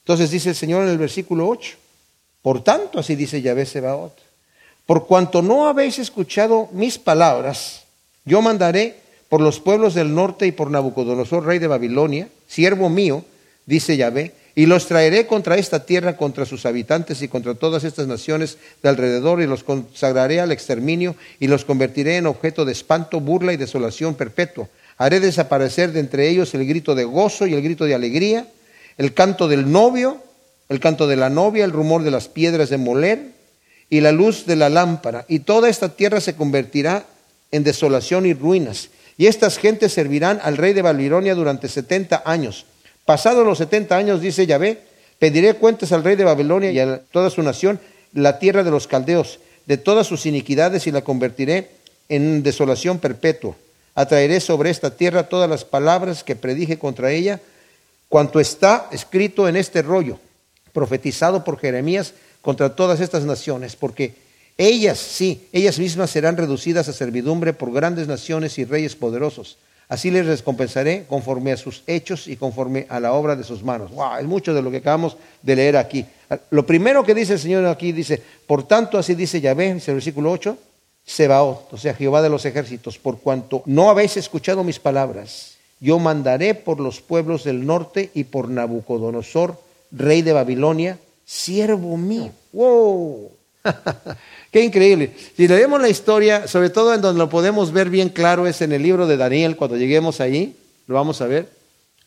Entonces 0.00 0.32
dice 0.32 0.48
el 0.48 0.56
Señor 0.56 0.82
en 0.82 0.88
el 0.88 0.98
versículo 0.98 1.46
8, 1.48 1.76
por 2.42 2.64
tanto, 2.64 2.98
así 2.98 3.14
dice 3.14 3.40
Yahvé 3.40 3.66
Sebaot, 3.66 4.18
por 4.84 5.06
cuanto 5.06 5.42
no 5.42 5.68
habéis 5.68 6.00
escuchado 6.00 6.68
mis 6.72 6.98
palabras, 6.98 7.81
yo 8.24 8.42
mandaré 8.42 8.96
por 9.28 9.40
los 9.40 9.60
pueblos 9.60 9.94
del 9.94 10.14
norte 10.14 10.46
y 10.46 10.52
por 10.52 10.70
Nabucodonosor, 10.70 11.46
rey 11.46 11.58
de 11.58 11.66
Babilonia, 11.66 12.28
siervo 12.46 12.88
mío, 12.88 13.24
dice 13.66 13.96
Yahvé, 13.96 14.34
y 14.54 14.66
los 14.66 14.86
traeré 14.86 15.26
contra 15.26 15.56
esta 15.56 15.86
tierra, 15.86 16.16
contra 16.16 16.44
sus 16.44 16.66
habitantes 16.66 17.22
y 17.22 17.28
contra 17.28 17.54
todas 17.54 17.84
estas 17.84 18.06
naciones 18.06 18.58
de 18.82 18.90
alrededor, 18.90 19.40
y 19.40 19.46
los 19.46 19.64
consagraré 19.64 20.40
al 20.40 20.52
exterminio, 20.52 21.16
y 21.40 21.46
los 21.46 21.64
convertiré 21.64 22.16
en 22.16 22.26
objeto 22.26 22.64
de 22.64 22.72
espanto, 22.72 23.20
burla 23.20 23.54
y 23.54 23.56
desolación 23.56 24.14
perpetua. 24.14 24.68
Haré 24.98 25.20
desaparecer 25.20 25.92
de 25.92 26.00
entre 26.00 26.28
ellos 26.28 26.52
el 26.54 26.66
grito 26.66 26.94
de 26.94 27.04
gozo 27.04 27.46
y 27.46 27.54
el 27.54 27.62
grito 27.62 27.86
de 27.86 27.94
alegría, 27.94 28.46
el 28.98 29.14
canto 29.14 29.48
del 29.48 29.72
novio, 29.72 30.22
el 30.68 30.80
canto 30.80 31.06
de 31.06 31.16
la 31.16 31.30
novia, 31.30 31.64
el 31.64 31.72
rumor 31.72 32.02
de 32.02 32.10
las 32.10 32.28
piedras 32.28 32.68
de 32.68 32.76
moler 32.76 33.32
y 33.88 34.00
la 34.00 34.12
luz 34.12 34.44
de 34.44 34.56
la 34.56 34.68
lámpara. 34.68 35.24
Y 35.28 35.40
toda 35.40 35.70
esta 35.70 35.88
tierra 35.96 36.20
se 36.20 36.36
convertirá 36.36 37.06
en 37.52 37.62
desolación 37.62 38.26
y 38.26 38.34
ruinas. 38.34 38.88
Y 39.16 39.26
estas 39.26 39.58
gentes 39.58 39.92
servirán 39.92 40.40
al 40.42 40.56
rey 40.56 40.72
de 40.72 40.82
Babilonia 40.82 41.34
durante 41.34 41.68
setenta 41.68 42.22
años. 42.24 42.66
Pasados 43.04 43.46
los 43.46 43.58
setenta 43.58 43.96
años, 43.96 44.20
dice 44.20 44.46
Yahvé, 44.46 44.80
pediré 45.18 45.54
cuentas 45.54 45.92
al 45.92 46.02
rey 46.02 46.16
de 46.16 46.24
Babilonia 46.24 46.72
y 46.72 46.80
a 46.80 46.98
toda 46.98 47.30
su 47.30 47.42
nación, 47.42 47.78
la 48.12 48.38
tierra 48.38 48.64
de 48.64 48.70
los 48.70 48.86
caldeos, 48.88 49.38
de 49.66 49.76
todas 49.76 50.06
sus 50.06 50.26
iniquidades 50.26 50.86
y 50.86 50.90
la 50.90 51.02
convertiré 51.02 51.70
en 52.08 52.42
desolación 52.42 52.98
perpetua. 52.98 53.54
Atraeré 53.94 54.40
sobre 54.40 54.70
esta 54.70 54.96
tierra 54.96 55.28
todas 55.28 55.48
las 55.48 55.64
palabras 55.64 56.24
que 56.24 56.36
predije 56.36 56.78
contra 56.78 57.12
ella 57.12 57.40
cuanto 58.08 58.40
está 58.40 58.88
escrito 58.92 59.48
en 59.48 59.56
este 59.56 59.82
rollo, 59.82 60.18
profetizado 60.72 61.44
por 61.44 61.58
Jeremías 61.58 62.14
contra 62.40 62.74
todas 62.74 63.00
estas 63.00 63.24
naciones, 63.24 63.76
porque 63.76 64.14
ellas, 64.58 64.98
sí, 64.98 65.48
ellas 65.52 65.78
mismas 65.78 66.10
serán 66.10 66.36
reducidas 66.36 66.88
a 66.88 66.92
servidumbre 66.92 67.52
por 67.52 67.72
grandes 67.72 68.08
naciones 68.08 68.58
y 68.58 68.64
reyes 68.64 68.96
poderosos. 68.96 69.58
Así 69.88 70.10
les 70.10 70.26
recompensaré 70.26 71.04
conforme 71.06 71.52
a 71.52 71.56
sus 71.56 71.82
hechos 71.86 72.26
y 72.26 72.36
conforme 72.36 72.86
a 72.88 72.98
la 73.00 73.12
obra 73.12 73.36
de 73.36 73.44
sus 73.44 73.62
manos. 73.62 73.90
Wow, 73.90 74.18
es 74.20 74.26
mucho 74.26 74.54
de 74.54 74.62
lo 74.62 74.70
que 74.70 74.78
acabamos 74.78 75.16
de 75.42 75.56
leer 75.56 75.76
aquí. 75.76 76.06
Lo 76.50 76.64
primero 76.64 77.04
que 77.04 77.14
dice 77.14 77.34
el 77.34 77.38
Señor 77.38 77.66
aquí 77.66 77.92
dice, 77.92 78.22
por 78.46 78.66
tanto, 78.66 78.96
así 78.96 79.14
dice 79.14 79.40
Yahvé, 79.40 79.74
dice 79.74 79.90
el 79.90 79.96
versículo 79.96 80.30
8, 80.30 80.56
Sebaot, 81.04 81.72
o 81.72 81.76
sea, 81.76 81.94
Jehová 81.94 82.22
de 82.22 82.30
los 82.30 82.44
ejércitos, 82.46 82.98
por 82.98 83.18
cuanto 83.18 83.62
no 83.66 83.90
habéis 83.90 84.16
escuchado 84.16 84.64
mis 84.64 84.78
palabras 84.78 85.52
yo 85.82 85.98
mandaré 85.98 86.54
por 86.54 86.78
los 86.78 87.00
pueblos 87.00 87.42
del 87.42 87.66
norte 87.66 88.12
y 88.14 88.22
por 88.22 88.48
Nabucodonosor, 88.48 89.58
rey 89.90 90.22
de 90.22 90.32
Babilonia, 90.32 90.96
siervo 91.24 91.96
mío. 91.96 92.30
¡Wow! 92.52 93.32
Qué 94.52 94.62
increíble. 94.62 95.14
Si 95.36 95.48
leemos 95.48 95.80
la 95.80 95.88
historia, 95.88 96.46
sobre 96.46 96.70
todo 96.70 96.94
en 96.94 97.00
donde 97.00 97.18
lo 97.18 97.28
podemos 97.28 97.72
ver 97.72 97.90
bien 97.90 98.08
claro, 98.08 98.46
es 98.46 98.60
en 98.62 98.72
el 98.72 98.82
libro 98.82 99.06
de 99.06 99.16
Daniel, 99.16 99.56
cuando 99.56 99.76
lleguemos 99.76 100.20
ahí, 100.20 100.56
lo 100.86 100.94
vamos 100.94 101.20
a 101.20 101.26
ver. 101.26 101.48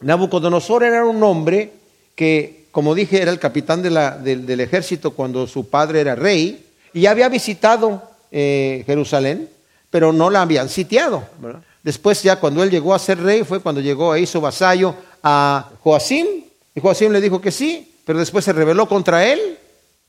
Nabucodonosor 0.01 0.83
era 0.83 1.05
un 1.05 1.23
hombre 1.23 1.71
que, 2.15 2.67
como 2.71 2.93
dije, 2.93 3.21
era 3.21 3.31
el 3.31 3.39
capitán 3.39 3.81
del 3.81 4.59
ejército 4.59 5.11
cuando 5.11 5.47
su 5.47 5.69
padre 5.69 6.01
era 6.01 6.15
rey, 6.15 6.65
y 6.93 7.07
había 7.07 7.29
visitado 7.29 8.03
eh, 8.31 8.83
Jerusalén, 8.85 9.49
pero 9.89 10.13
no 10.13 10.29
la 10.29 10.41
habían 10.41 10.69
sitiado. 10.69 11.27
Después 11.83 12.23
ya 12.23 12.39
cuando 12.39 12.63
él 12.63 12.69
llegó 12.69 12.93
a 12.93 12.99
ser 12.99 13.21
rey 13.21 13.43
fue 13.43 13.59
cuando 13.59 13.79
llegó 13.79 14.15
e 14.15 14.21
hizo 14.21 14.41
vasallo 14.41 14.95
a 15.21 15.69
Joacim. 15.81 16.25
Y 16.73 16.79
Joacim 16.79 17.11
le 17.11 17.21
dijo 17.21 17.39
que 17.39 17.51
sí, 17.51 17.95
pero 18.05 18.19
después 18.19 18.43
se 18.43 18.53
rebeló 18.53 18.87
contra 18.87 19.25
él. 19.25 19.57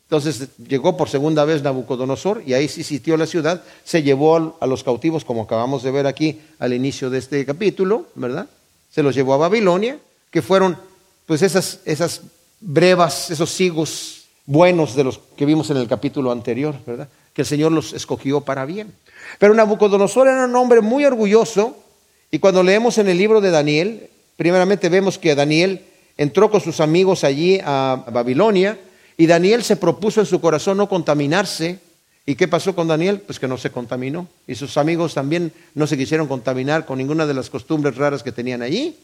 Entonces 0.06 0.50
llegó 0.68 0.96
por 0.96 1.08
segunda 1.08 1.44
vez 1.44 1.62
Nabucodonosor 1.64 2.42
y 2.46 2.54
ahí 2.54 2.68
sí 2.68 2.84
sitió 2.84 3.16
la 3.16 3.26
ciudad, 3.26 3.64
se 3.82 4.04
llevó 4.04 4.56
a 4.60 4.66
los 4.66 4.84
cautivos, 4.84 5.24
como 5.24 5.42
acabamos 5.42 5.82
de 5.82 5.90
ver 5.90 6.06
aquí 6.06 6.40
al 6.60 6.72
inicio 6.72 7.10
de 7.10 7.18
este 7.18 7.44
capítulo, 7.44 8.06
¿verdad? 8.14 8.46
Se 8.88 9.02
los 9.02 9.16
llevó 9.16 9.34
a 9.34 9.38
Babilonia, 9.38 9.98
que 10.30 10.42
fueron 10.42 10.78
pues 11.26 11.42
esas, 11.42 11.80
esas 11.84 12.22
brevas, 12.60 13.32
esos 13.32 13.60
higos 13.60 14.26
buenos 14.46 14.94
de 14.94 15.02
los 15.02 15.18
que 15.36 15.44
vimos 15.44 15.70
en 15.70 15.78
el 15.78 15.88
capítulo 15.88 16.30
anterior, 16.30 16.76
¿verdad? 16.86 17.08
Que 17.34 17.42
el 17.42 17.46
Señor 17.46 17.72
los 17.72 17.92
escogió 17.92 18.42
para 18.42 18.64
bien. 18.64 18.94
Pero 19.40 19.54
Nabucodonosor 19.54 20.28
era 20.28 20.44
un 20.44 20.54
hombre 20.54 20.82
muy 20.82 21.04
orgulloso 21.04 21.76
y 22.30 22.38
cuando 22.38 22.62
leemos 22.62 22.98
en 22.98 23.08
el 23.08 23.18
libro 23.18 23.40
de 23.40 23.50
Daniel, 23.50 24.08
primeramente 24.36 24.88
vemos 24.88 25.18
que 25.18 25.34
Daniel 25.34 25.84
entró 26.16 26.48
con 26.48 26.60
sus 26.60 26.78
amigos 26.78 27.24
allí 27.24 27.58
a 27.64 28.04
Babilonia 28.12 28.78
y 29.16 29.26
Daniel 29.26 29.62
se 29.62 29.76
propuso 29.76 30.20
en 30.20 30.26
su 30.26 30.40
corazón 30.40 30.76
no 30.76 30.88
contaminarse. 30.88 31.78
¿Y 32.26 32.34
qué 32.34 32.48
pasó 32.48 32.74
con 32.74 32.88
Daniel? 32.88 33.20
Pues 33.20 33.38
que 33.38 33.48
no 33.48 33.56
se 33.56 33.70
contaminó. 33.70 34.28
Y 34.46 34.56
sus 34.56 34.76
amigos 34.76 35.14
también 35.14 35.52
no 35.74 35.86
se 35.86 35.96
quisieron 35.96 36.26
contaminar 36.26 36.84
con 36.84 36.98
ninguna 36.98 37.26
de 37.26 37.34
las 37.34 37.48
costumbres 37.48 37.96
raras 37.96 38.22
que 38.22 38.32
tenían 38.32 38.62
allí. 38.62 38.96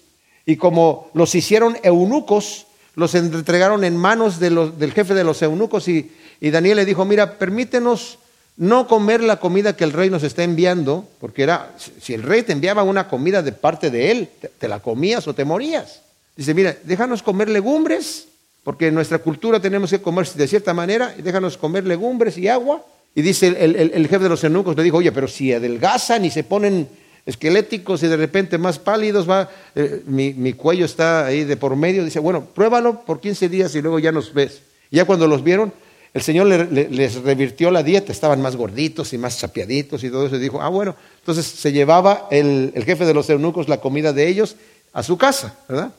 Y 0.45 0.57
como 0.57 1.11
los 1.15 1.35
hicieron 1.35 1.79
eunucos, 1.83 2.67
los 2.95 3.15
entregaron 3.15 3.85
en 3.85 3.97
manos 3.97 4.39
del 4.39 4.93
jefe 4.93 5.15
de 5.15 5.25
los 5.25 5.41
eunucos 5.43 5.89
y, 5.89 6.11
Daniel 6.41 6.79
le 6.79 6.85
dijo, 6.85 7.05
mira, 7.05 7.39
permítenos 7.39 8.19
no 8.57 8.89
comer 8.89 9.23
la 9.23 9.39
comida 9.39 9.77
que 9.77 9.85
el 9.85 9.93
rey 9.93 10.11
nos 10.11 10.25
está 10.25 10.43
enviando, 10.43 11.09
porque 11.21 11.45
era, 11.45 11.75
si 12.01 12.15
el 12.15 12.23
rey 12.25 12.43
te 12.43 12.53
enviaba 12.53 12.83
una 12.83 13.09
comida 13.09 13.43
de 13.43 13.53
parte 13.53 13.91
de 13.91 14.11
él, 14.11 14.29
te, 14.59 14.69
la 14.69 14.81
comías 14.81 15.27
o 15.29 15.35
te 15.35 15.45
morías. 15.45 16.03
Dice, 16.37 16.53
mira, 16.53 16.77
déjanos 16.83 17.23
comer 17.23 17.49
legumbres, 17.49 18.27
porque 18.65 18.89
en 18.89 18.95
nuestra 18.95 19.19
cultura 19.19 19.61
tenemos 19.61 19.91
que 19.91 20.01
comer 20.01 20.27
de 20.29 20.49
cierta 20.49 20.73
manera, 20.75 21.15
y 21.19 21.23
déjanos 21.23 21.57
comer 21.57 21.87
legumbres 21.87 22.39
y 22.39 22.49
agua. 22.49 22.85
Y 23.15 23.23
dice 23.23 23.49
el, 23.49 24.09
jefe 24.09 24.23
de 24.23 24.29
los 24.29 24.43
eunucos, 24.43 24.77
le 24.77 24.83
dijo, 24.83 24.97
oye, 24.97 25.13
pero 25.13 25.29
si 25.29 25.53
adelgazan 25.53 26.25
y 26.25 26.31
se 26.31 26.45
ponen 26.45 26.89
esqueléticos 27.27 28.03
y 28.03 28.09
de 28.09 28.17
repente 28.17 28.57
más 28.57 28.79
pálidos, 28.79 29.29
va, 29.29 29.51
eh, 29.75 30.03
mi, 30.07 30.53
cuello 30.55 30.87
está 30.87 31.27
ahí 31.27 31.45
de 31.45 31.57
por 31.57 31.77
medio, 31.77 32.05
dice, 32.05 32.21
bueno, 32.21 32.45
pruébalo 32.47 33.03
por 33.05 33.21
15 33.21 33.49
días 33.49 33.75
y 33.75 33.83
luego 33.83 33.99
ya 33.99 34.13
nos 34.13 34.33
ves. 34.33 34.63
ya 34.91 35.05
cuando 35.05 35.27
los 35.27 35.45
vieron, 35.45 35.73
el 36.15 36.21
Señor 36.21 36.47
les 36.47 37.15
revirtió 37.23 37.71
la 37.71 37.83
dieta, 37.83 38.13
estaban 38.13 38.43
más 38.43 38.55
gorditos 38.55 39.15
y 39.15 39.19
más 39.19 39.39
chapeaditos 39.39 40.05
y 40.05 40.11
todo 40.11 40.27
eso. 40.27 40.37
Y 40.37 40.41
dijo, 40.41 40.61
ah, 40.61 40.69
bueno, 40.69 40.95
entonces 41.19 41.47
se 41.47 41.73
llevaba 41.73 42.29
el, 42.31 42.73
jefe 42.85 43.07
de 43.07 43.15
los 43.15 43.31
eunucos 43.31 43.69
la 43.69 43.81
comida 43.81 44.13
de 44.13 44.29
ellos 44.29 44.57
a 44.93 45.03
su 45.03 45.17
casa, 45.17 45.57
¿verdad? 45.69 45.93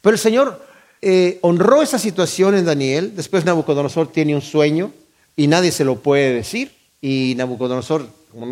Pero 0.00 0.14
el 0.14 0.20
Señor 0.20 0.64
eh, 1.00 1.38
honró 1.42 1.82
esa 1.82 1.98
situación 1.98 2.54
en 2.54 2.64
Daniel. 2.64 3.12
Después 3.14 3.44
Nabucodonosor 3.44 4.08
tiene 4.08 4.34
un 4.34 4.42
sueño 4.42 4.92
y 5.36 5.46
nadie 5.46 5.72
se 5.72 5.84
lo 5.84 5.96
puede 6.00 6.34
decir. 6.34 6.72
Y 7.00 7.34
Nabucodonosor, 7.36 8.08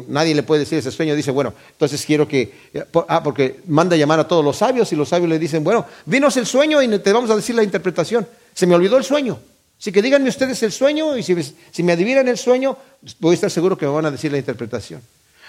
nadie 0.09 0.35
le 0.35 0.43
puede 0.43 0.61
decir 0.61 0.79
ese 0.79 0.91
sueño, 0.91 1.17
dice, 1.17 1.33
bueno, 1.33 1.53
entonces 1.73 2.05
quiero 2.07 2.29
que, 2.29 2.53
ah, 3.09 3.23
porque 3.23 3.61
manda 3.67 3.97
llamar 3.97 4.21
a 4.21 4.29
todos 4.29 4.45
los 4.45 4.57
sabios 4.57 4.93
y 4.93 4.97
los 4.97 5.09
sabios 5.09 5.29
le 5.29 5.39
dicen, 5.39 5.65
bueno, 5.65 5.85
dinos 6.05 6.37
el 6.37 6.47
sueño 6.47 6.83
y 6.83 6.99
te 6.99 7.13
vamos 7.13 7.31
a 7.31 7.37
decir 7.37 7.55
la 7.55 7.65
interpretación. 7.65 8.27
Se 8.55 8.67
me 8.67 8.75
olvidó 8.75 8.97
el 8.97 9.05
sueño. 9.05 9.39
Así 9.79 9.93
que 9.93 10.01
díganme 10.01 10.29
ustedes 10.29 10.63
el 10.63 10.73
sueño 10.73 11.17
y 11.17 11.23
si, 11.23 11.83
me 11.83 11.93
adivinan 11.93 12.29
el 12.29 12.39
sueño, 12.39 12.77
voy 13.21 13.33
a 13.33 13.35
estar 13.35 13.51
seguro 13.51 13.77
que 13.77 13.85
me 13.85 13.93
van 13.93 14.07
a 14.07 14.11
decir 14.11 14.33
la 14.33 14.39
interpretación. 14.39 15.03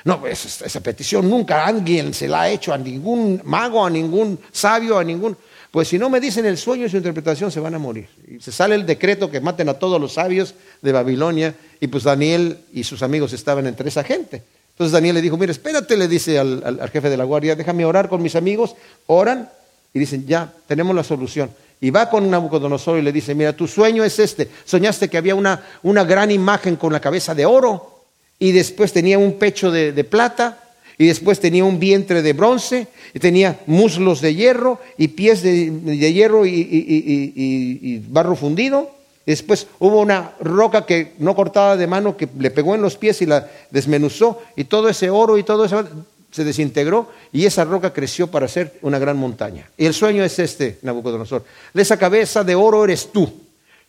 No, 0.04 0.20
pues 0.20 0.62
esa 0.62 0.80
petición 0.82 1.30
nunca 1.30 1.66
alguien 1.66 2.14
se 2.14 2.28
la 2.28 2.42
ha 2.42 2.50
hecho 2.50 2.74
a 2.74 2.78
ningún 2.78 3.42
mago, 3.46 3.86
a 3.86 3.90
ningún 3.90 4.40
sabio, 4.52 4.98
a 4.98 5.04
ningún... 5.04 5.38
Pues 5.78 5.90
si 5.90 6.00
no 6.00 6.10
me 6.10 6.20
dicen 6.20 6.44
el 6.48 6.58
sueño 6.58 6.88
y 6.88 6.90
su 6.90 6.98
interpretación, 6.98 7.52
se 7.52 7.60
van 7.60 7.76
a 7.76 7.78
morir. 7.78 8.10
Y 8.28 8.40
se 8.40 8.52
sale 8.52 8.74
el 8.74 8.84
decreto 8.84 9.30
que 9.30 9.40
maten 9.40 9.70
a 9.70 9.76
todos 9.76 10.02
los 10.02 10.14
sabios 10.14 10.56
de 10.82 10.92
Babilonia 10.92 11.54
y 11.80 11.86
pues 11.86 12.04
Daniel 12.04 12.58
y 12.74 12.84
sus 12.84 13.04
amigos 13.04 13.32
estaban 13.32 13.68
entre 13.68 13.90
esa 13.90 14.04
gente. 14.04 14.42
Entonces 14.72 14.92
Daniel 14.92 15.14
le 15.14 15.22
dijo, 15.22 15.38
mira, 15.38 15.52
espérate, 15.52 15.96
le 15.96 16.08
dice 16.08 16.40
al 16.40 16.90
jefe 16.92 17.12
de 17.12 17.18
la 17.18 17.26
guardia, 17.26 17.56
déjame 17.56 17.86
orar 17.86 18.10
con 18.10 18.24
mis 18.24 18.36
amigos, 18.36 18.76
oran 19.06 19.52
y 19.94 20.00
dicen, 20.00 20.26
ya, 20.26 20.52
tenemos 20.66 20.96
la 20.96 21.04
solución. 21.04 21.52
Y 21.80 21.92
va 21.92 22.10
con 22.10 22.28
Nabucodonosor 22.28 22.98
y 22.98 23.04
le 23.04 23.12
dice, 23.12 23.36
mira, 23.36 23.54
tu 23.54 23.68
sueño 23.68 24.04
es 24.04 24.18
este. 24.18 24.50
Soñaste 24.66 25.10
que 25.10 25.20
había 25.20 25.36
una, 25.36 25.64
una 25.84 26.04
gran 26.06 26.32
imagen 26.32 26.76
con 26.78 26.92
la 26.92 27.02
cabeza 27.02 27.36
de 27.36 27.46
oro 27.46 28.02
y 28.40 28.52
después 28.52 28.94
tenía 28.94 29.20
un 29.20 29.38
pecho 29.38 29.70
de, 29.70 30.04
plata 30.06 30.58
y 30.98 31.08
después 31.08 31.40
tenía 31.40 31.64
un 31.64 31.80
vientre 31.80 32.22
de 32.22 32.34
bronce 32.34 32.88
y 33.14 33.20
tenía 33.20 33.60
muslos 33.68 34.20
de 34.20 34.34
hierro 34.34 34.80
y 34.98 35.10
pies 35.10 35.44
de, 35.44 35.70
hierro 36.12 36.46
y, 36.46 36.52
y, 36.52 38.04
barro 38.10 38.36
fundido. 38.36 38.92
Y 39.26 39.32
después 39.32 39.68
hubo 39.80 40.02
una 40.02 40.34
roca 40.40 40.86
que 40.86 41.14
no 41.20 41.36
cortaba 41.36 41.78
de 41.78 41.86
mano 41.86 42.18
que 42.18 42.28
le 42.40 42.50
pegó 42.50 42.74
en 42.74 42.82
los 42.82 42.96
pies 42.96 43.22
y 43.22 43.26
la 43.26 43.48
desmenuzó 43.70 44.42
y 44.56 44.64
todo 44.64 44.90
ese 44.90 45.10
oro 45.10 45.38
y 45.38 45.44
todo 45.44 45.66
eso 45.66 45.86
se 46.32 46.44
desintegró 46.44 47.12
y 47.32 47.46
esa 47.46 47.66
roca 47.66 47.94
creció 47.94 48.28
para 48.28 48.48
ser 48.48 48.80
una 48.82 48.98
gran 48.98 49.18
montaña. 49.18 49.70
Y 49.78 49.86
el 49.86 49.94
sueño 49.94 50.24
es 50.24 50.40
este, 50.40 50.80
Nabucodonosor. 50.82 51.44
De 51.74 51.82
esa 51.82 51.98
cabeza 51.98 52.44
de 52.44 52.56
oro 52.56 52.84
eres 52.86 53.12
tú, 53.12 53.32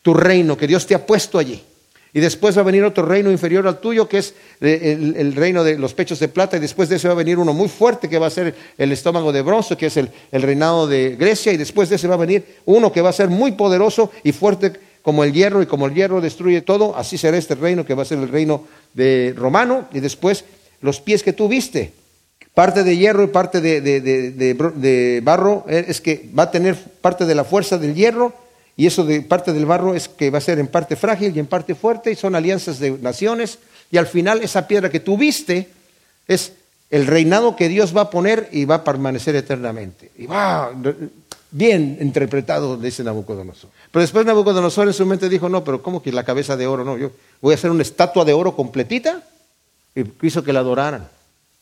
tu 0.02 0.12
reino 0.12 0.56
que 0.56 0.66
Dios 0.66 0.86
te 0.86 0.94
ha 0.94 1.06
puesto 1.06 1.38
allí. 1.38 1.62
Y 2.12 2.20
después 2.20 2.56
va 2.56 2.62
a 2.62 2.64
venir 2.64 2.84
otro 2.84 3.04
reino 3.04 3.30
inferior 3.30 3.66
al 3.66 3.80
tuyo, 3.80 4.08
que 4.08 4.18
es 4.18 4.34
el, 4.60 5.34
reino 5.34 5.62
de 5.62 5.78
los 5.78 5.92
pechos 5.92 6.18
de 6.18 6.28
plata. 6.28 6.56
Y 6.56 6.60
después 6.60 6.88
de 6.88 6.96
ese 6.96 7.08
va 7.08 7.14
a 7.14 7.16
venir 7.16 7.38
uno 7.38 7.52
muy 7.52 7.68
fuerte, 7.68 8.08
que 8.08 8.18
va 8.18 8.28
a 8.28 8.30
ser 8.30 8.54
el 8.78 8.92
estómago 8.92 9.30
de 9.30 9.42
bronce, 9.42 9.76
que 9.76 9.86
es 9.86 9.96
el, 9.98 10.10
reinado 10.32 10.86
de 10.86 11.16
Grecia. 11.16 11.52
Y 11.52 11.58
después 11.58 11.90
de 11.90 11.96
ese 11.96 12.08
va 12.08 12.14
a 12.14 12.18
venir 12.18 12.56
uno 12.64 12.90
que 12.92 13.02
va 13.02 13.10
a 13.10 13.12
ser 13.12 13.28
muy 13.28 13.52
poderoso 13.52 14.10
y 14.24 14.32
fuerte 14.32 14.72
como 15.02 15.22
el 15.22 15.34
hierro. 15.34 15.60
Y 15.60 15.66
como 15.66 15.86
el 15.86 15.94
hierro 15.94 16.20
destruye 16.22 16.62
todo, 16.62 16.96
así 16.96 17.18
será 17.18 17.36
este 17.36 17.54
reino, 17.54 17.84
que 17.84 17.94
va 17.94 18.02
a 18.02 18.06
ser 18.06 18.18
el 18.18 18.28
reino 18.28 18.64
de 18.94 19.34
romano. 19.36 19.88
Y 19.92 20.00
después 20.00 20.46
los 20.80 21.00
pies 21.00 21.22
que 21.22 21.34
tú 21.34 21.46
viste, 21.46 21.92
parte 22.54 22.84
de 22.84 22.96
hierro 22.96 23.22
y 23.22 23.28
parte 23.28 23.60
de, 23.60 23.82
de 23.82 25.20
barro, 25.22 25.66
es 25.68 26.00
que 26.00 26.30
va 26.36 26.44
a 26.44 26.50
tener 26.50 26.74
parte 27.02 27.26
de 27.26 27.34
la 27.34 27.44
fuerza 27.44 27.76
del 27.76 27.94
hierro 27.94 28.47
y 28.78 28.86
eso 28.86 29.04
de 29.04 29.22
parte 29.22 29.52
del 29.52 29.66
barro 29.66 29.92
es 29.96 30.06
que 30.08 30.30
va 30.30 30.38
a 30.38 30.40
ser 30.40 30.60
en 30.60 30.68
parte 30.68 30.94
frágil 30.94 31.36
y 31.36 31.40
en 31.40 31.48
parte 31.48 31.74
fuerte, 31.74 32.12
y 32.12 32.14
son 32.14 32.36
alianzas 32.36 32.78
de 32.78 32.92
naciones. 32.92 33.58
Y 33.90 33.96
al 33.96 34.06
final 34.06 34.40
esa 34.40 34.68
piedra 34.68 34.88
que 34.88 35.00
tuviste 35.00 35.68
es 36.28 36.52
el 36.88 37.08
reinado 37.08 37.56
que 37.56 37.68
Dios 37.68 37.94
va 37.94 38.02
a 38.02 38.10
poner 38.10 38.48
y 38.52 38.66
va 38.66 38.76
a 38.76 38.84
permanecer 38.84 39.34
eternamente. 39.34 40.12
Y 40.16 40.26
va 40.26 40.70
bien 41.50 41.98
interpretado, 42.00 42.76
dice 42.76 43.02
Nabucodonosor. 43.02 43.68
Pero 43.90 44.00
después 44.00 44.24
Nabucodonosor 44.24 44.86
en 44.86 44.94
su 44.94 45.04
mente 45.06 45.28
dijo, 45.28 45.48
no, 45.48 45.64
pero 45.64 45.82
¿cómo 45.82 46.00
que 46.00 46.12
la 46.12 46.22
cabeza 46.22 46.56
de 46.56 46.68
oro? 46.68 46.84
No, 46.84 46.96
yo 46.96 47.10
voy 47.40 47.54
a 47.54 47.56
hacer 47.56 47.72
una 47.72 47.82
estatua 47.82 48.24
de 48.24 48.32
oro 48.32 48.54
completita. 48.54 49.24
Y 49.96 50.04
quiso 50.04 50.44
que 50.44 50.52
la 50.52 50.60
adoraran. 50.60 51.08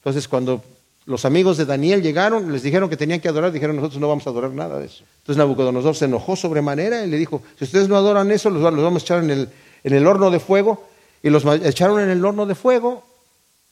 Entonces 0.01 0.29
cuando 0.29 0.63
los 1.07 1.25
amigos 1.25 1.57
de 1.57 1.65
Daniel 1.65 2.03
llegaron, 2.03 2.53
les 2.53 2.65
dijeron 2.65 2.91
que 2.91 2.97
tenían 2.97 3.21
que 3.21 3.29
adorar, 3.29 3.53
dijeron 3.53 3.77
nosotros 3.77 4.01
no 4.01 4.09
vamos 4.09 4.27
a 4.27 4.31
adorar 4.31 4.51
nada 4.51 4.81
de 4.81 4.87
eso. 4.87 5.05
Entonces 5.19 5.37
Nabucodonosor 5.37 5.95
se 5.95 6.07
enojó 6.07 6.35
sobremanera 6.35 7.05
y 7.05 7.09
le 7.09 7.17
dijo, 7.17 7.43
si 7.57 7.65
ustedes 7.65 7.89
no 7.89 7.97
adoran 7.97 8.31
eso, 8.33 8.51
los, 8.51 8.61
vamos 8.61 9.03
a 9.03 9.05
echar 9.05 9.23
en 9.23 9.31
el, 9.31 9.49
en 9.85 9.95
el 9.95 10.05
horno 10.05 10.31
de 10.33 10.41
fuego. 10.41 10.85
Y 11.23 11.31
los 11.31 11.45
echaron 11.65 12.01
en 12.01 12.11
el 12.11 12.25
horno 12.25 12.45
de 12.45 12.57
fuego, 12.57 13.05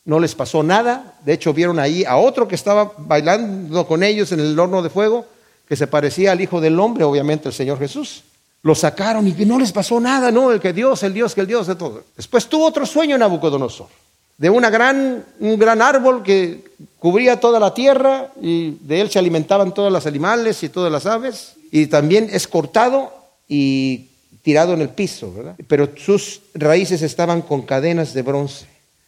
no 0.04 0.20
les 0.20 0.36
pasó 0.36 0.62
nada. 0.62 1.18
De 1.24 1.32
hecho, 1.32 1.52
vieron 1.52 1.80
ahí 1.80 2.04
a 2.04 2.16
otro 2.16 2.46
que 2.46 2.54
estaba 2.54 2.92
bailando 2.98 3.84
con 3.84 4.04
ellos 4.04 4.30
en 4.30 4.38
el 4.38 4.56
horno 4.56 4.80
de 4.80 4.90
fuego, 4.90 5.26
que 5.68 5.74
se 5.74 5.88
parecía 5.88 6.32
al 6.32 6.40
Hijo 6.40 6.60
del 6.60 6.78
Hombre, 6.78 7.02
obviamente 7.02 7.48
el 7.48 7.54
Señor 7.54 7.80
Jesús. 7.80 8.22
Lo 8.62 8.76
sacaron 8.76 9.26
y 9.26 9.32
no 9.44 9.58
les 9.58 9.72
pasó 9.72 9.98
nada, 9.98 10.30
no, 10.30 10.52
el 10.52 10.60
que 10.60 10.72
Dios, 10.72 11.02
el 11.02 11.12
Dios, 11.12 11.34
que 11.34 11.40
el 11.40 11.48
Dios 11.48 11.66
de 11.66 11.74
todo. 11.74 12.04
Después 12.16 12.46
tuvo 12.46 12.66
otro 12.66 12.86
sueño 12.86 13.18
Nabucodonosor 13.18 14.03
de 14.38 14.50
gran, 14.50 15.24
un 15.40 15.58
gran 15.58 15.80
árbol 15.80 16.22
que 16.22 16.64
cubría 16.98 17.38
toda 17.38 17.60
la 17.60 17.74
tierra 17.74 18.32
y 18.40 18.76
de 18.80 19.00
él 19.00 19.10
se 19.10 19.18
alimentaban 19.18 19.74
todos 19.74 19.92
los 19.92 20.06
animales 20.06 20.62
y 20.62 20.68
todas 20.68 20.90
las 20.90 21.06
aves. 21.06 21.54
Y 21.70 21.86
también 21.86 22.28
es 22.32 22.48
cortado 22.48 23.12
y 23.48 24.06
tirado 24.42 24.74
en 24.74 24.80
el 24.80 24.90
piso, 24.90 25.32
¿verdad? 25.32 25.56
Pero 25.68 25.90
sus 25.96 26.40
raíces 26.54 27.02
estaban 27.02 27.42
con 27.42 27.62
cadenas 27.62 28.14
de 28.14 28.22
bronce 28.22 28.66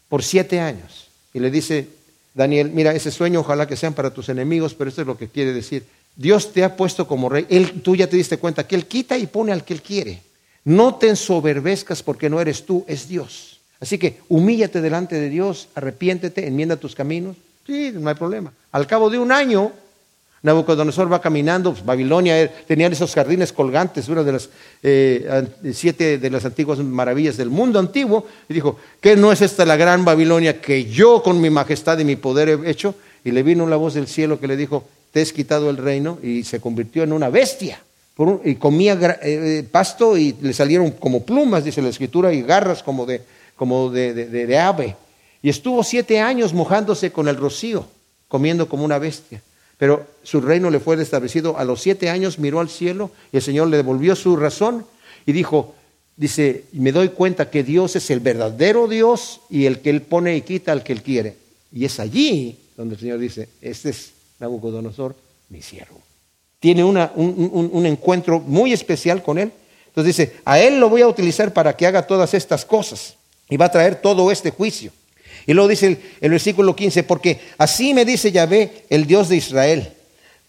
por 0.08 0.22
siete 0.22 0.60
años. 0.60 1.08
Y 1.34 1.40
le 1.40 1.50
dice 1.50 1.88
Daniel, 2.34 2.70
mira, 2.70 2.94
ese 2.94 3.10
sueño 3.10 3.40
ojalá 3.40 3.66
que 3.66 3.76
sean 3.76 3.94
para 3.94 4.12
tus 4.12 4.28
enemigos, 4.28 4.74
pero 4.74 4.90
esto 4.90 5.00
es 5.00 5.06
lo 5.06 5.16
que 5.16 5.28
quiere 5.28 5.52
decir. 5.52 5.84
Dios 6.14 6.52
te 6.52 6.64
ha 6.64 6.76
puesto 6.76 7.06
como 7.06 7.28
rey. 7.28 7.46
Él, 7.48 7.82
tú 7.82 7.96
ya 7.96 8.08
te 8.08 8.16
diste 8.16 8.38
cuenta 8.38 8.66
que 8.66 8.74
Él 8.74 8.86
quita 8.86 9.18
y 9.18 9.26
pone 9.26 9.52
al 9.52 9.64
que 9.64 9.74
Él 9.74 9.82
quiere. 9.82 10.22
No 10.64 10.96
te 10.96 11.08
ensoberbezcas 11.08 12.02
porque 12.02 12.28
no 12.28 12.40
eres 12.40 12.66
tú, 12.66 12.84
es 12.88 13.08
Dios. 13.08 13.55
Así 13.80 13.98
que 13.98 14.20
humíllate 14.28 14.80
delante 14.80 15.16
de 15.16 15.28
Dios, 15.28 15.68
arrepiéntete, 15.74 16.46
enmienda 16.46 16.76
tus 16.76 16.94
caminos. 16.94 17.36
Sí, 17.66 17.92
no 17.94 18.08
hay 18.08 18.14
problema. 18.14 18.52
Al 18.72 18.86
cabo 18.86 19.10
de 19.10 19.18
un 19.18 19.32
año, 19.32 19.72
Nabucodonosor 20.42 21.12
va 21.12 21.20
caminando, 21.20 21.72
pues, 21.72 21.84
Babilonia 21.84 22.40
eh, 22.40 22.50
tenía 22.66 22.86
esos 22.86 23.12
jardines 23.14 23.52
colgantes, 23.52 24.08
una 24.08 24.22
de 24.22 24.32
las 24.32 24.48
eh, 24.82 25.46
siete 25.72 26.18
de 26.18 26.30
las 26.30 26.44
antiguas 26.44 26.78
maravillas 26.78 27.36
del 27.36 27.50
mundo 27.50 27.78
antiguo, 27.78 28.26
y 28.48 28.54
dijo, 28.54 28.78
¿qué 29.00 29.16
no 29.16 29.32
es 29.32 29.42
esta 29.42 29.66
la 29.66 29.76
gran 29.76 30.04
Babilonia 30.04 30.60
que 30.60 30.84
yo 30.84 31.22
con 31.22 31.40
mi 31.40 31.50
majestad 31.50 31.98
y 31.98 32.04
mi 32.04 32.16
poder 32.16 32.48
he 32.48 32.70
hecho? 32.70 32.94
Y 33.24 33.32
le 33.32 33.42
vino 33.42 33.66
la 33.66 33.76
voz 33.76 33.94
del 33.94 34.06
cielo 34.06 34.38
que 34.38 34.46
le 34.46 34.56
dijo, 34.56 34.84
te 35.10 35.20
has 35.20 35.32
quitado 35.32 35.68
el 35.68 35.78
reino 35.78 36.18
y 36.22 36.44
se 36.44 36.60
convirtió 36.60 37.02
en 37.02 37.12
una 37.12 37.28
bestia. 37.28 37.80
y 38.44 38.54
comía 38.54 39.18
eh, 39.22 39.66
pasto 39.70 40.16
y 40.16 40.36
le 40.40 40.52
salieron 40.52 40.92
como 40.92 41.24
plumas, 41.24 41.64
dice 41.64 41.82
la 41.82 41.88
escritura, 41.88 42.32
y 42.32 42.42
garras 42.42 42.82
como 42.82 43.04
de, 43.04 43.20
como 43.56 43.90
de, 43.90 44.58
ave. 44.58 44.96
Y 45.42 45.48
estuvo 45.48 45.82
siete 45.82 46.20
años 46.20 46.52
mojándose 46.52 47.10
con 47.10 47.28
el 47.28 47.36
rocío, 47.36 47.86
comiendo 48.28 48.68
como 48.68 48.84
una 48.84 48.98
bestia. 48.98 49.42
Pero 49.78 50.06
su 50.22 50.40
reino 50.40 50.70
le 50.70 50.80
fue 50.80 51.00
establecido. 51.00 51.58
A 51.58 51.64
los 51.64 51.80
siete 51.80 52.08
años 52.08 52.38
miró 52.38 52.60
al 52.60 52.68
cielo 52.68 53.10
y 53.32 53.36
el 53.36 53.42
Señor 53.42 53.68
le 53.68 53.76
devolvió 53.76 54.16
su 54.16 54.36
razón 54.36 54.86
y 55.26 55.32
dijo, 55.32 55.74
dice, 56.16 56.64
me 56.72 56.92
doy 56.92 57.10
cuenta 57.10 57.50
que 57.50 57.62
Dios 57.62 57.96
es 57.96 58.10
el 58.10 58.20
verdadero 58.20 58.88
Dios 58.88 59.40
y 59.50 59.66
el 59.66 59.80
que 59.80 59.90
Él 59.90 60.02
pone 60.02 60.36
y 60.36 60.42
quita 60.42 60.72
al 60.72 60.82
que 60.82 60.92
Él 60.92 61.02
quiere. 61.02 61.36
Y 61.72 61.84
es 61.84 62.00
allí 62.00 62.58
donde 62.76 62.94
el 62.94 63.00
Señor 63.00 63.18
dice, 63.18 63.48
este 63.60 63.90
es 63.90 64.12
Nabucodonosor, 64.38 65.14
mi 65.48 65.62
siervo. 65.62 66.00
Tiene 66.58 66.82
un, 66.82 66.96
un 66.96 67.86
encuentro 67.86 68.40
muy 68.40 68.72
especial 68.72 69.22
con 69.22 69.38
Él. 69.38 69.52
Entonces 69.88 70.16
dice, 70.16 70.36
a 70.44 70.58
Él 70.58 70.80
lo 70.80 70.88
voy 70.88 71.02
a 71.02 71.08
utilizar 71.08 71.52
para 71.52 71.76
que 71.76 71.86
haga 71.86 72.06
todas 72.06 72.32
estas 72.34 72.64
cosas 72.64 73.16
y 73.48 73.56
va 73.56 73.66
a 73.66 73.72
traer 73.72 73.96
todo 73.96 74.30
este 74.30 74.50
juicio. 74.50 74.92
Y 75.46 75.54
luego 75.54 75.68
dice 75.68 75.98
el, 76.20 76.30
versículo 76.30 76.74
15, 76.74 77.04
porque 77.04 77.40
así 77.56 77.94
me 77.94 78.04
dice 78.04 78.32
Yahvé, 78.32 78.84
el 78.90 79.06
Dios 79.06 79.28
de 79.28 79.36
Israel, 79.36 79.92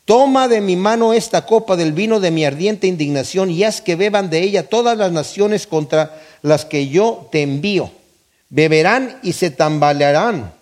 toma 0.05 0.47
de 0.47 0.59
mi 0.59 0.75
mano 0.75 1.13
esta 1.13 1.45
copa 1.45 1.75
del 1.75 1.91
vino 1.91 2.19
de 2.19 2.31
mi 2.31 2.45
ardiente 2.45 2.87
indignación 2.87 3.51
y 3.51 3.63
haz 3.63 3.81
que 3.81 3.95
beban 3.95 4.29
de 4.29 4.41
ella 4.41 4.67
todas 4.67 4.97
las 4.97 5.11
naciones 5.11 5.67
contra 5.67 6.19
las 6.41 6.65
que 6.65 6.87
yo 6.87 7.29
te 7.31 7.43
envío. 7.43 7.91
Beberán 8.49 9.19
y 9.21 9.33
se 9.33 9.51
tambalearán, 9.51 10.53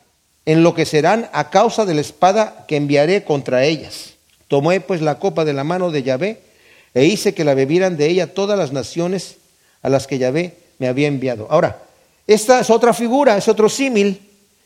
enloquecerán 0.46 1.30
a 1.32 1.50
causa 1.50 1.86
de 1.86 1.94
la 1.94 2.02
espada 2.02 2.66
que 2.68 2.76
enviaré 2.76 3.24
contra 3.24 3.64
ellas. 3.64 4.16
Tomé 4.48 4.82
pues 4.82 5.02
la 5.02 5.20
copa 5.20 5.46
de 5.46 5.54
la 5.54 5.64
mano 5.64 5.92
de 5.92 6.04
Yahvé 6.04 6.42
e 6.94 7.06
hice 7.06 7.34
que 7.34 7.46
la 7.46 7.54
bebieran 7.54 7.96
de 7.96 8.08
ella 8.08 8.34
todas 8.34 8.58
las 8.58 8.74
naciones 8.74 9.38
a 9.82 9.90
las 9.90 10.08
que 10.08 10.18
Yahvé 10.18 10.58
me 10.78 10.88
había 10.88 11.08
enviado. 11.08 11.48
Ahora, 11.50 11.85
esta 12.28 12.60
es 12.60 12.70
otra 12.70 12.94
figura, 12.94 13.38
es 13.38 13.48
otro 13.48 13.70
símil 13.70 14.22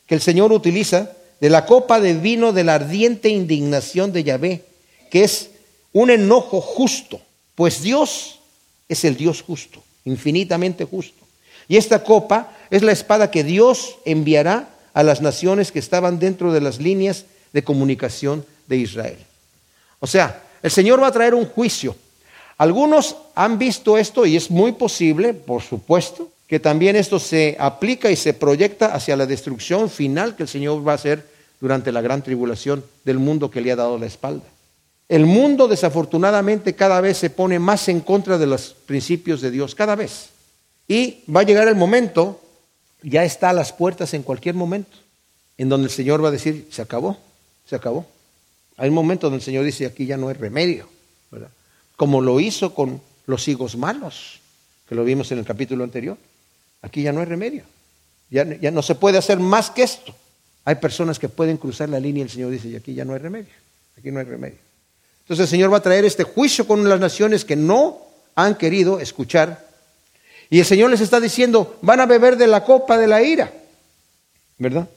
que 0.08 0.16
el 0.16 0.22
Señor 0.22 0.52
utiliza 0.52 1.12
de 1.40 1.50
la 1.50 1.66
copa 1.66 2.00
de 2.00 2.14
vino 2.14 2.52
de 2.54 2.64
la 2.64 2.76
ardiente 2.76 3.30
indignación 3.30 4.12
de 4.12 4.24
Yahvé, 4.24 4.66
que 5.10 5.24
es 5.24 5.52
un 5.94 6.10
enojo 6.10 6.62
justo, 6.62 7.22
pues 7.56 7.82
Dios 7.82 8.40
es 8.88 9.04
el 9.06 9.16
Dios 9.18 9.42
justo, 9.42 9.82
infinitamente 10.06 10.86
justo. 10.86 11.26
Y 11.68 11.78
esta 11.78 12.04
copa 12.04 12.56
es 12.70 12.82
la 12.82 12.92
espada 12.92 13.32
que 13.32 13.44
Dios 13.44 13.98
enviará 14.06 14.70
a 14.94 15.04
las 15.04 15.22
naciones 15.22 15.72
que 15.72 15.80
estaban 15.80 16.20
dentro 16.20 16.52
de 16.52 16.62
las 16.62 16.80
líneas 16.80 17.26
de 17.54 17.64
comunicación 17.64 18.46
de 18.68 18.78
Israel. 18.78 19.18
O 20.00 20.08
sea, 20.08 20.44
el 20.62 20.72
Señor 20.72 21.02
va 21.02 21.08
a 21.08 21.12
traer 21.12 21.36
un 21.36 21.46
juicio. 21.46 21.96
Algunos 22.58 23.16
han 23.36 23.58
visto 23.58 23.98
esto 23.98 24.26
y 24.26 24.36
es 24.36 24.50
muy 24.50 24.74
posible, 24.74 25.34
por 25.34 25.62
supuesto, 25.62 26.30
que 26.50 26.60
también 26.60 26.96
esto 26.96 27.20
se 27.20 27.56
aplica 27.60 28.10
y 28.10 28.16
se 28.16 28.34
proyecta 28.34 28.88
hacia 28.96 29.16
la 29.16 29.28
destrucción 29.28 29.88
final 29.88 30.36
que 30.36 30.44
el 30.44 30.50
Señor 30.50 30.86
va 30.86 30.94
a 30.94 30.96
hacer 30.96 31.30
durante 31.62 31.92
la 31.92 32.02
gran 32.02 32.24
tribulación 32.24 32.84
del 33.06 33.20
mundo 33.20 33.52
que 33.52 33.62
le 33.62 33.72
ha 33.72 33.76
dado 33.76 34.00
la 34.00 34.08
espalda. 34.08 34.46
El 35.08 35.28
mundo 35.28 35.68
desafortunadamente 35.68 36.74
cada 36.74 37.02
vez 37.02 37.18
se 37.18 37.30
pone 37.30 37.60
más 37.60 37.88
en 37.88 38.00
contra 38.00 38.40
de 38.40 38.48
los 38.48 38.76
principios 38.88 39.42
de 39.42 39.52
Dios, 39.52 39.76
cada 39.76 39.96
vez. 39.96 40.30
Y 40.88 41.20
va 41.34 41.42
a 41.42 41.44
llegar 41.44 41.68
el 41.68 41.76
momento, 41.76 42.42
ya 43.04 43.24
está 43.24 43.52
a 43.52 43.54
las 43.54 43.72
puertas 43.72 44.16
en 44.16 44.24
cualquier 44.24 44.56
momento, 44.56 44.98
en 45.56 45.70
donde 45.70 45.86
el 45.86 45.94
Señor 45.94 46.24
va 46.24 46.30
a 46.30 46.32
decir, 46.32 46.68
se 46.72 46.82
acabó, 46.82 47.16
se 47.68 47.76
acabó. 47.76 48.08
Hay 48.76 48.90
un 48.90 48.96
momento 48.96 49.28
donde 49.28 49.38
el 49.38 49.46
Señor 49.46 49.66
dice, 49.66 49.86
aquí 49.86 50.08
ya 50.08 50.18
no 50.18 50.30
hay 50.30 50.34
remedio, 50.34 50.90
como 51.96 52.22
lo 52.22 52.40
hizo 52.40 52.74
con 52.74 53.02
los 53.28 53.48
higos 53.48 53.78
malos, 53.78 54.40
que 54.88 54.96
lo 54.96 55.04
vimos 55.04 55.32
en 55.32 55.38
el 55.38 55.46
capítulo 55.46 55.84
anterior. 55.84 56.18
Aquí 56.82 57.04
ya 57.04 57.12
no 57.12 57.20
hay 57.20 57.26
remedio. 57.26 57.64
Ya, 58.30 58.46
no 58.72 58.82
se 58.82 58.96
puede 58.96 59.18
hacer 59.18 59.40
más 59.40 59.72
que 59.72 59.84
esto. 59.84 60.14
Hay 60.66 60.76
personas 60.76 61.18
que 61.18 61.30
pueden 61.30 61.58
cruzar 61.58 61.90
la 61.90 62.00
línea 62.00 62.22
y 62.22 62.26
el 62.26 62.30
Señor 62.30 62.52
dice, 62.52 62.68
y 62.70 62.76
aquí 62.76 62.94
ya 62.94 63.06
no 63.06 63.14
hay 63.14 63.20
remedio. 63.20 63.54
Aquí 63.98 64.12
no 64.12 64.20
hay 64.20 64.26
remedio. 64.26 64.58
Entonces 65.22 65.46
el 65.46 65.50
Señor 65.50 65.74
va 65.74 65.78
a 65.78 65.84
traer 65.84 66.06
este 66.06 66.24
juicio 66.24 66.68
con 66.68 66.88
las 66.88 67.00
naciones 67.00 67.44
que 67.44 67.56
no 67.56 68.00
han 68.36 68.56
querido 68.56 69.00
escuchar. 69.00 69.68
Y 70.50 70.60
el 70.60 70.66
Señor 70.66 70.90
les 70.92 71.02
está 71.02 71.20
diciendo, 71.20 71.78
van 71.82 72.00
a 72.00 72.06
beber 72.06 72.38
de 72.38 72.48
la 72.48 72.64
copa 72.64 72.98
de 72.98 73.08
la 73.08 73.22
ira. 73.22 73.52
¿Verdad? 74.58 74.88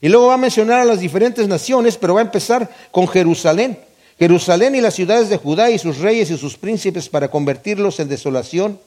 Y 0.00 0.08
luego 0.08 0.28
va 0.28 0.34
a 0.34 0.38
mencionar 0.38 0.80
a 0.80 0.84
las 0.84 1.00
diferentes 1.00 1.46
naciones, 1.46 1.96
pero 1.96 2.14
va 2.14 2.20
a 2.20 2.24
empezar 2.24 2.68
con 2.90 3.06
Jerusalén. 3.06 3.78
Jerusalén 4.18 4.74
y 4.74 4.80
las 4.80 4.94
ciudades 4.94 5.28
de 5.28 5.36
Judá 5.36 5.70
y 5.70 5.78
sus 5.78 5.98
reyes 5.98 6.30
y 6.30 6.36
sus 6.36 6.56
príncipes 6.56 7.08
para 7.08 7.28
convertirlos 7.30 8.00
en 8.00 8.08
desolación 8.08 8.78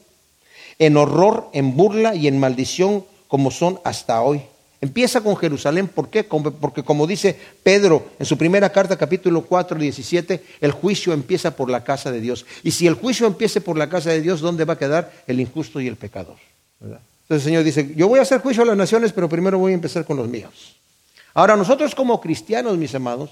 en 0.78 0.96
horror, 0.96 1.48
en 1.52 1.76
burla 1.76 2.14
y 2.14 2.28
en 2.28 2.38
maldición 2.38 3.04
como 3.28 3.50
son 3.50 3.80
hasta 3.84 4.22
hoy. 4.22 4.42
Empieza 4.80 5.22
con 5.22 5.36
Jerusalén, 5.36 5.88
¿por 5.88 6.10
qué? 6.10 6.22
Porque 6.22 6.82
como 6.82 7.06
dice 7.06 7.38
Pedro 7.62 8.06
en 8.18 8.26
su 8.26 8.36
primera 8.36 8.70
carta, 8.70 8.96
capítulo 8.96 9.42
4, 9.42 9.78
17, 9.78 10.44
el 10.60 10.70
juicio 10.70 11.12
empieza 11.12 11.56
por 11.56 11.70
la 11.70 11.82
casa 11.82 12.12
de 12.12 12.20
Dios. 12.20 12.44
Y 12.62 12.72
si 12.72 12.86
el 12.86 12.94
juicio 12.94 13.26
empieza 13.26 13.60
por 13.60 13.78
la 13.78 13.88
casa 13.88 14.10
de 14.10 14.20
Dios, 14.20 14.40
¿dónde 14.40 14.64
va 14.64 14.74
a 14.74 14.78
quedar 14.78 15.12
el 15.26 15.40
injusto 15.40 15.80
y 15.80 15.88
el 15.88 15.96
pecador? 15.96 16.36
Entonces 16.80 17.00
el 17.28 17.40
Señor 17.40 17.64
dice, 17.64 17.94
yo 17.96 18.06
voy 18.06 18.18
a 18.18 18.22
hacer 18.22 18.40
juicio 18.40 18.62
a 18.62 18.66
las 18.66 18.76
naciones, 18.76 19.12
pero 19.12 19.28
primero 19.28 19.58
voy 19.58 19.72
a 19.72 19.74
empezar 19.74 20.04
con 20.04 20.18
los 20.18 20.28
míos. 20.28 20.76
Ahora 21.34 21.56
nosotros 21.56 21.94
como 21.94 22.20
cristianos, 22.20 22.76
mis 22.76 22.94
amados, 22.94 23.30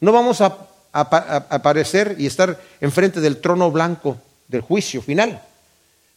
no 0.00 0.12
vamos 0.12 0.40
a, 0.40 0.58
aparecer 0.92 2.16
y 2.18 2.24
estar 2.24 2.58
enfrente 2.80 3.20
del 3.20 3.38
trono 3.42 3.70
blanco 3.70 4.16
del 4.48 4.62
juicio 4.62 5.02
final, 5.02 5.42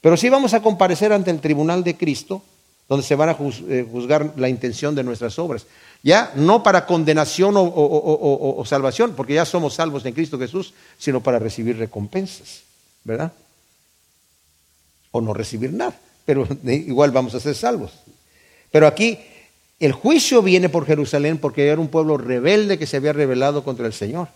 pero 0.01 0.17
sí 0.17 0.29
vamos 0.29 0.53
a 0.53 0.61
comparecer 0.61 1.13
ante 1.13 1.31
el 1.31 1.39
tribunal 1.39 1.83
de 1.83 1.95
Cristo, 1.97 2.41
donde 2.87 3.05
se 3.05 3.15
van 3.15 3.29
a 3.29 3.37
eh, 3.69 3.87
juzgar 3.89 4.33
la 4.37 4.49
intención 4.49 4.95
de 4.95 5.03
nuestras 5.03 5.37
obras. 5.37 5.65
Ya 6.01 6.31
no 6.35 6.63
para 6.63 6.85
condenación 6.85 7.55
o, 7.57 7.63
o 7.65 8.65
salvación, 8.65 9.13
porque 9.15 9.33
ya 9.33 9.45
somos 9.45 9.73
salvos 9.73 10.05
en 10.05 10.13
Cristo 10.13 10.39
Jesús, 10.39 10.73
sino 10.97 11.21
para 11.21 11.39
recibir 11.39 11.77
recompensas, 11.77 12.61
¿verdad? 13.03 13.33
O 15.11 15.19
no 15.19 15.33
recibir 15.33 15.73
nada 15.73 15.93
pero 16.29 16.47
igual 16.63 17.09
vamos 17.09 17.33
a 17.33 17.39
ser 17.39 17.55
salvos. 17.55 17.91
Pero 18.69 18.85
aquí 18.85 19.17
el 19.79 19.93
juicio 19.93 20.43
viene 20.43 20.69
por 20.69 20.85
Jerusalén 20.85 21.39
porque 21.39 21.67
era 21.67 21.81
un 21.81 21.87
pueblo 21.87 22.19
rebelde 22.19 22.77
que 22.77 22.85
se 22.85 22.97
había 22.97 23.13
rebelado 23.13 23.63
contra 23.63 23.87
el 23.87 23.93
Señor. 23.93 24.27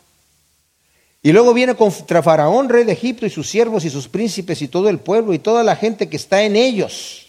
Y 1.24 1.32
luego 1.32 1.54
viene 1.54 1.76
contra 1.76 2.22
Faraón, 2.22 2.68
rey 2.68 2.84
de 2.84 2.92
Egipto, 2.92 3.26
y 3.26 3.30
sus 3.30 3.50
siervos 3.50 3.86
y 3.86 3.90
sus 3.90 4.10
príncipes 4.10 4.62
y 4.62 4.68
todo 4.68 4.90
el 4.90 5.00
pueblo 5.00 5.34
y 5.34 5.40
toda 5.40 5.64
la 5.64 5.78
gente 5.78 6.10
que 6.10 6.18
está 6.18 6.44
en 6.44 6.58
ellos. 6.58 7.28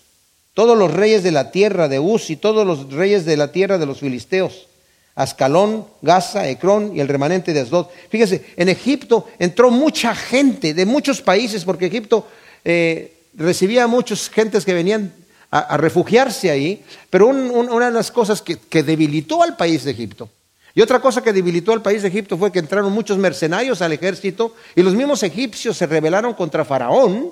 Todos 0.52 0.76
los 0.76 0.92
reyes 0.92 1.22
de 1.22 1.30
la 1.30 1.52
tierra 1.52 1.88
de 1.88 2.00
Uz 2.00 2.28
y 2.30 2.36
todos 2.36 2.66
los 2.66 2.92
reyes 2.92 3.24
de 3.24 3.36
la 3.36 3.52
tierra 3.52 3.78
de 3.78 3.86
los 3.86 4.00
filisteos. 4.00 4.66
Ascalón, 5.14 5.86
Gaza, 6.02 6.48
Ecrón 6.48 6.96
y 6.96 7.00
el 7.00 7.08
remanente 7.08 7.52
de 7.52 7.60
Asdod. 7.60 7.86
Fíjese, 8.08 8.44
en 8.56 8.68
Egipto 8.68 9.28
entró 9.38 9.70
mucha 9.70 10.14
gente 10.14 10.74
de 10.74 10.86
muchos 10.86 11.22
países 11.22 11.64
porque 11.64 11.86
Egipto 11.86 12.26
eh, 12.64 13.16
recibía 13.34 13.84
a 13.84 13.88
muchas 13.88 14.28
gentes 14.28 14.64
que 14.64 14.74
venían 14.74 15.12
a, 15.50 15.76
refugiarse 15.76 16.50
ahí, 16.50 16.82
pero 17.10 17.28
una 17.28 17.86
de 17.86 17.92
las 17.92 18.10
cosas 18.10 18.42
que, 18.42 18.82
debilitó 18.82 19.40
al 19.42 19.56
país 19.56 19.84
de 19.84 19.92
Egipto, 19.92 20.28
y 20.74 20.82
otra 20.82 21.00
cosa 21.00 21.22
que 21.22 21.32
debilitó 21.32 21.72
al 21.72 21.82
país 21.82 22.02
de 22.02 22.08
Egipto 22.08 22.36
fue 22.36 22.50
que 22.50 22.58
entraron 22.58 22.92
muchos 22.92 23.16
mercenarios 23.16 23.80
al 23.80 23.92
ejército 23.92 24.54
y 24.74 24.82
los 24.82 24.94
mismos 24.94 25.22
egipcios 25.22 25.76
se 25.76 25.86
rebelaron 25.86 26.34
contra 26.34 26.64
Faraón 26.64 27.30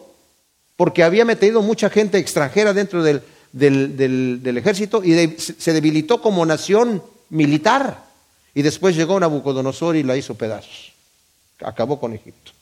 porque 0.77 1.03
había 1.03 1.25
metido 1.25 1.61
mucha 1.61 1.91
gente 1.91 2.19
extranjera 2.19 2.73
dentro 2.73 3.03
del, 3.03 3.23
ejército 4.57 5.03
y 5.03 5.37
se 5.39 5.73
debilitó 5.73 6.23
como 6.23 6.47
nación 6.47 7.03
militar. 7.31 8.05
Y 8.55 8.63
después 8.63 8.95
llegó 8.95 9.19
Nabucodonosor 9.19 9.97
y 9.97 10.03
la 10.03 10.17
hizo 10.17 10.35
pedazos. 10.35 10.93
Acabó 11.65 11.99
con 11.99 12.13
Egipto. 12.13 12.53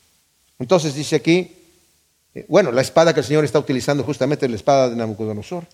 Entonces 0.58 0.94
dice 0.94 1.16
aquí, 1.16 1.52
eh, 2.34 2.46
bueno, 2.48 2.70
la 2.72 2.80
espada 2.80 3.12
que 3.12 3.20
el 3.20 3.26
Señor 3.26 3.44
está 3.44 3.58
utilizando 3.58 4.04
justamente 4.04 4.46
es 4.46 4.50
la 4.50 4.56
espada 4.56 4.88
de 4.88 4.96
Nabucodonosor. 4.96 5.64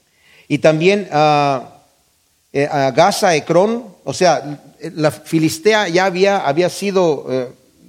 Y 0.49 0.59
también 0.59 1.09
a, 1.13 1.83
eh, 2.53 2.67
a 2.71 2.91
Gaza, 2.93 3.35
Ecrón, 3.35 3.96
o 4.07 4.13
sea, 4.13 4.63
la 4.95 5.11
Filistea 5.11 5.89
ya 5.89 6.07
había, 6.07 6.47
había 6.47 6.71
sido, 6.71 7.27
eh, 7.29 7.49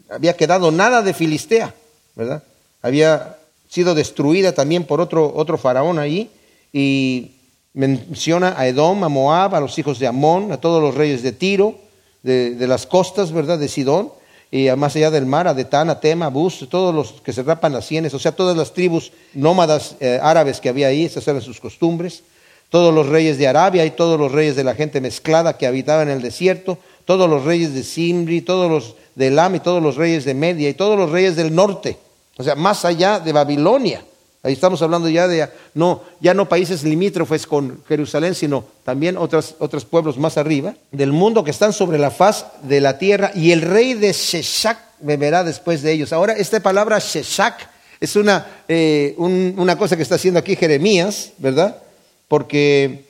había 0.10 0.36
quedado 0.36 0.72
nada 0.72 1.02
de 1.02 1.14
Filistea, 1.14 1.74
¿verdad? 2.16 2.44
Había 2.82 3.38
sido 3.70 3.94
destruida 3.94 4.52
también 4.52 4.84
por 4.84 5.00
otro, 5.00 5.32
otro 5.36 5.58
faraón 5.58 6.00
ahí. 6.00 6.30
Y 6.74 7.36
menciona 7.74 8.56
a 8.58 8.68
Edom, 8.68 9.04
a 9.04 9.10
Moab, 9.10 9.54
a 9.54 9.60
los 9.60 9.78
hijos 9.78 10.00
de 10.00 10.08
Amón, 10.08 10.52
a 10.52 10.58
todos 10.58 10.82
los 10.82 10.96
reyes 10.96 11.22
de 11.22 11.32
Tiro, 11.32 11.76
de, 12.24 12.56
de 12.56 12.68
las 12.68 12.88
costas, 12.88 13.32
¿verdad? 13.32 13.60
De 13.60 13.68
Sidón 13.68 14.12
y 14.50 14.70
más 14.72 14.96
allá 14.96 15.12
del 15.12 15.26
mar, 15.26 15.48
a 15.48 15.54
Detán, 15.54 15.90
a 15.90 16.00
Tema, 16.00 16.30
Bus, 16.30 16.68
todos 16.70 16.96
los 16.96 17.22
que 17.22 17.34
se 17.34 17.44
rapan 17.44 17.74
las 17.74 17.86
sienes, 17.86 18.14
o 18.14 18.20
sea, 18.20 18.32
todas 18.32 18.56
las 18.56 18.74
tribus 18.74 19.12
nómadas 19.34 19.96
eh, 20.00 20.20
árabes 20.22 20.62
que 20.62 20.70
había 20.70 20.88
ahí, 20.88 21.06
esas 21.06 21.28
eran 21.28 21.42
sus 21.42 21.60
costumbres, 21.60 22.24
todos 22.70 22.94
los 22.94 23.08
reyes 23.08 23.38
de 23.38 23.48
Arabia 23.48 23.86
y 23.86 23.92
todos 23.92 24.20
los 24.20 24.32
reyes 24.32 24.56
de 24.56 24.64
la 24.64 24.76
gente 24.76 25.02
mezclada 25.02 25.58
que 25.58 25.68
habitaba 25.68 26.04
en 26.04 26.10
el 26.10 26.22
desierto, 26.22 26.78
todos 27.06 27.30
los 27.30 27.46
reyes 27.46 27.74
de 27.74 27.84
Simri, 27.84 28.42
todos 28.42 28.70
los 28.70 28.96
de 29.16 29.28
Elam 29.28 29.56
y 29.56 29.60
todos 29.60 29.82
los 29.82 29.96
reyes 29.96 30.26
de 30.26 30.34
Media 30.34 30.70
y 30.70 30.74
todos 30.74 30.98
los 30.98 31.10
reyes 31.10 31.36
del 31.36 31.56
norte, 31.56 31.98
o 32.38 32.44
sea, 32.44 32.56
más 32.56 32.86
allá 32.86 33.20
de 33.20 33.32
Babilonia. 33.32 34.04
Ahí 34.44 34.54
estamos 34.54 34.82
hablando 34.82 35.10
ya 35.10 35.28
de 35.28 35.50
no, 35.74 36.04
ya 36.22 36.34
no 36.34 36.48
países 36.48 36.84
limítrofes 36.84 37.46
con 37.46 37.84
Jerusalén, 37.88 38.36
sino 38.36 38.64
también 38.86 39.18
otros, 39.18 39.56
otros 39.60 39.84
pueblos 39.84 40.18
más 40.18 40.38
arriba 40.38 40.74
del 40.92 41.12
mundo 41.12 41.44
que 41.44 41.52
están 41.52 41.74
sobre 41.74 41.98
la 41.98 42.12
faz 42.12 42.46
de 42.62 42.80
la 42.80 42.98
tierra. 42.98 43.32
Y 43.36 43.52
el 43.52 43.62
rey 43.62 43.96
de 43.96 44.14
Sheshak 44.14 44.78
beberá 45.00 45.44
después 45.44 45.82
de 45.82 45.92
ellos. 45.92 46.14
Ahora, 46.14 46.34
esta 46.34 46.62
palabra 46.62 47.00
Sheshak 47.00 47.70
es 48.00 48.16
una, 48.16 48.46
eh, 48.70 49.16
una 49.18 49.78
cosa 49.78 49.98
que 49.98 50.04
está 50.04 50.16
haciendo 50.16 50.40
aquí 50.40 50.56
Jeremías, 50.56 51.32
¿verdad? 51.40 51.82
Porque 52.28 53.06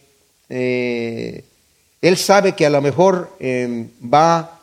eh, 0.49 1.43
él 2.01 2.17
sabe 2.17 2.55
que 2.55 2.65
a 2.65 2.69
lo 2.69 2.81
mejor 2.81 3.35
eh, 3.39 3.87
va 4.01 4.59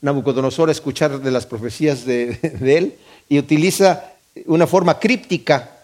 Nabucodonosor 0.00 0.68
a 0.68 0.72
escuchar 0.72 1.20
de 1.20 1.30
las 1.30 1.46
profecías 1.46 2.04
de 2.04 2.38
él 2.76 2.94
y 3.28 3.38
utiliza 3.38 4.12
una 4.46 4.66
forma 4.66 4.98
críptica 4.98 5.74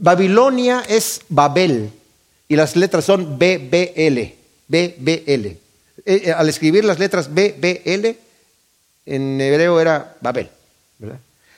Babilonia 0.00 0.82
es 0.88 1.22
Babel 1.28 1.90
y 2.48 2.56
las 2.56 2.76
letras 2.76 3.04
son 3.04 3.38
BBL, 3.38 4.34
BBL. 4.68 5.46
Eh, 5.46 5.58
eh, 6.04 6.32
al 6.36 6.48
escribir 6.48 6.84
las 6.84 6.98
letras 6.98 7.32
BBL, 7.32 8.16
en 9.06 9.40
hebreo 9.40 9.80
era 9.80 10.16
Babel. 10.20 10.48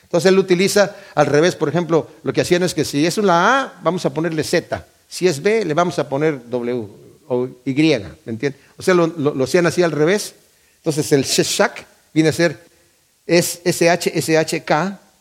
Entonces 0.03 0.29
él 0.29 0.39
utiliza 0.39 0.95
al 1.15 1.25
revés, 1.25 1.55
por 1.55 1.67
ejemplo, 1.67 2.07
lo 2.23 2.31
que 2.31 2.41
hacían 2.41 2.63
es 2.63 2.73
que 2.73 2.85
si 2.85 3.05
es 3.05 3.17
una 3.17 3.61
A, 3.61 3.73
vamos 3.81 4.05
a 4.05 4.13
ponerle 4.13 4.43
Z. 4.43 4.85
Si 5.09 5.27
es 5.27 5.41
B, 5.41 5.65
le 5.65 5.73
vamos 5.73 5.97
a 5.99 6.09
poner 6.09 6.49
W 6.49 6.87
o 7.29 7.47
Y, 7.65 7.73
¿me 7.73 8.11
entiendes? 8.25 8.61
O 8.77 8.83
sea, 8.83 8.93
lo, 8.93 9.43
hacían 9.43 9.65
así 9.65 9.83
al 9.83 9.91
revés. 9.91 10.33
Entonces 10.77 11.11
el 11.11 11.23
Sheshak 11.23 11.85
viene 12.13 12.29
a 12.29 12.33
ser 12.33 12.67
es 13.25 13.59
SH, 13.65 14.63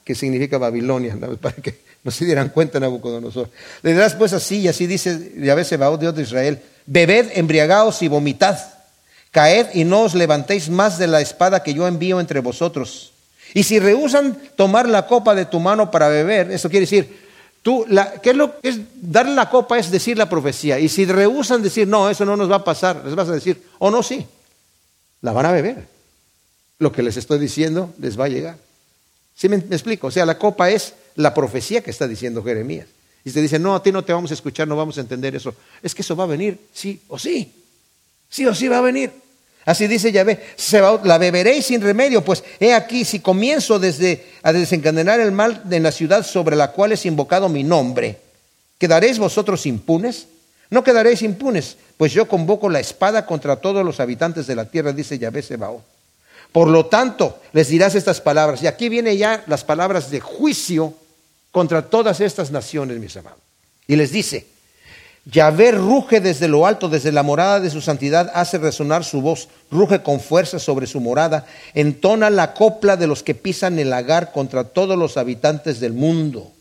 que 0.05 0.14
significa 0.14 0.59
Babilonia, 0.59 1.18
para 1.41 1.57
que 1.57 1.80
no 2.05 2.12
se 2.12 2.24
dieran 2.24 2.51
cuenta 2.51 2.78
Nabucodonosor. 2.78 3.51
Le 3.82 3.93
dirás 3.93 4.14
pues 4.14 4.32
así, 4.32 4.61
y 4.61 4.68
así 4.68 4.87
dice 4.87 5.32
Yahvé 5.37 5.64
Sebaot, 5.64 6.01
Dios 6.01 6.14
de 6.14 6.22
Israel, 6.22 6.61
bebed, 6.87 7.32
embriagaos 7.34 8.01
y 8.03 8.09
vomitad, 8.09 8.59
caed 9.32 9.66
y 9.74 9.84
no 9.84 10.03
os 10.03 10.14
levantéis 10.14 10.70
más 10.70 10.99
de 10.99 11.09
la 11.09 11.20
espada 11.20 11.64
que 11.64 11.74
yo 11.74 11.89
envío 11.89 12.20
entre 12.20 12.39
vosotros. 12.41 13.12
Y 13.55 13.64
si 13.64 13.80
rehusan 13.80 14.39
tomar 14.55 14.89
la 14.89 15.07
copa 15.07 15.34
de 15.34 15.47
tu 15.47 15.59
mano 15.59 15.91
para 15.91 16.09
beber, 16.09 16.53
eso 16.53 16.68
quiere 16.70 16.87
decir, 16.87 17.26
tú, 17.67 17.85
¿qué 18.23 18.31
es 18.31 18.37
lo 18.37 18.61
que 18.61 18.69
es 18.69 18.79
darle 18.95 19.35
la 19.35 19.51
copa? 19.51 19.77
Es 19.77 19.91
decir 19.91 20.17
la 20.17 20.29
profecía. 20.29 20.79
Y 20.79 20.89
si 20.89 21.05
rehusan 21.05 21.64
decir, 21.64 21.89
no, 21.89 22.09
eso 22.09 22.25
no 22.25 22.37
nos 22.37 22.49
va 22.49 22.57
a 22.57 22.64
pasar, 22.64 23.03
les 23.05 23.17
vas 23.17 23.29
a 23.29 23.33
decir, 23.33 23.61
o 23.81 23.89
oh, 23.89 23.91
no, 23.91 24.05
sí, 24.05 24.25
la 25.21 25.33
van 25.33 25.47
a 25.47 25.51
beber. 25.51 25.89
Lo 26.79 26.93
que 26.93 27.03
les 27.03 27.17
estoy 27.17 27.41
diciendo 27.41 27.93
les 27.99 28.17
va 28.17 28.27
a 28.27 28.29
llegar. 28.29 28.57
¿Sí 29.35 29.49
me 29.49 29.57
explico? 29.57 30.07
O 30.07 30.11
sea, 30.12 30.25
la 30.25 30.39
copa 30.39 30.71
es 30.71 30.95
la 31.17 31.35
profecía 31.35 31.81
que 31.81 31.91
está 31.91 32.07
diciendo 32.07 32.45
Jeremías. 32.45 32.87
Y 33.25 33.31
se 33.31 33.43
dice, 33.43 33.59
no, 33.59 33.75
a 33.75 33.83
ti 33.83 33.91
no 33.91 34.05
te 34.05 34.12
vamos 34.12 34.31
a 34.31 34.35
escuchar, 34.35 34.69
no 34.69 34.77
vamos 34.77 34.97
a 34.99 35.01
entender 35.01 35.35
eso. 35.35 35.53
Es 35.83 35.93
que 35.93 36.03
eso 36.03 36.14
va 36.14 36.23
a 36.23 36.29
venir, 36.29 36.61
sí 36.73 37.03
o 37.09 37.19
sí. 37.19 37.53
Sí 38.31 38.47
o 38.47 38.55
sí 38.55 38.69
va 38.69 38.79
a 38.79 38.83
venir. 38.83 39.11
Así 39.67 39.89
dice 39.89 40.12
Yahvé, 40.12 40.41
la 41.03 41.19
beberéis 41.19 41.67
sin 41.67 41.81
remedio, 41.81 42.25
pues 42.25 42.45
he 42.61 42.73
aquí, 42.73 43.05
si 43.05 43.19
comienzo 43.19 43.81
desde 43.81 44.25
a 44.45 44.53
desencadenar 44.53 45.19
el 45.19 45.33
mal 45.33 45.61
en 45.69 45.83
la 45.83 45.91
ciudad 45.91 46.25
sobre 46.25 46.55
la 46.55 46.71
cual 46.71 46.93
es 46.93 47.05
invocado 47.05 47.49
mi 47.49 47.64
nombre, 47.64 48.17
¿quedaréis 48.79 49.19
vosotros 49.19 49.67
impunes? 49.67 50.29
No 50.71 50.85
quedaréis 50.85 51.23
impunes, 51.23 51.77
pues 51.97 52.12
yo 52.12 52.29
convoco 52.29 52.71
la 52.71 52.79
espada 52.79 53.27
contra 53.27 53.57
todos 53.57 53.85
los 53.85 53.99
habitantes 53.99 54.47
de 54.47 54.55
la 54.55 54.67
tierra, 54.67 54.93
dice 54.93 55.19
Yahvé 55.19 55.43
Sebaot. 55.43 55.83
Por 56.53 56.69
lo 56.69 56.87
tanto, 56.87 57.41
les 57.53 57.67
dirás 57.67 57.97
estas 57.97 58.21
palabras, 58.21 58.62
y 58.62 58.69
aquí 58.69 58.89
vienen 58.89 59.19
ya 59.19 59.43
las 59.49 59.64
palabras 59.64 60.12
de 60.12 60.21
juicio 60.21 60.95
contra 61.51 61.83
todas 61.83 62.21
estas 62.21 62.53
naciones, 62.53 62.99
mis 62.99 63.17
amados. 63.17 63.41
Y 63.89 63.97
les 63.97 64.12
dice, 64.12 64.47
Yahvé 65.29 65.72
ruge 65.72 66.20
desde 66.20 66.47
lo 66.47 66.66
alto, 66.66 66.89
desde 66.89 67.11
la 67.11 67.24
morada 67.24 67.59
de 67.59 67.70
su 67.70 67.81
santidad, 67.81 68.31
hace 68.33 68.59
resonar 68.59 69.05
su 69.05 69.20
voz, 69.20 69.49
ruge 69.72 70.01
con 70.01 70.20
fuerza 70.20 70.61
sobre 70.61 70.87
su 70.87 71.01
morada, 71.01 71.47
entona 71.74 72.31
la 72.31 72.55
copla 72.55 72.97
de 72.97 73.09
los 73.09 73.24
que 73.24 73.35
pisan 73.35 73.81
el 73.81 73.91
lagar 73.91 74.31
contra 74.31 74.62
todos 74.62 74.97
los 74.97 75.16
habitantes 75.16 75.81
del 75.81 75.95
mundo. 75.95 76.53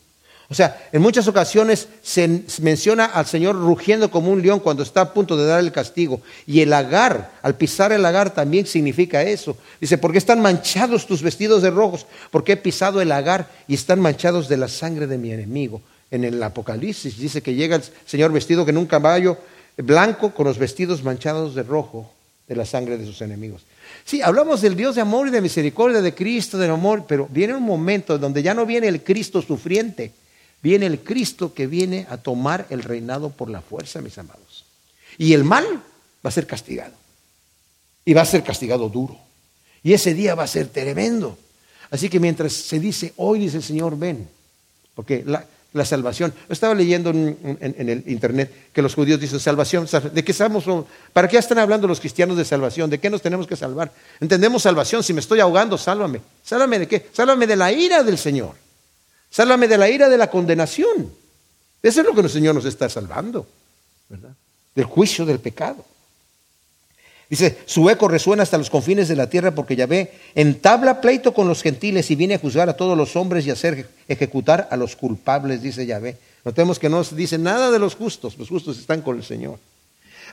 O 0.50 0.54
sea, 0.54 0.88
en 0.92 1.02
muchas 1.02 1.28
ocasiones 1.28 1.88
se 2.02 2.44
menciona 2.62 3.06
al 3.06 3.28
Señor 3.28 3.56
rugiendo 3.56 4.10
como 4.10 4.32
un 4.32 4.42
león 4.42 4.60
cuando 4.60 4.82
está 4.82 5.02
a 5.02 5.14
punto 5.14 5.38
de 5.38 5.46
dar 5.46 5.60
el 5.60 5.72
castigo. 5.72 6.22
Y 6.46 6.62
el 6.62 6.70
lagar, 6.70 7.32
al 7.42 7.56
pisar 7.56 7.92
el 7.92 8.04
lagar 8.04 8.32
también 8.32 8.68
significa 8.68 9.24
eso. 9.24 9.58
Dice, 9.82 9.98
¿por 9.98 10.12
qué 10.12 10.20
están 10.20 10.42
manchados 10.42 11.08
tus 11.08 11.24
vestidos 11.24 11.64
de 11.64 11.72
rojos? 11.72 12.06
Porque 12.30 12.54
he 12.54 12.58
pisado 12.58 13.02
el 13.02 13.10
lagar 13.10 13.48
y 13.68 13.74
están 13.74 14.00
manchados 14.00 14.48
de 14.48 14.58
la 14.58 14.68
sangre 14.68 15.08
de 15.08 15.18
mi 15.18 15.32
enemigo. 15.32 15.82
En 16.12 16.24
el 16.24 16.42
Apocalipsis 16.42 17.18
dice 17.18 17.42
que 17.42 17.56
llega 17.56 17.78
el 17.78 17.84
Señor 18.06 18.32
vestido 18.32 18.68
en 18.68 18.78
un 18.78 18.86
caballo 18.86 19.38
blanco 19.78 20.34
con 20.34 20.46
los 20.46 20.58
vestidos 20.58 21.04
manchados 21.04 21.56
de 21.56 21.64
rojo 21.64 22.12
de 22.48 22.56
la 22.56 22.66
sangre 22.66 22.98
de 22.98 23.06
sus 23.06 23.22
enemigos. 23.22 23.64
Sí, 24.06 24.22
hablamos 24.22 24.62
del 24.62 24.76
Dios 24.76 24.96
de 24.96 25.02
amor 25.02 25.28
y 25.28 25.32
de 25.32 25.42
misericordia, 25.42 26.02
de 26.02 26.14
Cristo, 26.14 26.58
del 26.58 26.72
amor, 26.72 27.06
pero 27.08 27.28
viene 27.32 27.56
un 27.56 27.64
momento 27.64 28.18
donde 28.18 28.44
ya 28.44 28.54
no 28.54 28.66
viene 28.66 28.88
el 28.88 29.04
Cristo 29.04 29.42
sufriente 29.42 30.12
Viene 30.66 30.88
el 30.88 31.02
Cristo 31.02 31.54
que 31.54 31.68
viene 31.68 32.08
a 32.10 32.18
tomar 32.18 32.66
el 32.72 32.82
reinado 32.82 33.30
por 33.30 33.52
la 33.52 33.62
fuerza, 33.62 34.02
mis 34.02 34.18
amados. 34.18 34.66
Y 35.16 35.34
el 35.34 35.44
mal 35.44 35.64
va 36.26 36.30
a 36.30 36.32
ser 36.32 36.48
castigado. 36.48 36.96
Y 38.04 38.16
va 38.16 38.24
a 38.24 38.26
ser 38.26 38.44
castigado 38.44 38.90
duro. 38.90 39.16
Y 39.84 39.94
ese 39.94 40.16
día 40.16 40.34
va 40.34 40.42
a 40.42 40.48
ser 40.48 40.70
tremendo. 40.70 41.38
Así 41.92 42.10
que 42.10 42.20
mientras 42.20 42.54
se 42.54 42.80
dice, 42.80 43.14
hoy 43.18 43.42
dice 43.42 43.58
el 43.58 43.64
Señor, 43.64 43.96
ven, 43.96 44.28
porque 44.96 45.24
la, 45.24 45.46
la 45.76 45.84
salvación. 45.84 46.34
Estaba 46.48 46.74
leyendo 46.74 47.10
en, 47.10 47.38
el 47.62 48.04
internet 48.08 48.70
que 48.72 48.82
los 48.82 48.96
judíos 48.96 49.20
dicen 49.20 49.42
salvación. 49.42 49.88
¿De 50.14 50.24
qué 50.24 50.32
estamos? 50.32 50.64
¿Para 51.12 51.28
qué 51.28 51.38
están 51.38 51.60
hablando 51.60 51.86
los 51.86 52.00
cristianos 52.00 52.38
de 52.38 52.46
salvación? 52.46 52.90
¿De 52.90 52.98
qué 52.98 53.10
nos 53.10 53.22
tenemos 53.22 53.46
que 53.46 53.58
salvar? 53.58 53.92
Entendemos 54.22 54.64
salvación. 54.64 55.04
Si 55.04 55.14
me 55.14 55.20
estoy 55.20 55.42
ahogando, 55.42 55.78
sálvame. 55.78 56.22
¿Sálvame 56.44 56.80
de 56.80 56.88
qué? 56.88 57.10
Sálvame 57.12 57.46
de 57.46 57.58
la 57.58 57.74
ira 57.74 58.04
del 58.04 58.18
Señor. 58.18 58.56
Sálvame 59.30 59.68
de 59.68 59.78
la 59.78 59.90
ira 59.90 60.08
de 60.08 60.18
la 60.18 60.30
condenación. 60.30 61.12
Eso 61.84 62.00
es 62.00 62.08
lo 62.08 62.16
que 62.16 62.22
el 62.22 62.30
Señor 62.30 62.56
nos 62.56 62.66
está 62.66 62.88
salvando, 62.88 63.46
¿verdad? 64.08 64.32
Del 64.74 64.86
juicio 64.86 65.26
del 65.26 65.40
pecado. 65.40 65.86
Dice, 67.30 67.58
su 67.66 67.90
eco 67.90 68.08
resuena 68.08 68.44
hasta 68.44 68.58
los 68.58 68.70
confines 68.70 69.08
de 69.08 69.16
la 69.16 69.30
tierra 69.30 69.52
porque 69.52 69.76
Yahvé 69.76 70.12
entabla 70.36 71.02
pleito 71.02 71.34
con 71.34 71.48
los 71.48 71.64
gentiles 71.64 72.12
y 72.12 72.16
viene 72.16 72.36
a 72.36 72.40
juzgar 72.40 72.70
a 72.70 72.78
todos 72.78 72.96
los 72.96 73.16
hombres 73.16 73.46
y 73.46 73.50
a 73.50 73.54
hacer 73.54 73.88
ejecutar 74.08 74.68
a 74.70 74.78
los 74.78 74.96
culpables, 74.96 75.62
dice 75.62 75.86
Yahvé. 75.86 76.18
Notemos 76.44 76.78
que 76.78 76.90
no 76.90 77.04
dice 77.04 77.40
nada 77.40 77.72
de 77.72 77.80
los 77.80 77.96
justos, 77.96 78.38
los 78.38 78.50
justos 78.50 78.78
están 78.78 79.02
con 79.02 79.18
el 79.18 79.24
Señor. 79.24 79.58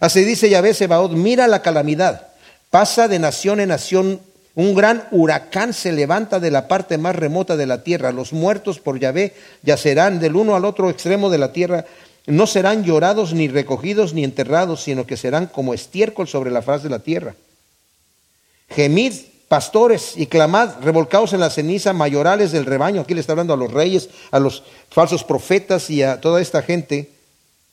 Así 0.00 0.24
dice 0.24 0.50
Yahvé 0.50 0.74
Sebaot, 0.74 1.12
mira 1.12 1.46
la 1.46 1.62
calamidad, 1.62 2.28
pasa 2.68 3.08
de 3.08 3.18
nación 3.18 3.60
en 3.60 3.70
nación, 3.70 4.20
un 4.54 4.74
gran 4.74 5.04
huracán 5.12 5.72
se 5.72 5.92
levanta 5.92 6.40
de 6.40 6.50
la 6.50 6.68
parte 6.68 6.98
más 6.98 7.16
remota 7.16 7.56
de 7.56 7.64
la 7.64 7.82
tierra, 7.82 8.12
los 8.12 8.34
muertos 8.34 8.80
por 8.80 8.98
Yahvé 8.98 9.32
yacerán 9.62 10.20
del 10.20 10.36
uno 10.36 10.54
al 10.54 10.66
otro 10.66 10.90
extremo 10.90 11.30
de 11.30 11.38
la 11.38 11.52
tierra 11.52 11.86
no 12.26 12.46
serán 12.46 12.84
llorados 12.84 13.34
ni 13.34 13.48
recogidos 13.48 14.14
ni 14.14 14.24
enterrados, 14.24 14.82
sino 14.82 15.06
que 15.06 15.16
serán 15.16 15.46
como 15.46 15.74
estiércol 15.74 16.28
sobre 16.28 16.50
la 16.50 16.62
faz 16.62 16.82
de 16.82 16.90
la 16.90 17.00
tierra. 17.00 17.34
Gemid, 18.68 19.14
pastores, 19.48 20.14
y 20.16 20.26
clamad, 20.26 20.80
revolcados 20.82 21.32
en 21.32 21.40
la 21.40 21.50
ceniza, 21.50 21.92
mayorales 21.92 22.52
del 22.52 22.64
rebaño. 22.64 23.00
Aquí 23.00 23.14
le 23.14 23.20
está 23.20 23.32
hablando 23.32 23.52
a 23.52 23.56
los 23.56 23.72
reyes, 23.72 24.08
a 24.30 24.38
los 24.38 24.62
falsos 24.88 25.24
profetas 25.24 25.90
y 25.90 26.02
a 26.02 26.20
toda 26.20 26.40
esta 26.40 26.62
gente 26.62 27.10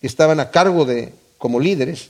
que 0.02 0.08
estaban 0.08 0.40
a 0.40 0.50
cargo 0.50 0.84
de 0.84 1.14
como 1.38 1.60
líderes. 1.60 2.10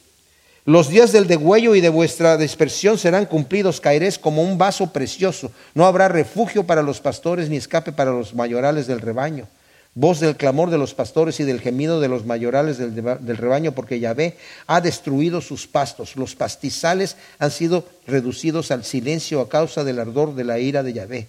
Los 0.66 0.90
días 0.90 1.12
del 1.12 1.28
degüello 1.28 1.76
y 1.76 1.82
de 1.82 1.90
vuestra 1.90 2.38
dispersión 2.38 2.98
serán 2.98 3.26
cumplidos, 3.26 3.82
caeréis 3.82 4.18
como 4.18 4.44
un 4.44 4.58
vaso 4.58 4.92
precioso. 4.94 5.52
No 5.74 5.86
habrá 5.86 6.08
refugio 6.08 6.66
para 6.66 6.84
los 6.84 7.02
pastores 7.02 7.50
ni 7.50 7.58
escape 7.58 7.92
para 7.92 8.12
los 8.12 8.34
mayorales 8.34 8.88
del 8.88 9.02
rebaño 9.02 9.48
voz 9.96 10.20
del 10.20 10.38
clamor 10.38 10.70
de 10.70 10.78
los 10.78 10.94
pastores 10.94 11.40
y 11.40 11.44
del 11.44 11.62
gemido 11.62 12.00
de 12.00 12.08
los 12.08 12.26
mayorales 12.26 12.78
del, 12.78 13.38
rebaño, 13.38 13.74
porque 13.74 14.00
Yahvé 14.00 14.38
ha 14.68 14.82
destruido 14.82 15.42
sus 15.42 15.68
pastos. 15.68 16.16
Los 16.16 16.36
pastizales 16.36 17.18
han 17.40 17.52
sido 17.52 17.86
reducidos 18.08 18.72
al 18.72 18.84
silencio 18.86 19.42
a 19.42 19.50
causa 19.50 19.84
del 19.84 20.00
ardor 20.00 20.36
de 20.36 20.44
la 20.44 20.60
ira 20.60 20.84
de 20.84 20.94
Yahvé. 20.94 21.28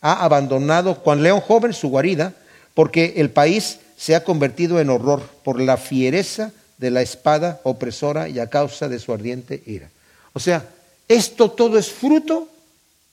Ha 0.00 0.24
abandonado 0.24 0.94
Juan 0.94 1.22
León 1.22 1.40
joven 1.40 1.72
su 1.72 1.88
guarida, 1.88 2.34
porque 2.74 3.14
el 3.16 3.30
país 3.30 3.78
se 3.96 4.14
ha 4.14 4.24
convertido 4.24 4.80
en 4.80 4.90
horror 4.90 5.22
por 5.44 5.60
la 5.60 5.76
fiereza 5.76 6.52
de 6.78 6.90
la 6.90 7.02
espada 7.02 7.60
opresora 7.62 8.28
y 8.28 8.40
a 8.40 8.50
causa 8.50 8.88
de 8.88 8.98
su 8.98 9.12
ardiente 9.12 9.62
ira. 9.66 9.90
O 10.32 10.40
sea, 10.40 10.64
esto 11.08 11.50
todo 11.50 11.78
es 11.78 11.90
fruto 11.90 12.48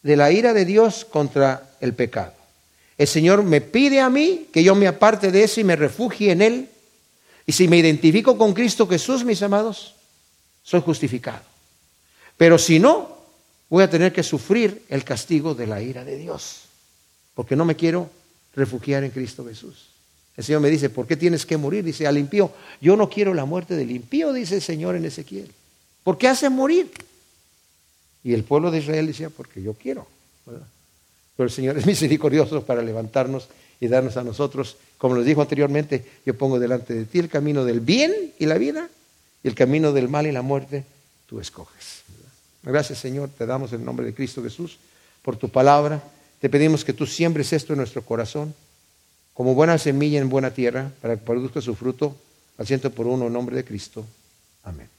de 0.02 0.16
la 0.16 0.32
ira 0.32 0.54
de 0.54 0.66
Dios 0.66 1.06
contra 1.06 1.70
el 1.80 1.94
pecado. 1.94 2.39
El 3.00 3.08
Señor 3.08 3.44
me 3.44 3.62
pide 3.62 4.02
a 4.02 4.10
mí 4.10 4.48
que 4.52 4.62
yo 4.62 4.76
me 4.76 4.86
aparte 4.86 5.32
de 5.32 5.42
eso 5.42 5.62
y 5.62 5.64
me 5.64 5.78
refugie 5.78 6.32
en 6.32 6.42
Él. 6.42 6.70
Y 7.46 7.54
si 7.54 7.70
me 7.70 7.78
identifico 7.78 8.38
con 8.38 8.54
Cristo 8.54 8.86
Jesús, 8.88 9.24
mis 9.24 9.42
amados, 9.42 9.96
soy 10.64 10.82
justificado. 10.82 11.42
Pero 12.36 12.58
si 12.58 12.78
no, 12.78 13.18
voy 13.70 13.84
a 13.84 13.90
tener 13.90 14.12
que 14.12 14.22
sufrir 14.22 14.84
el 14.90 15.06
castigo 15.06 15.56
de 15.56 15.66
la 15.66 15.82
ira 15.82 16.04
de 16.04 16.18
Dios, 16.18 16.64
porque 17.36 17.56
no 17.56 17.64
me 17.64 17.78
quiero 17.78 18.10
refugiar 18.54 19.06
en 19.06 19.12
Cristo 19.12 19.46
Jesús. 19.46 19.92
El 20.36 20.44
Señor 20.44 20.60
me 20.60 20.70
dice, 20.70 20.90
¿por 20.90 21.08
qué 21.08 21.16
tienes 21.16 21.46
que 21.46 21.56
morir? 21.56 21.86
Dice 21.86 22.06
al 22.06 22.18
impío, 22.18 22.52
yo 22.82 22.98
no 22.98 23.10
quiero 23.10 23.34
la 23.34 23.46
muerte 23.46 23.78
del 23.78 23.92
impío, 23.92 24.34
dice 24.34 24.56
el 24.56 24.62
Señor 24.62 24.98
en 24.98 25.06
Ezequiel. 25.06 25.50
¿Por 26.04 26.18
qué 26.18 26.28
hace 26.28 26.50
morir? 26.50 26.92
Y 28.26 28.34
el 28.34 28.44
pueblo 28.44 28.72
de 28.72 28.80
Israel 28.80 29.08
decía, 29.08 29.30
porque 29.30 29.62
yo 29.62 29.74
quiero. 29.74 30.06
Pero 31.40 31.48
el 31.48 31.54
Señor 31.54 31.78
es 31.78 31.86
misericordioso 31.86 32.66
para 32.66 32.82
levantarnos 32.82 33.48
y 33.80 33.88
darnos 33.88 34.18
a 34.18 34.26
nosotros, 34.26 34.76
como 34.98 35.16
les 35.16 35.26
dijo 35.26 35.42
anteriormente, 35.42 36.04
yo 36.26 36.38
pongo 36.38 36.60
delante 36.60 36.94
de 36.94 37.06
ti 37.06 37.18
el 37.18 37.30
camino 37.30 37.64
del 37.64 37.80
bien 37.80 38.34
y 38.38 38.46
la 38.46 38.58
vida 38.58 38.90
y 39.42 39.48
el 39.48 39.56
camino 39.56 39.94
del 39.94 40.10
mal 40.10 40.28
y 40.28 40.34
la 40.34 40.42
muerte, 40.42 40.84
tú 41.28 41.40
escoges. 41.40 42.02
Gracias 42.62 43.00
Señor, 43.00 43.30
te 43.30 43.46
damos 43.46 43.72
en 43.72 43.86
nombre 43.86 44.06
de 44.06 44.14
Cristo 44.14 44.44
Jesús 44.44 44.80
por 45.22 45.38
tu 45.38 45.48
palabra. 45.48 46.04
Te 46.42 46.50
pedimos 46.50 46.84
que 46.84 46.92
tú 46.92 47.06
siembres 47.06 47.54
esto 47.54 47.72
en 47.72 47.78
nuestro 47.78 48.02
corazón 48.02 48.54
como 49.34 49.56
buena 49.56 49.78
semilla 49.78 50.20
en 50.20 50.28
buena 50.28 50.52
tierra 50.52 50.92
para 51.02 51.16
que 51.16 51.24
produzca 51.24 51.62
su 51.62 51.74
fruto 51.74 52.18
al 52.58 52.68
ciento 52.68 52.92
por 52.92 53.08
uno 53.08 53.28
en 53.28 53.32
nombre 53.32 53.56
de 53.56 53.64
Cristo. 53.64 54.06
Amén. 54.66 54.90